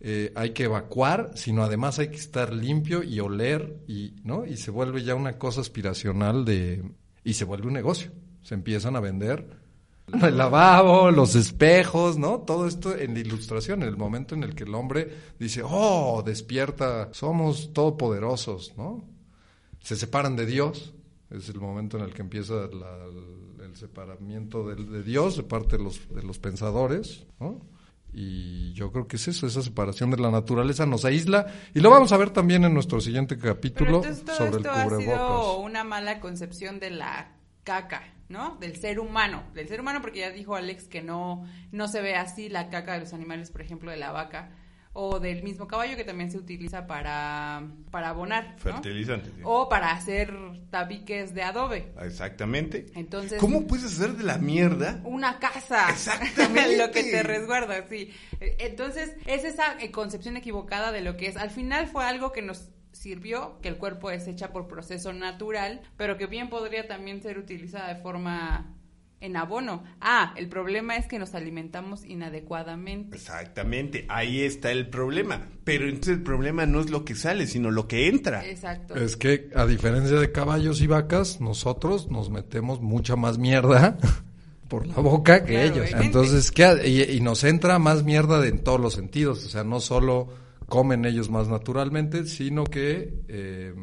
eh, 0.00 0.32
hay 0.36 0.50
que 0.50 0.64
evacuar, 0.64 1.32
sino 1.34 1.64
además 1.64 1.98
hay 1.98 2.08
que 2.08 2.16
estar 2.16 2.52
limpio 2.54 3.02
y 3.02 3.18
oler 3.20 3.78
y 3.88 4.14
no 4.22 4.46
y 4.46 4.56
se 4.56 4.70
vuelve 4.70 5.02
ya 5.02 5.14
una 5.16 5.38
cosa 5.38 5.60
aspiracional 5.60 6.44
de 6.44 6.84
y 7.24 7.34
se 7.34 7.44
vuelve 7.44 7.66
un 7.66 7.72
negocio. 7.74 8.12
Se 8.42 8.54
empiezan 8.54 8.94
a 8.96 9.00
vender 9.00 9.46
el 10.22 10.38
lavabo, 10.38 11.10
los 11.10 11.34
espejos, 11.34 12.16
¿no? 12.16 12.38
Todo 12.38 12.66
esto 12.66 12.96
en 12.96 13.12
la 13.14 13.20
ilustración, 13.20 13.82
en 13.82 13.88
el 13.88 13.96
momento 13.98 14.34
en 14.34 14.42
el 14.44 14.54
que 14.54 14.64
el 14.64 14.74
hombre 14.74 15.10
dice, 15.38 15.62
"Oh, 15.64 16.22
despierta, 16.24 17.08
somos 17.12 17.72
todopoderosos", 17.72 18.74
¿no? 18.76 19.04
se 19.80 19.96
separan 19.96 20.36
de 20.36 20.44
Dios, 20.46 20.92
es 21.30 21.48
el 21.48 21.60
momento 21.60 21.96
en 21.98 22.04
el 22.04 22.12
que 22.12 22.20
empieza 22.22 22.54
la- 22.68 23.06
el, 23.68 23.76
separamiento 23.76 24.66
del- 24.68 24.90
de, 24.90 25.02
Dios 25.02 25.36
de 25.36 25.42
parte 25.42 25.76
de 25.76 25.84
los, 25.84 26.08
de 26.14 26.22
los 26.22 26.38
pensadores, 26.38 27.26
¿no? 27.40 27.60
Y 28.12 28.72
yo 28.72 28.90
creo 28.90 29.06
que 29.06 29.16
es 29.16 29.28
eso, 29.28 29.46
esa 29.46 29.62
separación 29.62 30.10
de 30.10 30.16
la 30.16 30.30
naturaleza 30.30 30.86
nos 30.86 31.04
aísla 31.04 31.46
y 31.74 31.80
lo 31.80 31.90
vamos 31.90 32.10
a 32.12 32.16
ver 32.16 32.30
también 32.30 32.64
en 32.64 32.72
nuestro 32.72 33.00
siguiente 33.00 33.36
capítulo 33.38 34.00
todo 34.00 34.34
sobre 34.34 34.50
el 34.50 34.56
esto 34.58 34.70
ha 34.70 34.84
sido 34.84 34.96
cubrebocas. 34.98 35.56
una 35.64 35.84
mala 35.84 36.18
concepción 36.20 36.80
de 36.80 36.90
la 36.90 37.32
caca. 37.64 38.14
¿no? 38.30 38.56
Del 38.60 38.76
ser 38.76 39.00
humano, 39.00 39.42
del 39.54 39.68
ser 39.68 39.80
humano 39.80 40.02
porque 40.02 40.18
ya 40.20 40.30
dijo 40.30 40.54
Alex 40.54 40.84
que 40.86 41.00
no, 41.00 41.46
no 41.72 41.88
se 41.88 42.02
ve 42.02 42.14
así 42.14 42.50
la 42.50 42.68
caca 42.68 42.92
de 42.92 43.00
los 43.00 43.14
animales, 43.14 43.50
por 43.50 43.62
ejemplo, 43.62 43.90
de 43.90 43.96
la 43.96 44.12
vaca 44.12 44.50
o 44.92 45.20
del 45.20 45.42
mismo 45.42 45.68
caballo 45.68 45.96
que 45.96 46.04
también 46.04 46.30
se 46.30 46.38
utiliza 46.38 46.86
para, 46.86 47.62
para 47.90 48.10
abonar. 48.10 48.52
¿no? 48.52 48.58
Fertilizante. 48.58 49.30
sí. 49.30 49.42
O 49.44 49.68
para 49.68 49.92
hacer 49.92 50.34
tabiques 50.70 51.34
de 51.34 51.42
adobe. 51.42 51.92
Exactamente. 52.02 52.86
Entonces, 52.94 53.40
¿Cómo 53.40 53.66
puedes 53.66 53.84
hacer 53.84 54.14
de 54.14 54.24
la 54.24 54.38
mierda? 54.38 55.00
una 55.04 55.38
casa. 55.38 55.88
Exactamente. 55.90 56.76
lo 56.78 56.90
que 56.90 57.04
te 57.04 57.22
resguarda, 57.22 57.86
sí. 57.88 58.10
Entonces, 58.40 59.14
es 59.26 59.44
esa 59.44 59.80
eh, 59.80 59.90
concepción 59.90 60.36
equivocada 60.36 60.92
de 60.92 61.00
lo 61.00 61.16
que 61.16 61.26
es. 61.28 61.36
Al 61.36 61.50
final 61.50 61.86
fue 61.86 62.04
algo 62.04 62.32
que 62.32 62.42
nos 62.42 62.70
sirvió, 62.92 63.58
que 63.62 63.68
el 63.68 63.76
cuerpo 63.76 64.10
es 64.10 64.26
hecha 64.26 64.52
por 64.52 64.66
proceso 64.66 65.12
natural, 65.12 65.82
pero 65.96 66.16
que 66.16 66.26
bien 66.26 66.48
podría 66.48 66.88
también 66.88 67.22
ser 67.22 67.38
utilizada 67.38 67.94
de 67.94 68.00
forma 68.00 68.74
en 69.20 69.36
abono. 69.36 69.82
Ah, 70.00 70.32
el 70.36 70.48
problema 70.48 70.96
es 70.96 71.06
que 71.06 71.18
nos 71.18 71.34
alimentamos 71.34 72.04
inadecuadamente. 72.04 73.16
Exactamente, 73.16 74.06
ahí 74.08 74.40
está 74.42 74.70
el 74.70 74.88
problema. 74.88 75.48
Pero 75.64 75.86
entonces 75.88 76.18
el 76.18 76.22
problema 76.22 76.66
no 76.66 76.80
es 76.80 76.90
lo 76.90 77.04
que 77.04 77.14
sale, 77.14 77.46
sino 77.46 77.70
lo 77.70 77.88
que 77.88 78.08
entra. 78.08 78.46
Exacto. 78.46 78.94
Es 78.96 79.16
que 79.16 79.50
a 79.54 79.66
diferencia 79.66 80.18
de 80.18 80.30
caballos 80.32 80.80
y 80.80 80.86
vacas, 80.86 81.40
nosotros 81.40 82.10
nos 82.10 82.30
metemos 82.30 82.80
mucha 82.80 83.16
más 83.16 83.38
mierda 83.38 83.98
por 84.68 84.86
la 84.86 84.94
boca 84.96 85.44
que 85.44 85.52
Claro, 85.54 85.66
ellos. 85.66 85.78
obviamente. 85.86 86.06
Entonces, 86.06 86.50
¿qué 86.52 86.82
y, 86.86 87.16
y 87.16 87.20
nos 87.20 87.42
entra 87.44 87.78
más 87.78 88.04
mierda 88.04 88.40
de- 88.40 88.48
en 88.48 88.62
todos 88.62 88.80
los 88.80 88.94
sentidos. 88.94 89.44
O 89.44 89.48
sea, 89.48 89.64
no 89.64 89.80
solo 89.80 90.28
comen 90.68 91.04
ellos 91.06 91.28
más 91.30 91.48
naturalmente, 91.48 92.24
sino 92.26 92.64
que 92.64 93.14
eh, 93.28 93.74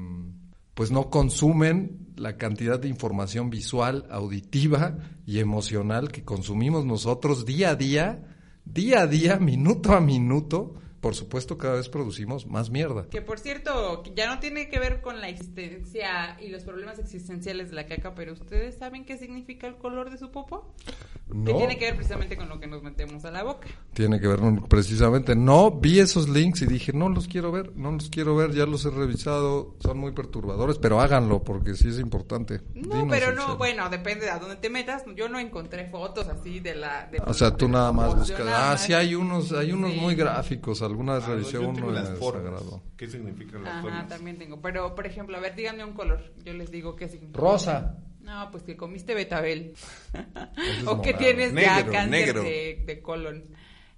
pues 0.76 0.92
no 0.92 1.10
consumen 1.10 2.05
la 2.18 2.38
cantidad 2.38 2.80
de 2.80 2.88
información 2.88 3.50
visual, 3.50 4.06
auditiva 4.10 4.98
y 5.26 5.40
emocional 5.40 6.12
que 6.12 6.24
consumimos 6.24 6.86
nosotros 6.86 7.46
día 7.46 7.72
a 7.72 7.76
día, 7.76 8.24
día 8.66 9.02
a 9.02 9.08
día, 9.08 9.38
minuto 9.38 9.94
a 9.94 10.02
minuto. 10.02 10.76
Por 11.06 11.14
supuesto, 11.14 11.56
cada 11.60 11.76
vez 11.76 11.88
producimos 11.88 12.48
más 12.48 12.72
mierda. 12.72 13.06
Que 13.12 13.22
por 13.22 13.38
cierto, 13.38 14.02
que 14.02 14.16
ya 14.16 14.28
no 14.28 14.40
tiene 14.40 14.70
que 14.70 14.80
ver 14.80 15.02
con 15.02 15.22
la 15.22 15.30
existencia 15.30 16.36
y 16.42 16.48
los 16.50 16.64
problemas 16.64 16.98
existenciales 16.98 17.70
de 17.70 17.76
la 17.76 17.86
caca, 17.86 18.16
pero 18.16 18.34
¿ustedes 18.34 18.80
saben 18.80 19.06
qué 19.06 19.16
significa 19.20 19.68
el 19.68 19.76
color 19.76 20.10
de 20.10 20.18
su 20.18 20.32
popo? 20.32 20.74
Que 21.28 21.34
No. 21.36 21.58
tiene 21.58 21.78
que 21.78 21.86
ver 21.86 21.96
precisamente 21.96 22.38
con 22.38 22.50
lo 22.50 22.60
que 22.60 22.66
nos 22.68 22.82
metemos 22.82 23.24
a 23.26 23.30
la 23.32 23.44
boca. 23.44 23.68
Tiene 23.94 24.20
que 24.20 24.28
ver 24.28 24.40
precisamente. 24.68 25.36
No 25.36 25.70
vi 25.72 26.00
esos 26.00 26.28
links 26.28 26.64
y 26.64 26.66
dije, 26.66 26.92
no 26.92 27.08
los 27.10 27.28
quiero 27.28 27.52
ver, 27.52 27.76
no 27.76 27.92
los 27.92 28.10
quiero 28.10 28.36
ver, 28.36 28.52
ya 28.54 28.66
los 28.66 28.84
he 28.86 28.90
revisado, 28.90 29.76
son 29.80 30.00
muy 30.00 30.12
perturbadores, 30.12 30.80
pero 30.80 31.02
háganlo 31.02 31.44
porque 31.44 31.76
sí 31.76 31.88
es 31.90 32.00
importante. 32.00 32.62
No, 32.74 32.96
Dinos, 32.96 33.08
pero 33.12 33.32
no, 33.34 33.58
bueno, 33.58 33.90
depende 33.92 34.26
de 34.26 34.32
a 34.32 34.40
dónde 34.40 34.56
te 34.56 34.70
metas. 34.72 35.04
Yo 35.16 35.30
no 35.30 35.38
encontré 35.40 35.88
fotos 35.90 36.28
así 36.30 36.60
de 36.62 36.74
la... 36.76 37.08
de- 37.12 37.22
O 37.28 37.34
sea, 37.36 37.56
tú 37.56 37.68
nada 37.68 37.92
más 37.92 38.16
buscas. 38.16 38.42
Ah, 38.48 38.76
sí, 38.78 38.94
hay 38.94 39.14
unos, 39.14 39.52
hay 39.52 39.72
unos 39.72 39.92
Sí. 39.94 40.00
muy 40.00 40.16
gráficos. 40.16 40.82
Alguna 40.96 41.16
vez 41.16 41.24
Ah, 41.26 41.28
no, 41.28 41.34
revisé 41.34 41.52
yo 41.52 41.68
uno 41.68 41.92
las 41.92 42.10
formas. 42.18 42.64
¿Qué 42.96 43.10
significan 43.10 43.64
las 43.66 43.74
Ajá, 43.74 43.82
formas? 43.82 44.08
también 44.08 44.38
tengo. 44.38 44.62
Pero, 44.62 44.96
por 44.96 45.06
ejemplo, 45.06 45.36
a 45.36 45.42
ver, 45.42 45.54
díganme 45.54 45.84
un 45.84 45.92
color. 45.92 46.34
Yo 46.46 46.54
les 46.54 46.72
digo 46.72 46.96
qué 46.96 47.10
significa. 47.10 47.38
Rosa. 47.38 47.98
No, 48.22 48.50
pues 48.50 48.64
que 48.64 48.78
comiste 48.78 49.14
betabel. 49.14 49.74
es 49.74 50.88
o 50.88 51.02
que 51.02 51.14
tienes 51.14 51.54
ya 51.54 51.76
Negro, 51.78 51.92
cáncer 51.92 52.10
negro. 52.10 52.44
De, 52.44 52.84
de 52.86 53.02
colon. 53.02 53.44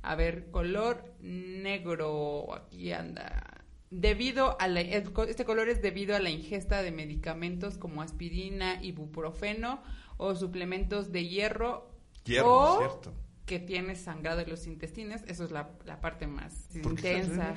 A 0.02 0.16
ver, 0.16 0.50
color 0.50 1.14
negro. 1.22 2.52
Aquí 2.56 2.92
anda. 2.92 3.64
Debido 3.92 4.60
a 4.60 4.68
la, 4.68 4.82
este 4.82 5.46
color 5.46 5.70
es 5.70 5.84
debido 5.84 6.16
a 6.16 6.20
la 6.20 6.32
ingesta 6.32 6.82
de 6.82 6.92
medicamentos 6.92 7.78
como 7.78 8.02
aspirina, 8.02 8.82
ibuprofeno 8.84 9.84
o 10.18 10.34
suplementos 10.34 11.12
de 11.12 11.28
hierro. 11.28 11.92
Hierro, 12.26 12.58
o 12.58 12.78
cierto. 12.80 13.14
Que 13.48 13.60
tienes 13.60 14.02
sangrado 14.02 14.42
en 14.42 14.50
los 14.50 14.68
intestinos. 14.68 15.22
Eso 15.26 15.46
es 15.46 15.52
la, 15.52 15.72
la 15.86 16.00
parte 16.02 16.28
más 16.28 16.68
¿Por 16.84 16.96
qué 16.96 17.18
estás 17.18 17.32
intensa. 17.32 17.56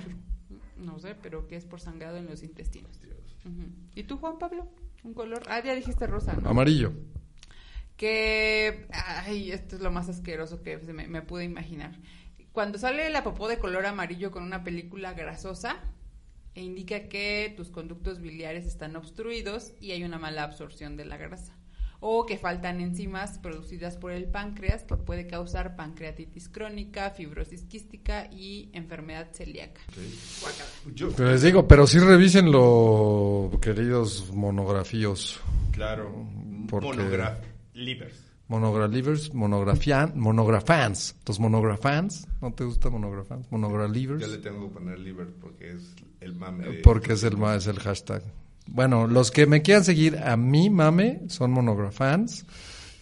No 0.78 0.98
sé, 0.98 1.14
pero 1.20 1.46
que 1.46 1.56
es 1.56 1.66
por 1.66 1.80
sangrado 1.80 2.16
en 2.16 2.26
los 2.26 2.42
intestinos. 2.42 2.98
¿Y 3.94 4.04
tú, 4.04 4.16
Juan 4.16 4.38
Pablo? 4.38 4.68
Un 5.02 5.12
color. 5.12 5.42
Ah, 5.48 5.62
ya 5.62 5.74
dijiste 5.74 6.06
rosa, 6.06 6.34
¿no? 6.34 6.48
Amarillo. 6.48 6.92
que 7.96 8.86
ay 8.92 9.52
esto 9.52 9.76
es 9.76 9.82
lo 9.82 9.90
más 9.90 10.08
asqueroso 10.08 10.62
que 10.62 10.78
se 10.80 10.92
me, 10.94 11.06
me 11.06 11.20
pude 11.20 11.44
imaginar 11.44 11.92
cuando 12.52 12.78
sale 12.78 13.10
la 13.10 13.22
popó 13.22 13.46
de 13.48 13.58
color 13.58 13.84
amarillo 13.84 14.30
con 14.30 14.42
una 14.42 14.64
película 14.64 15.12
grasosa 15.12 15.76
e 16.54 16.62
indica 16.62 17.08
que 17.08 17.52
tus 17.56 17.70
conductos 17.70 18.20
biliares 18.20 18.64
están 18.66 18.96
obstruidos 18.96 19.72
y 19.80 19.92
hay 19.92 20.02
una 20.02 20.18
mala 20.18 20.44
absorción 20.44 20.96
de 20.96 21.04
la 21.04 21.16
grasa 21.16 21.59
o 22.02 22.24
que 22.24 22.38
faltan 22.38 22.80
enzimas 22.80 23.38
producidas 23.38 23.96
por 23.98 24.12
el 24.12 24.24
páncreas 24.24 24.84
que 24.84 24.96
puede 24.96 25.26
causar 25.26 25.76
pancreatitis 25.76 26.48
crónica, 26.48 27.10
fibrosis 27.10 27.64
quística 27.64 28.26
y 28.32 28.70
enfermedad 28.72 29.28
celíaca. 29.32 29.80
Guácala. 30.40 30.70
Yo, 30.94 31.10
Pero 31.14 31.30
les 31.32 31.42
digo, 31.42 31.68
pero 31.68 31.86
sí 31.86 31.98
revísenlo, 31.98 33.50
queridos 33.60 34.32
monografíos. 34.34 35.40
claro, 35.72 36.10
monograph 36.70 37.38
livers. 37.74 38.26
Monogralivers, 38.48 39.32
monografian, 39.32 40.18
monografans. 40.18 41.14
Los 41.24 41.38
monografans, 41.38 42.26
¿no 42.40 42.52
te 42.52 42.64
gusta 42.64 42.90
monografans? 42.90 43.46
Monogralivers. 43.52 44.20
Yo 44.22 44.26
le 44.26 44.38
tengo 44.38 44.66
que 44.68 44.74
poner 44.74 44.98
liver 44.98 45.28
porque 45.40 45.74
es 45.74 45.94
el 46.20 46.34
mame. 46.34 46.64
de- 46.66 46.80
Porque 46.80 47.12
es 47.12 47.22
el, 47.22 47.40
es 47.54 47.66
el 47.68 47.78
hashtag. 47.78 48.24
Bueno, 48.72 49.06
los 49.06 49.30
que 49.30 49.46
me 49.46 49.62
quieran 49.62 49.84
seguir 49.84 50.18
a 50.18 50.36
mí, 50.36 50.70
mame, 50.70 51.22
son 51.28 51.50
monografans. 51.52 52.44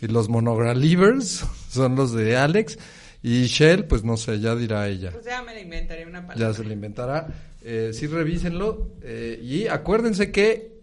Y 0.00 0.06
los 0.06 0.28
monogralivers 0.28 1.44
son 1.70 1.96
los 1.96 2.12
de 2.12 2.36
Alex. 2.36 2.78
Y 3.22 3.44
Shell, 3.46 3.84
pues 3.86 4.04
no 4.04 4.16
sé, 4.16 4.38
ya 4.40 4.54
dirá 4.54 4.86
ella. 4.88 5.10
Pues 5.12 5.24
ya 5.24 5.42
me 5.42 5.52
la 5.52 5.60
inventaré 5.60 6.06
una 6.06 6.24
palabra. 6.26 6.48
Ya 6.48 6.54
se 6.54 6.64
le 6.64 6.72
inventará. 6.74 7.26
Eh, 7.64 7.90
sí, 7.92 8.06
revísenlo. 8.06 8.92
eh, 9.02 9.40
y 9.42 9.66
acuérdense 9.66 10.30
que, 10.30 10.78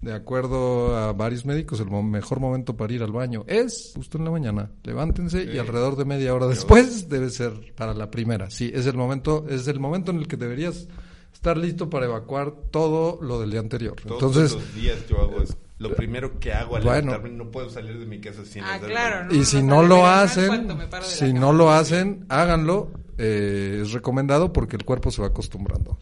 de 0.00 0.14
acuerdo 0.14 0.96
a 0.96 1.12
varios 1.12 1.44
médicos, 1.44 1.78
el 1.80 1.86
mo- 1.88 2.02
mejor 2.02 2.40
momento 2.40 2.74
para 2.76 2.92
ir 2.94 3.02
al 3.02 3.12
baño 3.12 3.44
es 3.46 3.92
justo 3.94 4.16
en 4.16 4.24
la 4.24 4.30
mañana. 4.30 4.70
Levántense 4.84 5.44
y 5.44 5.58
alrededor 5.58 5.96
de 5.96 6.06
media 6.06 6.34
hora 6.34 6.46
después 6.46 7.10
debe 7.10 7.28
ser 7.28 7.52
para 7.76 7.92
la 7.92 8.10
primera. 8.10 8.50
Sí, 8.50 8.72
es 8.74 8.86
el 8.86 8.96
momento, 8.96 9.44
es 9.50 9.68
el 9.68 9.78
momento 9.78 10.10
en 10.12 10.16
el 10.18 10.26
que 10.26 10.38
deberías 10.38 10.88
estar 11.32 11.56
listo 11.56 11.88
para 11.90 12.06
evacuar 12.06 12.52
todo 12.70 13.18
lo 13.22 13.40
del 13.40 13.50
día 13.50 13.60
anterior. 13.60 13.96
Todos 13.96 14.22
Entonces, 14.22 14.52
los 14.54 14.74
días 14.74 14.98
yo 15.08 15.20
hago 15.20 15.42
es 15.42 15.56
lo 15.78 15.94
primero 15.94 16.38
que 16.38 16.52
hago 16.52 16.76
al 16.76 16.82
Bueno. 16.82 17.12
levantarme. 17.12 17.30
No 17.36 17.50
puedo 17.50 17.70
salir 17.70 17.98
de 17.98 18.04
mi 18.06 18.20
casa 18.20 18.44
sin 18.44 18.62
Ah, 18.62 18.78
claro, 18.78 19.26
¿no? 19.26 19.34
y 19.34 19.44
si 19.44 19.62
no 19.62 19.82
lo 19.82 20.06
hacen, 20.06 20.68
si 21.02 21.32
no 21.32 21.52
lo 21.52 21.70
hacen, 21.72 22.26
háganlo. 22.28 22.90
eh, 23.22 23.80
es 23.82 23.92
recomendado 23.92 24.50
porque 24.52 24.76
el 24.76 24.84
cuerpo 24.86 25.10
se 25.10 25.20
va 25.20 25.28
acostumbrando. 25.28 25.98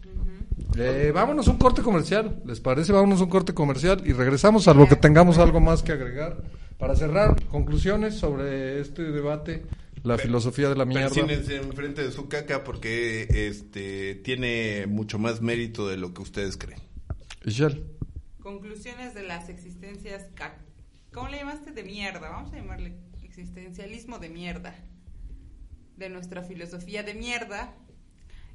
Eh, 0.77 1.11
vámonos 1.13 1.47
a 1.47 1.51
un 1.51 1.57
corte 1.57 1.81
comercial, 1.81 2.41
¿les 2.45 2.59
parece? 2.61 2.93
Vámonos 2.93 3.19
a 3.19 3.23
un 3.25 3.29
corte 3.29 3.53
comercial 3.53 4.01
y 4.05 4.13
regresamos 4.13 4.67
a 4.69 4.73
lo 4.73 4.87
que 4.87 4.95
tengamos 4.95 5.37
algo 5.37 5.59
más 5.59 5.83
que 5.83 5.91
agregar. 5.91 6.37
Para 6.77 6.95
cerrar, 6.95 7.35
conclusiones 7.47 8.15
sobre 8.15 8.79
este 8.79 9.03
debate, 9.11 9.65
la 10.03 10.17
Pe- 10.17 10.23
filosofía 10.23 10.69
de 10.69 10.75
la 10.75 10.85
mierda. 10.85 11.09
Persínense 11.09 11.57
enfrente 11.57 12.03
de 12.03 12.11
su 12.11 12.27
caca 12.29 12.63
porque 12.63 13.27
este 13.47 14.15
tiene 14.15 14.85
mucho 14.87 15.19
más 15.19 15.41
mérito 15.41 15.87
de 15.87 15.97
lo 15.97 16.13
que 16.13 16.21
ustedes 16.21 16.57
creen. 16.57 16.79
Michelle, 17.45 17.83
Conclusiones 18.41 19.13
de 19.13 19.23
las 19.23 19.49
existencias. 19.49 20.27
ca- 20.35 20.57
¿Cómo 21.13 21.27
le 21.29 21.37
llamaste? 21.37 21.71
De 21.71 21.83
mierda. 21.83 22.29
Vamos 22.29 22.51
a 22.53 22.57
llamarle 22.57 22.95
existencialismo 23.23 24.19
de 24.19 24.29
mierda. 24.29 24.75
De 25.97 26.09
nuestra 26.09 26.43
filosofía 26.43 27.03
de 27.03 27.13
mierda 27.13 27.75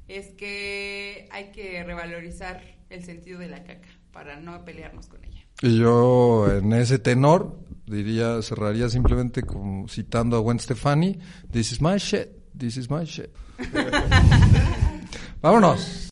es 0.07 0.27
que 0.29 1.27
hay 1.31 1.51
que 1.51 1.83
revalorizar 1.83 2.61
el 2.89 3.03
sentido 3.03 3.39
de 3.39 3.47
la 3.49 3.63
caca 3.63 3.87
para 4.11 4.39
no 4.39 4.63
pelearnos 4.65 5.07
con 5.07 5.23
ella. 5.25 5.41
y 5.61 5.77
yo 5.79 6.51
en 6.51 6.73
ese 6.73 6.99
tenor 6.99 7.57
diría, 7.87 8.41
cerraría 8.41 8.89
simplemente 8.89 9.43
citando 9.87 10.37
a 10.37 10.39
Gwen 10.39 10.59
Stefani, 10.59 11.17
this 11.51 11.71
is 11.71 11.81
my 11.81 11.97
shit, 11.97 12.29
this 12.57 12.77
is 12.77 12.89
my 12.89 13.03
shit. 13.03 13.29
Vámonos. 15.41 16.09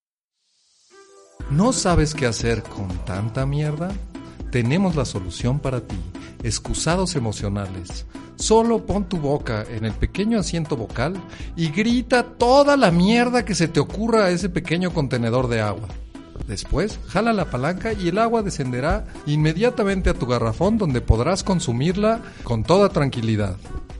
¿No 1.50 1.74
sabes 1.74 2.14
qué 2.14 2.26
hacer 2.26 2.64
con 2.64 2.88
tanta 3.06 3.46
mierda? 3.46 3.92
Tenemos 4.52 4.96
la 4.96 5.06
solución 5.06 5.60
para 5.60 5.82
ti. 5.82 5.98
Excusados 6.44 7.16
emocionales. 7.16 8.06
Solo 8.36 8.86
pon 8.86 9.08
tu 9.08 9.18
boca 9.18 9.66
en 9.70 9.86
el 9.86 9.94
pequeño 9.94 10.40
asiento 10.40 10.76
vocal 10.76 11.16
y 11.56 11.70
grita 11.70 12.24
toda 12.24 12.76
la 12.76 12.92
mierda 12.92 13.46
que 13.46 13.56
se 13.56 13.68
te 13.68 13.80
ocurra 13.80 14.26
a 14.26 14.30
ese 14.30 14.50
pequeño 14.50 14.94
contenedor 14.94 15.48
de 15.48 15.62
agua. 15.62 15.88
Después, 16.48 17.00
jala 17.08 17.34
la 17.34 17.46
palanca 17.46 17.94
y 17.94 18.10
el 18.10 18.18
agua 18.18 18.42
descenderá 18.42 19.06
inmediatamente 19.26 20.10
a 20.10 20.14
tu 20.14 20.26
garrafón 20.26 20.78
donde 20.78 21.02
podrás 21.02 21.44
consumirla 21.44 22.22
con 22.44 22.64
toda 22.64 22.90
tranquilidad. 22.90 23.56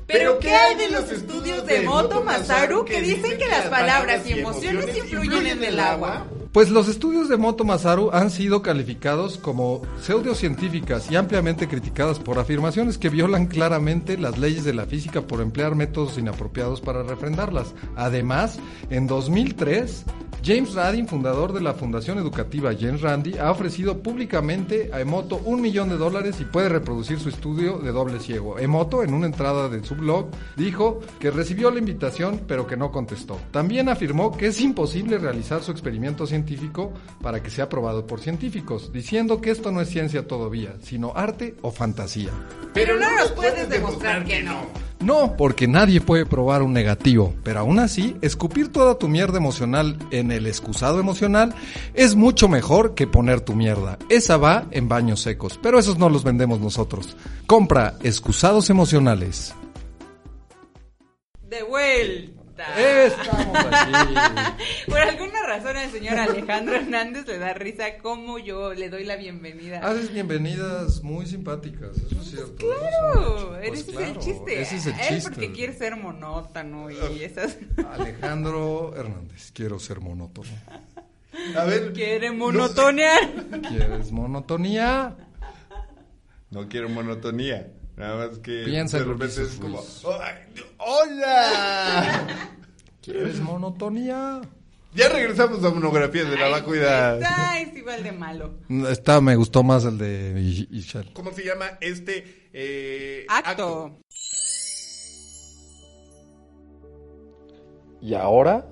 ¿Pero 0.08 0.40
qué 0.40 0.54
hay 0.54 0.76
de 0.76 0.90
los 0.90 1.10
estudios 1.12 1.66
de 1.66 1.82
Moto 1.82 2.24
Masaru 2.24 2.86
que 2.86 3.02
dicen 3.02 3.38
que 3.38 3.48
las 3.48 3.68
palabras 3.68 4.28
y 4.28 4.34
emociones 4.34 4.96
influyen 4.98 5.48
en 5.48 5.64
el 5.64 5.80
agua? 5.80 6.26
Pues 6.54 6.70
los 6.70 6.88
estudios 6.88 7.30
de 7.30 7.38
Moto 7.38 7.64
Masaru 7.64 8.12
han 8.14 8.30
sido 8.30 8.62
calificados 8.62 9.40
como 9.40 9.82
pseudocientíficas 10.04 11.10
y 11.10 11.16
ampliamente 11.16 11.68
criticadas 11.68 12.20
por 12.20 12.38
afirmaciones 12.38 13.00
que 13.00 13.10
violan 13.10 13.48
claramente 13.48 14.20
las 14.20 14.38
leyes 14.38 14.64
de 14.64 14.76
la 14.76 14.86
física 14.86 15.22
por 15.22 15.42
emplear 15.42 15.74
métodos 15.74 16.20
inapropiados 16.20 16.80
para 16.80 17.02
refrendarlas. 17.02 17.74
Además, 17.96 18.60
en 18.92 19.08
2003, 19.08 20.06
James 20.46 20.76
Radin, 20.76 21.08
fundador 21.08 21.54
de 21.54 21.62
la 21.62 21.74
Fundación 21.74 22.20
Educativa 22.20 22.72
James 22.78 23.02
Randi, 23.02 23.38
ha 23.40 23.50
ofrecido 23.50 24.04
públicamente 24.04 24.92
a 24.94 25.00
Emoto 25.00 25.38
un 25.46 25.60
millón 25.60 25.90
de 25.90 25.98
dólares 25.98 26.40
y 26.40 26.46
puede 26.46 26.70
reproducir 26.70 27.18
su 27.20 27.30
estudio 27.30 27.80
de 27.80 27.92
doble 27.92 28.20
ciego. 28.20 28.60
Emoto, 28.60 29.02
en 29.04 29.14
una 29.16 29.26
entrada 29.26 29.70
de 29.70 29.84
su 29.84 29.96
blog, 29.96 30.28
dijo 30.56 31.00
que 31.20 31.32
recibió 31.32 31.72
la 31.72 31.80
invitación 31.80 32.42
pero 32.46 32.68
que 32.68 32.78
no 32.78 32.92
contestó. 32.92 33.40
También 33.50 33.90
afirmó 33.90 34.38
que 34.38 34.48
es 34.48 34.62
imposible 34.62 35.18
realizar 35.18 35.64
su 35.64 35.72
experimento 35.72 36.28
científico 36.28 36.43
para 37.22 37.42
que 37.42 37.50
sea 37.50 37.66
aprobado 37.66 38.06
por 38.06 38.20
científicos, 38.20 38.92
diciendo 38.92 39.42
que 39.42 39.52
esto 39.52 39.72
no 39.72 39.82
es 39.82 39.90
ciencia 39.90 40.28
todavía, 40.28 40.76
sino 40.82 41.14
arte 41.16 41.56
o 41.62 41.72
fantasía. 41.72 42.32
Pero 42.74 43.00
no 43.00 43.10
nos 43.16 43.32
puedes 43.32 43.70
demostrar 43.70 44.26
que 44.26 44.42
no. 44.44 44.68
No, 45.00 45.36
porque 45.36 45.68
nadie 45.68 46.00
puede 46.00 46.26
probar 46.26 46.62
un 46.62 46.72
negativo, 46.72 47.36
pero 47.44 47.60
aún 47.60 47.80
así, 47.80 48.16
escupir 48.22 48.72
toda 48.72 48.98
tu 48.98 49.10
mierda 49.10 49.38
emocional 49.38 49.98
en 50.12 50.32
el 50.32 50.48
excusado 50.48 51.00
emocional 51.00 51.54
es 51.94 52.16
mucho 52.16 52.48
mejor 52.48 52.96
que 52.96 53.06
poner 53.06 53.42
tu 53.42 53.54
mierda. 53.54 53.98
Esa 54.08 54.38
va 54.38 54.66
en 54.72 54.88
baños 54.88 55.20
secos, 55.20 55.60
pero 55.62 55.78
esos 55.78 55.98
no 55.98 56.10
los 56.10 56.24
vendemos 56.24 56.62
nosotros. 56.62 57.18
Compra 57.48 57.96
excusados 58.02 58.70
emocionales. 58.70 59.54
De 61.50 61.64
vuelta. 61.64 62.43
Estamos 62.78 63.58
aquí. 63.72 64.14
Por 64.88 64.98
alguna 65.00 65.44
razón 65.48 65.78
al 65.78 65.92
señor 65.92 66.18
Alejandro 66.18 66.76
Hernández 66.76 67.28
le 67.28 67.38
da 67.38 67.54
risa 67.54 67.98
como 68.02 68.40
yo 68.40 68.74
le 68.74 68.90
doy 68.90 69.04
la 69.06 69.16
bienvenida. 69.16 69.80
Haces 69.80 70.12
bienvenidas 70.12 71.04
muy 71.04 71.26
simpáticas, 71.26 71.98
eso 71.98 72.22
es 72.22 72.30
cierto. 72.30 72.56
Claro, 72.56 73.58
es 73.60 73.64
ese. 73.64 73.70
Pues 73.70 73.80
es 73.80 73.88
el 73.88 73.96
claro, 73.96 74.20
chiste. 74.22 74.62
Ese 74.62 74.76
es 74.78 74.86
el 74.88 74.94
Él 74.94 75.00
chiste. 75.08 75.30
porque 75.30 75.52
quiere 75.52 75.74
ser 75.74 75.96
monótono 75.96 76.90
y 76.90 77.24
esas... 77.24 77.58
Alejandro 77.92 78.94
Hernández, 78.96 79.52
quiero 79.54 79.80
ser 79.80 80.00
monótono. 80.00 80.50
A 81.58 81.64
ver. 81.66 81.94
quiere 81.94 82.32
monotonear. 82.32 83.30
¿Quieres 83.68 84.12
monotonía? 84.12 85.16
No 86.52 86.68
quiero 86.70 86.90
monotonía. 86.90 87.68
Nada 87.98 88.28
más 88.28 88.40
que 88.40 88.64
Piensa 88.66 88.98
de 89.00 89.04
repente 89.06 89.42
es 89.44 89.56
como. 89.60 89.80
"Ay, 90.22 90.36
¡Hola! 90.78 92.28
¿Quieres 93.02 93.40
monotonía? 93.40 94.42
ya 94.96 95.10
regresamos 95.10 95.64
a 95.64 95.70
monografías 95.72 96.30
de 96.30 96.38
la 96.38 96.50
vacuidad. 96.50 97.16
Está, 97.22 97.60
es 97.60 97.76
igual 97.76 98.04
de 98.04 98.12
malo. 98.12 98.54
Esta 98.90 99.20
me 99.22 99.36
gustó 99.36 99.64
más 99.64 99.86
el 99.86 99.98
de 99.98 100.40
I- 100.40 100.68
Ishal. 100.72 101.12
¿Cómo 101.14 101.32
se 101.32 101.44
llama 101.44 101.66
este 101.82 102.48
eh, 102.54 103.26
Acto. 103.28 103.98
¿Y 108.02 108.14
ahora 108.16 108.66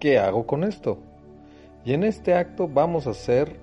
qué 0.00 0.18
hago 0.18 0.46
con 0.46 0.64
esto? 0.64 0.98
Y 1.84 1.92
en 1.92 2.04
este 2.04 2.34
acto 2.34 2.68
vamos 2.68 3.06
a 3.06 3.10
hacer 3.10 3.56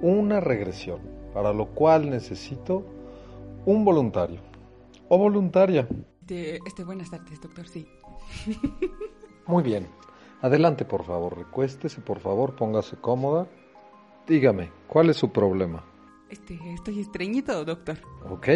una 0.00 0.40
regresión, 0.40 1.00
para 1.32 1.52
lo 1.52 1.66
cual 1.68 2.10
necesito 2.10 2.84
un 3.66 3.84
voluntario 3.84 4.40
o 5.08 5.18
voluntaria. 5.18 5.86
Este, 6.20 6.58
este, 6.66 6.84
buenas 6.84 7.10
tardes, 7.10 7.40
doctor, 7.40 7.68
sí. 7.68 7.86
Muy 9.46 9.62
bien. 9.62 9.86
Adelante, 10.40 10.84
por 10.84 11.04
favor. 11.04 11.36
Recuéstese, 11.36 12.00
por 12.00 12.20
favor. 12.20 12.56
Póngase 12.56 12.96
cómoda. 12.96 13.46
Dígame, 14.26 14.72
¿cuál 14.88 15.10
es 15.10 15.16
su 15.16 15.30
problema? 15.30 15.84
Este, 16.30 16.58
estoy 16.74 17.00
estreñido, 17.00 17.64
doctor. 17.64 17.98
¿Ok? 18.28 18.48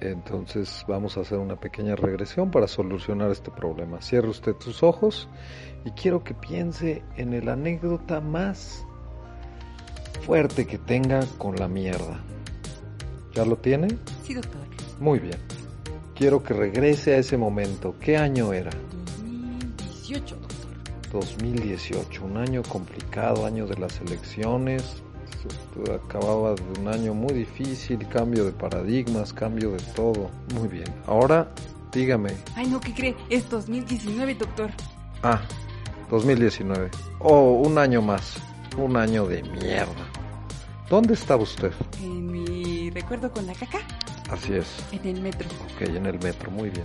Entonces 0.00 0.84
vamos 0.86 1.16
a 1.16 1.20
hacer 1.20 1.38
una 1.38 1.56
pequeña 1.58 1.96
regresión 1.96 2.50
para 2.50 2.68
solucionar 2.68 3.30
este 3.30 3.50
problema. 3.50 4.00
Cierre 4.02 4.28
usted 4.28 4.54
sus 4.58 4.82
ojos 4.82 5.28
y 5.84 5.90
quiero 5.92 6.22
que 6.22 6.34
piense 6.34 7.02
en 7.16 7.32
el 7.32 7.48
anécdota 7.48 8.20
más 8.20 8.86
fuerte 10.22 10.66
que 10.66 10.78
tenga 10.78 11.20
con 11.38 11.56
la 11.56 11.68
mierda. 11.68 12.20
¿Ya 13.34 13.44
lo 13.44 13.56
tiene? 13.56 13.88
Sí, 14.24 14.34
doctor. 14.34 14.60
Muy 15.00 15.18
bien. 15.18 15.36
Quiero 16.14 16.42
que 16.42 16.54
regrese 16.54 17.14
a 17.14 17.18
ese 17.18 17.36
momento. 17.36 17.96
¿Qué 18.00 18.16
año 18.16 18.52
era? 18.52 18.70
2018, 19.16 20.36
doctor. 20.36 20.54
2018, 21.12 22.24
un 22.24 22.36
año 22.36 22.62
complicado, 22.62 23.44
año 23.44 23.66
de 23.66 23.76
las 23.76 24.00
elecciones. 24.00 25.02
Acababa 25.92 26.54
de 26.54 26.80
un 26.80 26.88
año 26.88 27.12
muy 27.12 27.34
difícil, 27.34 28.06
cambio 28.08 28.44
de 28.44 28.52
paradigmas, 28.52 29.32
cambio 29.32 29.72
de 29.72 29.82
todo. 29.94 30.30
Muy 30.54 30.68
bien. 30.68 30.86
Ahora, 31.06 31.48
dígame. 31.92 32.30
Ay, 32.54 32.68
no, 32.68 32.80
¿qué 32.80 32.94
cree? 32.94 33.16
Es 33.28 33.50
2019, 33.50 34.36
doctor. 34.36 34.70
Ah, 35.22 35.42
2019. 36.10 36.90
Oh, 37.18 37.62
un 37.66 37.76
año 37.78 38.00
más. 38.00 38.36
Un 38.78 38.96
año 38.96 39.26
de 39.26 39.42
mierda. 39.42 40.13
¿Dónde 40.88 41.14
estaba 41.14 41.42
usted? 41.42 41.72
En 42.02 42.26
mi 42.30 42.90
recuerdo 42.90 43.30
con 43.32 43.46
la 43.46 43.54
caca, 43.54 43.78
Así 44.30 44.54
es. 44.54 44.84
en 44.92 45.16
el 45.16 45.22
metro. 45.22 45.48
Ok, 45.74 45.82
en 45.88 46.06
el 46.06 46.18
metro, 46.20 46.50
muy 46.50 46.70
bien. 46.70 46.84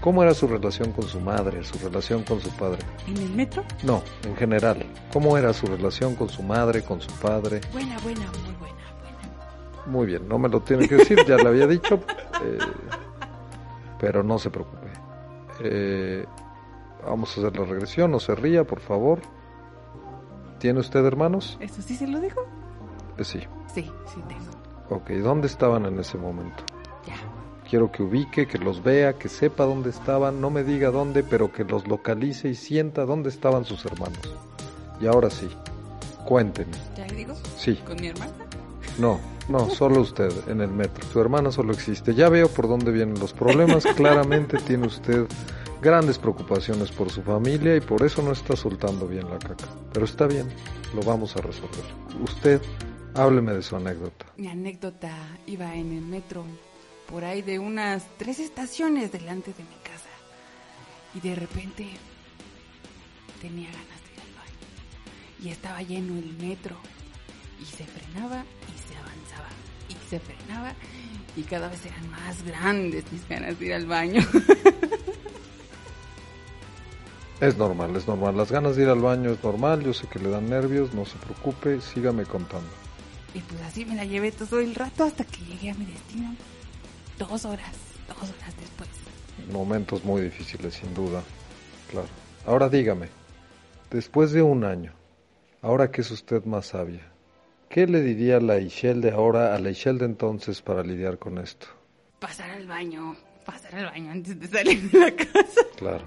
¿Cómo 0.00 0.22
era 0.22 0.32
su 0.32 0.46
relación 0.46 0.92
con 0.92 1.06
su 1.06 1.20
madre, 1.20 1.62
su 1.64 1.78
relación 1.78 2.22
con 2.22 2.40
su 2.40 2.50
padre? 2.50 2.78
¿En 3.06 3.16
el 3.18 3.30
metro? 3.30 3.62
No, 3.82 4.02
en 4.24 4.34
general. 4.36 4.84
¿Cómo 5.12 5.36
era 5.36 5.52
su 5.52 5.66
relación 5.66 6.14
con 6.14 6.28
su 6.28 6.42
madre, 6.42 6.82
con 6.82 7.00
su 7.00 7.10
padre? 7.20 7.60
Buena, 7.72 7.98
buena, 7.98 8.20
muy 8.44 8.54
buena, 8.54 8.74
buena. 9.02 9.86
Muy 9.86 10.06
bien, 10.06 10.26
no 10.28 10.38
me 10.38 10.48
lo 10.48 10.60
tiene 10.62 10.88
que 10.88 10.96
decir, 10.96 11.18
ya 11.26 11.36
le 11.36 11.48
había 11.48 11.66
dicho, 11.66 11.96
eh, 12.42 12.58
pero 13.98 14.22
no 14.22 14.38
se 14.38 14.48
preocupe. 14.50 14.86
Eh, 15.62 16.24
vamos 17.04 17.36
a 17.36 17.40
hacer 17.40 17.58
la 17.58 17.66
regresión, 17.66 18.10
no 18.10 18.20
se 18.20 18.34
ría, 18.34 18.64
por 18.64 18.80
favor. 18.80 19.20
¿Tiene 20.58 20.80
usted 20.80 21.04
hermanos? 21.04 21.58
¿Eso 21.60 21.82
sí 21.82 21.94
se 21.94 22.06
lo 22.06 22.20
dijo? 22.20 22.40
Sí. 23.24 23.40
Sí, 23.74 23.90
sí 24.06 24.20
tengo. 24.28 24.50
Ok, 24.90 25.10
¿dónde 25.22 25.46
estaban 25.46 25.86
en 25.86 25.98
ese 25.98 26.18
momento? 26.18 26.64
Ya. 27.06 27.14
Quiero 27.68 27.92
que 27.92 28.02
ubique, 28.02 28.46
que 28.48 28.58
los 28.58 28.82
vea, 28.82 29.12
que 29.12 29.28
sepa 29.28 29.64
dónde 29.64 29.90
estaban, 29.90 30.40
no 30.40 30.50
me 30.50 30.64
diga 30.64 30.90
dónde, 30.90 31.22
pero 31.22 31.52
que 31.52 31.64
los 31.64 31.86
localice 31.86 32.48
y 32.48 32.54
sienta 32.56 33.04
dónde 33.04 33.28
estaban 33.28 33.64
sus 33.64 33.84
hermanos. 33.84 34.18
Y 35.00 35.06
ahora 35.06 35.30
sí, 35.30 35.48
cuénteme. 36.26 36.72
¿Ya 36.96 37.06
le 37.06 37.14
digo? 37.14 37.34
Sí, 37.56 37.76
¿Con 37.86 38.00
mi 38.00 38.08
hermana? 38.08 38.32
no, 38.98 39.20
no, 39.48 39.70
solo 39.70 40.00
usted 40.00 40.32
en 40.48 40.60
el 40.60 40.70
metro. 40.70 41.04
Su 41.12 41.20
hermana 41.20 41.52
solo 41.52 41.72
existe. 41.72 42.14
Ya 42.14 42.28
veo 42.28 42.48
por 42.48 42.68
dónde 42.68 42.90
vienen 42.90 43.20
los 43.20 43.32
problemas. 43.32 43.84
Claramente 43.96 44.58
tiene 44.58 44.86
usted 44.88 45.26
grandes 45.80 46.18
preocupaciones 46.18 46.90
por 46.90 47.10
su 47.10 47.22
familia 47.22 47.76
y 47.76 47.80
por 47.80 48.02
eso 48.02 48.20
no 48.22 48.32
está 48.32 48.56
soltando 48.56 49.06
bien 49.06 49.30
la 49.30 49.38
caca. 49.38 49.66
Pero 49.92 50.04
está 50.04 50.26
bien, 50.26 50.48
lo 50.94 51.02
vamos 51.02 51.36
a 51.36 51.40
resolver. 51.40 51.84
Usted, 52.22 52.60
hábleme 53.14 53.52
de 53.52 53.62
su 53.62 53.76
anécdota. 53.76 54.26
Mi 54.36 54.48
anécdota 54.48 55.14
iba 55.46 55.74
en 55.74 55.92
el 55.92 56.02
metro, 56.02 56.44
por 57.08 57.24
ahí 57.24 57.42
de 57.42 57.58
unas 57.58 58.04
tres 58.18 58.38
estaciones 58.38 59.12
delante 59.12 59.52
de 59.52 59.62
mi 59.62 59.76
casa. 59.82 60.08
Y 61.14 61.20
de 61.20 61.34
repente 61.34 61.88
tenía 63.40 63.68
ganas 63.68 64.02
de 64.04 64.12
ir 64.12 64.20
al 64.20 64.34
baño. 64.34 65.42
Y 65.42 65.48
estaba 65.48 65.82
lleno 65.82 66.18
el 66.18 66.36
metro. 66.38 66.76
Y 67.60 67.64
se 67.64 67.84
frenaba 67.84 68.44
y 68.68 68.88
se 68.88 68.96
avanzaba. 68.96 69.48
Y 69.88 70.08
se 70.08 70.20
frenaba. 70.20 70.74
Y 71.36 71.42
cada 71.42 71.68
vez 71.68 71.84
eran 71.86 72.10
más 72.10 72.42
grandes 72.42 73.10
mis 73.12 73.28
ganas 73.28 73.58
de 73.58 73.66
ir 73.66 73.74
al 73.74 73.86
baño. 73.86 74.22
Es 77.40 77.56
normal, 77.56 77.96
es 77.96 78.06
normal. 78.06 78.36
Las 78.36 78.52
ganas 78.52 78.76
de 78.76 78.82
ir 78.82 78.90
al 78.90 79.00
baño 79.00 79.30
es 79.30 79.42
normal. 79.42 79.82
Yo 79.82 79.94
sé 79.94 80.06
que 80.08 80.18
le 80.18 80.28
dan 80.28 80.50
nervios, 80.50 80.92
no 80.92 81.06
se 81.06 81.16
preocupe, 81.16 81.80
sígame 81.80 82.26
contando. 82.26 82.68
Y 83.34 83.40
pues 83.40 83.60
así 83.62 83.84
me 83.84 83.94
la 83.94 84.04
llevé 84.04 84.32
todo 84.32 84.60
el 84.60 84.74
rato 84.74 85.04
hasta 85.04 85.24
que 85.24 85.44
llegué 85.44 85.70
a 85.70 85.74
mi 85.74 85.84
destino. 85.86 86.34
Dos 87.18 87.44
horas, 87.44 87.74
dos 88.08 88.16
horas 88.18 88.54
después. 88.58 88.88
Momentos 89.52 90.04
muy 90.04 90.22
difíciles, 90.22 90.74
sin 90.74 90.92
duda. 90.94 91.22
Claro. 91.90 92.08
Ahora 92.46 92.68
dígame, 92.68 93.08
después 93.90 94.32
de 94.32 94.42
un 94.42 94.64
año, 94.64 94.92
ahora 95.62 95.90
que 95.90 96.00
es 96.00 96.10
usted 96.10 96.44
más 96.44 96.66
sabia, 96.66 97.06
¿qué 97.68 97.86
le 97.86 98.00
diría 98.00 98.40
la 98.40 98.58
Ishel 98.58 99.00
de 99.00 99.10
ahora 99.10 99.54
a 99.54 99.58
la 99.58 99.70
Ishel 99.70 99.98
de 99.98 100.06
entonces 100.06 100.62
para 100.62 100.82
lidiar 100.82 101.18
con 101.18 101.38
esto? 101.38 101.66
Pasar 102.18 102.50
al 102.50 102.66
baño, 102.66 103.16
pasar 103.44 103.74
al 103.74 103.86
baño 103.86 104.10
antes 104.12 104.38
de 104.40 104.48
salir 104.48 104.90
de 104.90 104.98
la 104.98 105.10
casa. 105.12 105.60
Claro. 105.76 106.04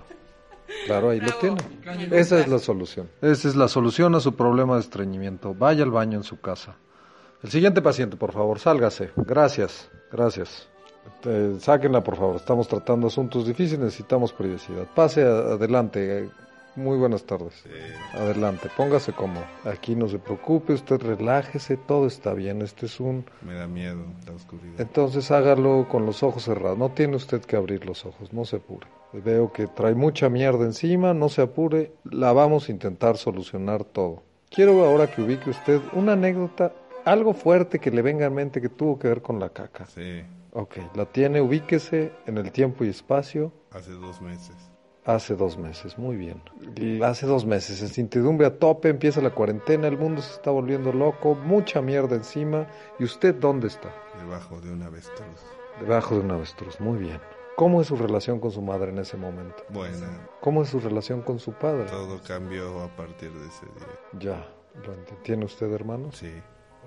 Claro, 0.85 1.09
ahí 1.09 1.19
lo 1.19 1.27
Bravo. 1.27 1.57
tiene. 1.85 2.19
Esa 2.19 2.39
es 2.39 2.47
la 2.47 2.57
solución. 2.59 3.09
Esa 3.21 3.47
es 3.47 3.55
la 3.55 3.67
solución 3.67 4.15
a 4.15 4.19
su 4.19 4.35
problema 4.35 4.75
de 4.75 4.81
estreñimiento. 4.81 5.53
Vaya 5.53 5.83
al 5.83 5.91
baño 5.91 6.17
en 6.17 6.23
su 6.23 6.39
casa. 6.39 6.75
El 7.43 7.51
siguiente 7.51 7.81
paciente, 7.81 8.15
por 8.15 8.31
favor, 8.31 8.59
sálgase. 8.59 9.11
Gracias, 9.17 9.89
gracias. 10.11 10.67
Eh, 11.25 11.57
sáquenla, 11.59 12.01
por 12.03 12.15
favor. 12.15 12.37
Estamos 12.37 12.67
tratando 12.67 13.07
asuntos 13.07 13.45
difíciles, 13.45 13.79
necesitamos 13.83 14.31
privacidad. 14.31 14.87
Pase 14.95 15.23
adelante. 15.23 16.19
eh, 16.19 16.29
Muy 16.75 16.97
buenas 16.97 17.23
tardes. 17.25 17.53
Adelante, 18.13 18.69
póngase 18.75 19.11
cómodo. 19.13 19.43
Aquí 19.65 19.95
no 19.95 20.07
se 20.07 20.17
preocupe, 20.17 20.73
usted 20.73 20.99
relájese, 21.01 21.77
todo 21.77 22.07
está 22.07 22.33
bien. 22.33 22.61
Este 22.63 22.87
es 22.87 22.99
un... 22.99 23.25
Me 23.41 23.53
da 23.53 23.67
miedo 23.67 24.03
la 24.25 24.33
oscuridad. 24.33 24.79
Entonces 24.81 25.29
hágalo 25.29 25.87
con 25.89 26.05
los 26.07 26.23
ojos 26.23 26.43
cerrados. 26.45 26.77
No 26.79 26.89
tiene 26.89 27.15
usted 27.17 27.41
que 27.41 27.57
abrir 27.57 27.85
los 27.85 28.05
ojos, 28.05 28.33
no 28.33 28.43
se 28.45 28.55
apure. 28.55 28.87
Veo 29.11 29.51
que 29.51 29.67
trae 29.67 29.93
mucha 29.93 30.29
mierda 30.29 30.65
encima, 30.65 31.13
no 31.13 31.29
se 31.29 31.41
apure. 31.43 31.91
La 32.05 32.31
vamos 32.33 32.69
a 32.69 32.71
intentar 32.71 33.17
solucionar 33.17 33.83
todo. 33.83 34.23
Quiero 34.49 34.83
ahora 34.85 35.09
que 35.11 35.21
ubique 35.21 35.49
usted 35.49 35.79
una 35.93 36.13
anécdota, 36.13 36.73
algo 37.05 37.33
fuerte 37.33 37.79
que 37.79 37.91
le 37.91 38.01
venga 38.01 38.25
en 38.25 38.33
mente 38.33 38.61
que 38.61 38.69
tuvo 38.69 38.97
que 38.99 39.07
ver 39.07 39.21
con 39.21 39.39
la 39.39 39.49
caca. 39.49 39.85
Sí, 39.85 40.23
Ok, 40.55 40.77
la 40.95 41.05
tiene, 41.05 41.41
ubíquese 41.41 42.11
en 42.27 42.37
el 42.37 42.51
tiempo 42.51 42.83
y 42.85 42.89
espacio. 42.89 43.51
hace 43.71 43.91
dos 43.93 44.21
meses. 44.21 44.55
Hace 45.05 45.35
dos 45.35 45.57
meses, 45.57 45.97
muy 45.97 46.15
bien. 46.15 46.41
Hace 47.03 47.25
dos 47.25 47.45
meses, 47.45 47.79
en 47.81 47.87
incertidumbre 47.87 48.45
a 48.47 48.57
tope, 48.57 48.87
empieza 48.89 49.19
la 49.19 49.31
cuarentena, 49.31 49.87
el 49.87 49.97
mundo 49.97 50.21
se 50.21 50.31
está 50.33 50.51
volviendo 50.51 50.93
loco, 50.93 51.35
mucha 51.35 51.81
mierda 51.81 52.15
encima. 52.15 52.67
¿Y 52.99 53.03
usted 53.03 53.35
dónde 53.35 53.67
está? 53.67 53.89
Debajo 54.19 54.61
de 54.61 54.71
un 54.71 54.83
avestruz. 54.83 55.41
Debajo 55.81 56.15
de 56.15 56.21
un 56.21 56.31
avestruz, 56.31 56.79
muy 56.79 56.99
bien. 56.99 57.19
¿Cómo 57.57 57.81
es 57.81 57.87
su 57.87 57.95
relación 57.97 58.39
con 58.39 58.51
su 58.51 58.61
madre 58.61 58.91
en 58.91 58.99
ese 58.99 59.17
momento? 59.17 59.63
Buena. 59.69 60.07
¿Cómo 60.39 60.61
es 60.61 60.69
su 60.69 60.79
relación 60.79 61.21
con 61.21 61.39
su 61.39 61.51
padre? 61.53 61.85
Todo 61.89 62.21
cambió 62.25 62.79
a 62.81 62.87
partir 62.95 63.31
de 63.33 63.47
ese 63.47 63.65
día. 63.65 64.19
Ya, 64.19 64.47
lo. 64.87 64.93
¿Tiene 65.23 65.45
usted 65.45 65.71
hermanos? 65.71 66.15
Sí. 66.17 66.31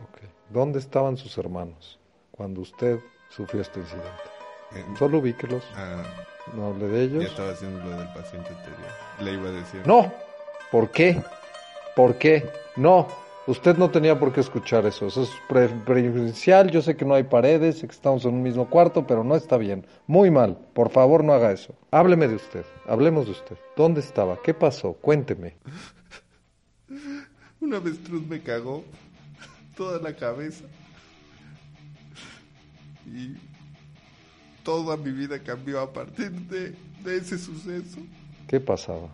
Ok. 0.03 0.21
¿Dónde 0.51 0.79
estaban 0.79 1.17
sus 1.17 1.37
hermanos 1.39 1.99
cuando 2.31 2.61
usted 2.61 2.99
sufrió 3.31 3.63
este 3.63 3.81
incidente? 3.81 4.11
En- 4.73 4.97
Solo 4.97 5.19
ubíquelos, 5.19 5.63
ah, 5.77 6.03
no 6.55 6.67
hable 6.69 6.87
de 6.89 6.99
ya 7.09 7.15
ellos. 7.17 7.25
estaba 7.31 7.51
haciendo 7.51 7.79
lo 7.85 7.91
del 7.99 8.09
paciente 8.09 8.49
anterior. 8.51 8.89
Le 9.21 9.33
iba 9.33 9.49
a 9.49 9.53
decir. 9.53 9.83
No. 9.87 10.13
¿Por 10.71 10.91
qué? 10.91 11.23
¿Por 11.95 12.17
qué? 12.19 12.49
No. 12.77 13.07
Usted 13.47 13.77
no 13.77 13.89
tenía 13.91 14.19
por 14.19 14.33
qué 14.33 14.41
escuchar 14.41 14.85
eso. 14.87 15.07
Eso 15.07 15.23
es 15.23 15.31
pre- 15.49 15.69
preferencial. 15.69 16.69
Yo 16.69 16.83
sé 16.83 16.97
que 16.97 17.05
no 17.05 17.15
hay 17.15 17.23
paredes, 17.23 17.79
sé 17.79 17.87
que 17.87 17.95
estamos 17.95 18.25
en 18.25 18.35
un 18.35 18.43
mismo 18.43 18.69
cuarto, 18.69 19.07
pero 19.07 19.23
no 19.23 19.37
está 19.37 19.57
bien. 19.57 19.87
Muy 20.09 20.33
mal. 20.33 20.59
Por 20.75 20.91
favor, 20.91 21.23
no 21.23 21.33
haga 21.33 21.53
eso. 21.53 21.73
Hábleme 21.93 22.27
de 22.27 22.35
usted. 22.35 22.65
Hablemos 22.89 23.27
de 23.27 23.31
usted. 23.33 23.57
¿Dónde 23.77 24.01
estaba? 24.01 24.43
¿Qué 24.43 24.53
pasó? 24.53 24.95
Cuénteme. 24.95 25.57
Un 27.61 27.75
avestruz 27.75 28.27
me 28.27 28.41
cagó 28.43 28.83
toda 29.77 30.01
la 30.01 30.15
cabeza. 30.15 30.65
Y 33.07 33.37
toda 34.65 34.97
mi 34.97 35.13
vida 35.13 35.39
cambió 35.39 35.81
a 35.81 35.93
partir 35.93 36.31
de, 36.33 36.75
de 37.05 37.17
ese 37.17 37.39
suceso. 37.39 38.01
¿Qué 38.49 38.59
pasaba? 38.59 39.09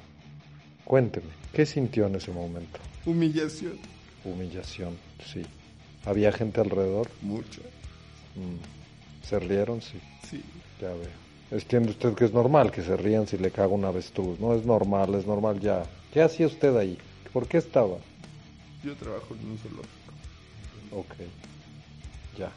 Cuénteme. 0.84 1.28
¿Qué 1.52 1.66
sintió 1.66 2.06
en 2.06 2.14
ese 2.14 2.32
momento? 2.32 2.80
Humillación. 3.04 3.78
Humillación, 4.24 4.96
sí. 5.26 5.42
¿Había 6.06 6.32
gente 6.32 6.60
alrededor? 6.60 7.08
Mucho. 7.20 7.60
Mm. 8.34 9.26
¿Se 9.26 9.38
rieron? 9.38 9.82
Sí. 9.82 10.00
Sí. 10.28 10.42
Ya 10.80 10.88
veo. 10.88 11.22
Entiende 11.50 11.90
usted 11.90 12.14
que 12.14 12.24
es 12.24 12.32
normal 12.32 12.70
que 12.70 12.82
se 12.82 12.96
rían 12.96 13.26
si 13.26 13.36
le 13.36 13.50
caga 13.50 13.68
un 13.68 13.84
avestruz. 13.84 14.40
No 14.40 14.54
es 14.54 14.64
normal, 14.64 15.14
es 15.14 15.26
normal 15.26 15.60
ya. 15.60 15.84
¿Qué 16.12 16.22
hacía 16.22 16.46
usted 16.46 16.74
ahí? 16.76 16.96
¿Por 17.32 17.46
qué 17.46 17.58
estaba? 17.58 17.98
Yo 18.82 18.96
trabajo 18.96 19.34
en 19.34 19.50
un 19.50 19.58
zoológico. 19.58 20.01
Ok. 20.95 21.14
Ya. 22.38 22.51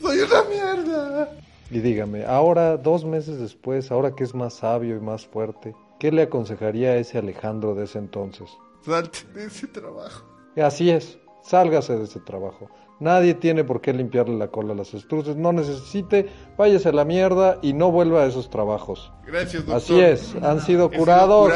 ¡Soy 0.00 0.18
una 0.20 0.42
mierda! 0.44 1.30
Y 1.70 1.80
dígame, 1.80 2.24
ahora, 2.24 2.76
dos 2.76 3.04
meses 3.04 3.38
después, 3.38 3.90
ahora 3.90 4.14
que 4.14 4.24
es 4.24 4.34
más 4.34 4.54
sabio 4.54 4.96
y 4.96 5.00
más 5.00 5.26
fuerte, 5.26 5.74
¿qué 5.98 6.12
le 6.12 6.22
aconsejaría 6.22 6.90
a 6.90 6.96
ese 6.96 7.18
Alejandro 7.18 7.74
de 7.74 7.84
ese 7.84 7.98
entonces? 7.98 8.50
Salte 8.84 9.24
de 9.34 9.46
ese 9.46 9.66
trabajo. 9.68 10.24
Así 10.56 10.90
es, 10.90 11.18
sálgase 11.42 11.96
de 11.96 12.04
ese 12.04 12.20
trabajo. 12.20 12.68
Nadie 13.00 13.34
tiene 13.34 13.64
por 13.64 13.80
qué 13.80 13.92
limpiarle 13.92 14.36
la 14.38 14.48
cola 14.48 14.72
a 14.72 14.76
las 14.76 14.94
estruces, 14.94 15.36
no 15.36 15.52
necesite, 15.52 16.28
váyase 16.56 16.88
a 16.90 16.92
la 16.92 17.04
mierda 17.04 17.58
y 17.60 17.72
no 17.72 17.90
vuelva 17.90 18.22
a 18.22 18.26
esos 18.26 18.48
trabajos. 18.50 19.12
Gracias, 19.26 19.66
doctor. 19.66 19.76
Así 19.76 20.00
es, 20.00 20.34
han 20.42 20.60
sido 20.60 20.86
He 20.86 20.90
sido 20.90 20.90
curados. 20.92 21.52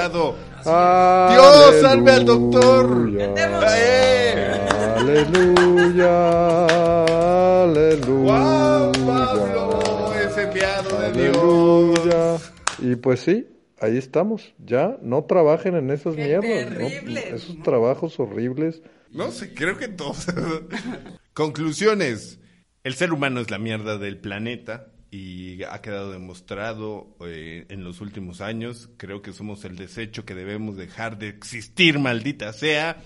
¡Dios, 0.64 1.80
salve 1.80 2.11
al 2.12 2.24
doctor! 2.24 3.11
¡Eh! 3.18 4.66
Aleluya, 4.97 6.64
aleluya. 7.62 8.07
¡Guau, 8.07 8.93
Pablo! 9.07 10.12
Es 10.14 10.36
enviado 10.36 10.99
de 10.99 11.07
Aleluya. 11.07 12.03
Dios. 12.03 12.53
Y 12.80 12.97
pues 12.97 13.20
sí, 13.20 13.49
ahí 13.80 13.97
estamos. 13.97 14.55
Ya, 14.59 14.99
no 15.03 15.24
trabajen 15.24 15.76
en 15.76 15.91
esas 15.91 16.16
¡Qué 16.16 16.24
mierdas. 16.24 16.93
Esos 17.32 17.62
trabajos 17.62 18.18
horribles. 18.18 18.82
No 19.11 19.30
sé, 19.30 19.55
creo 19.55 19.78
que 19.78 19.89
todos. 19.89 20.26
Conclusiones. 21.39 22.41
El 22.82 22.95
ser 22.95 23.12
humano 23.12 23.39
es 23.39 23.49
la 23.49 23.61
mierda 23.61 23.97
del 23.97 24.18
planeta 24.18 24.93
y 25.09 25.62
ha 25.62 25.80
quedado 25.80 26.11
demostrado 26.11 27.16
eh, 27.20 27.64
en 27.68 27.84
los 27.84 28.01
últimos 28.01 28.41
años. 28.41 28.91
Creo 28.97 29.22
que 29.22 29.32
somos 29.32 29.64
el 29.64 29.76
desecho 29.76 30.24
que 30.24 30.34
debemos 30.34 30.76
dejar 30.76 31.16
de 31.16 31.28
existir, 31.28 32.01
maldita 32.01 32.53
sea. 32.53 33.01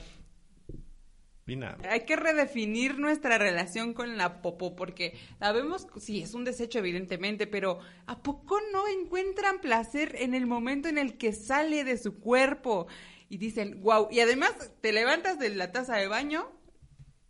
Y 1.46 1.56
nada. 1.56 1.76
Hay 1.90 2.06
que 2.06 2.16
redefinir 2.16 2.98
nuestra 2.98 3.36
relación 3.36 3.92
con 3.92 4.16
la 4.16 4.40
popó 4.40 4.76
porque 4.76 5.12
sabemos, 5.38 5.86
sí, 5.98 6.22
es 6.22 6.32
un 6.32 6.44
desecho 6.44 6.78
evidentemente, 6.78 7.46
pero 7.46 7.80
¿a 8.06 8.22
poco 8.22 8.58
no 8.72 8.88
encuentran 8.88 9.60
placer 9.60 10.16
en 10.18 10.32
el 10.32 10.46
momento 10.46 10.88
en 10.88 10.96
el 10.96 11.18
que 11.18 11.34
sale 11.34 11.84
de 11.84 11.98
su 11.98 12.18
cuerpo? 12.18 12.86
Y 13.28 13.36
dicen, 13.36 13.82
wow, 13.82 14.08
y 14.10 14.20
además 14.20 14.54
te 14.80 14.90
levantas 14.92 15.38
de 15.38 15.50
la 15.50 15.70
taza 15.70 15.96
de 15.96 16.08
baño 16.08 16.61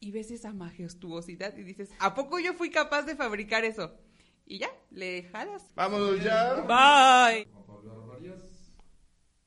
y 0.02 0.10
ves 0.10 0.32
esa 0.32 0.52
majestuosidad 0.52 1.56
y 1.56 1.62
dices, 1.62 1.90
¿a 2.00 2.12
poco 2.12 2.40
yo 2.40 2.54
fui 2.54 2.70
capaz 2.70 3.02
de 3.02 3.14
fabricar 3.14 3.64
eso? 3.64 3.94
Y 4.44 4.58
ya, 4.58 4.68
le 4.90 5.22
jalas. 5.30 5.64
Vámonos 5.76 6.22
ya. 6.22 6.54
Bye. 6.62 7.46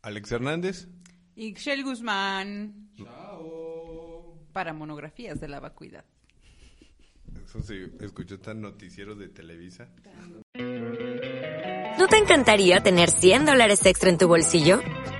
Alex 0.01 0.31
Hernández. 0.31 0.87
Y 1.35 1.53
Shell 1.53 1.83
Guzmán. 1.83 2.89
Chao. 2.95 4.39
Para 4.53 4.73
monografías 4.73 5.41
de 5.41 5.49
la 5.49 5.59
vacuidad. 5.59 6.05
Eso 7.43 7.61
sí, 7.61 7.91
escuchó 7.99 8.39
tan 8.39 8.61
noticiero 8.61 9.13
de 9.13 9.27
Televisa. 9.27 9.89
¿No 10.55 12.07
te 12.07 12.17
encantaría 12.17 12.81
tener 12.81 13.09
100 13.09 13.45
dólares 13.45 13.85
extra 13.85 14.09
en 14.09 14.17
tu 14.17 14.29
bolsillo? 14.29 14.79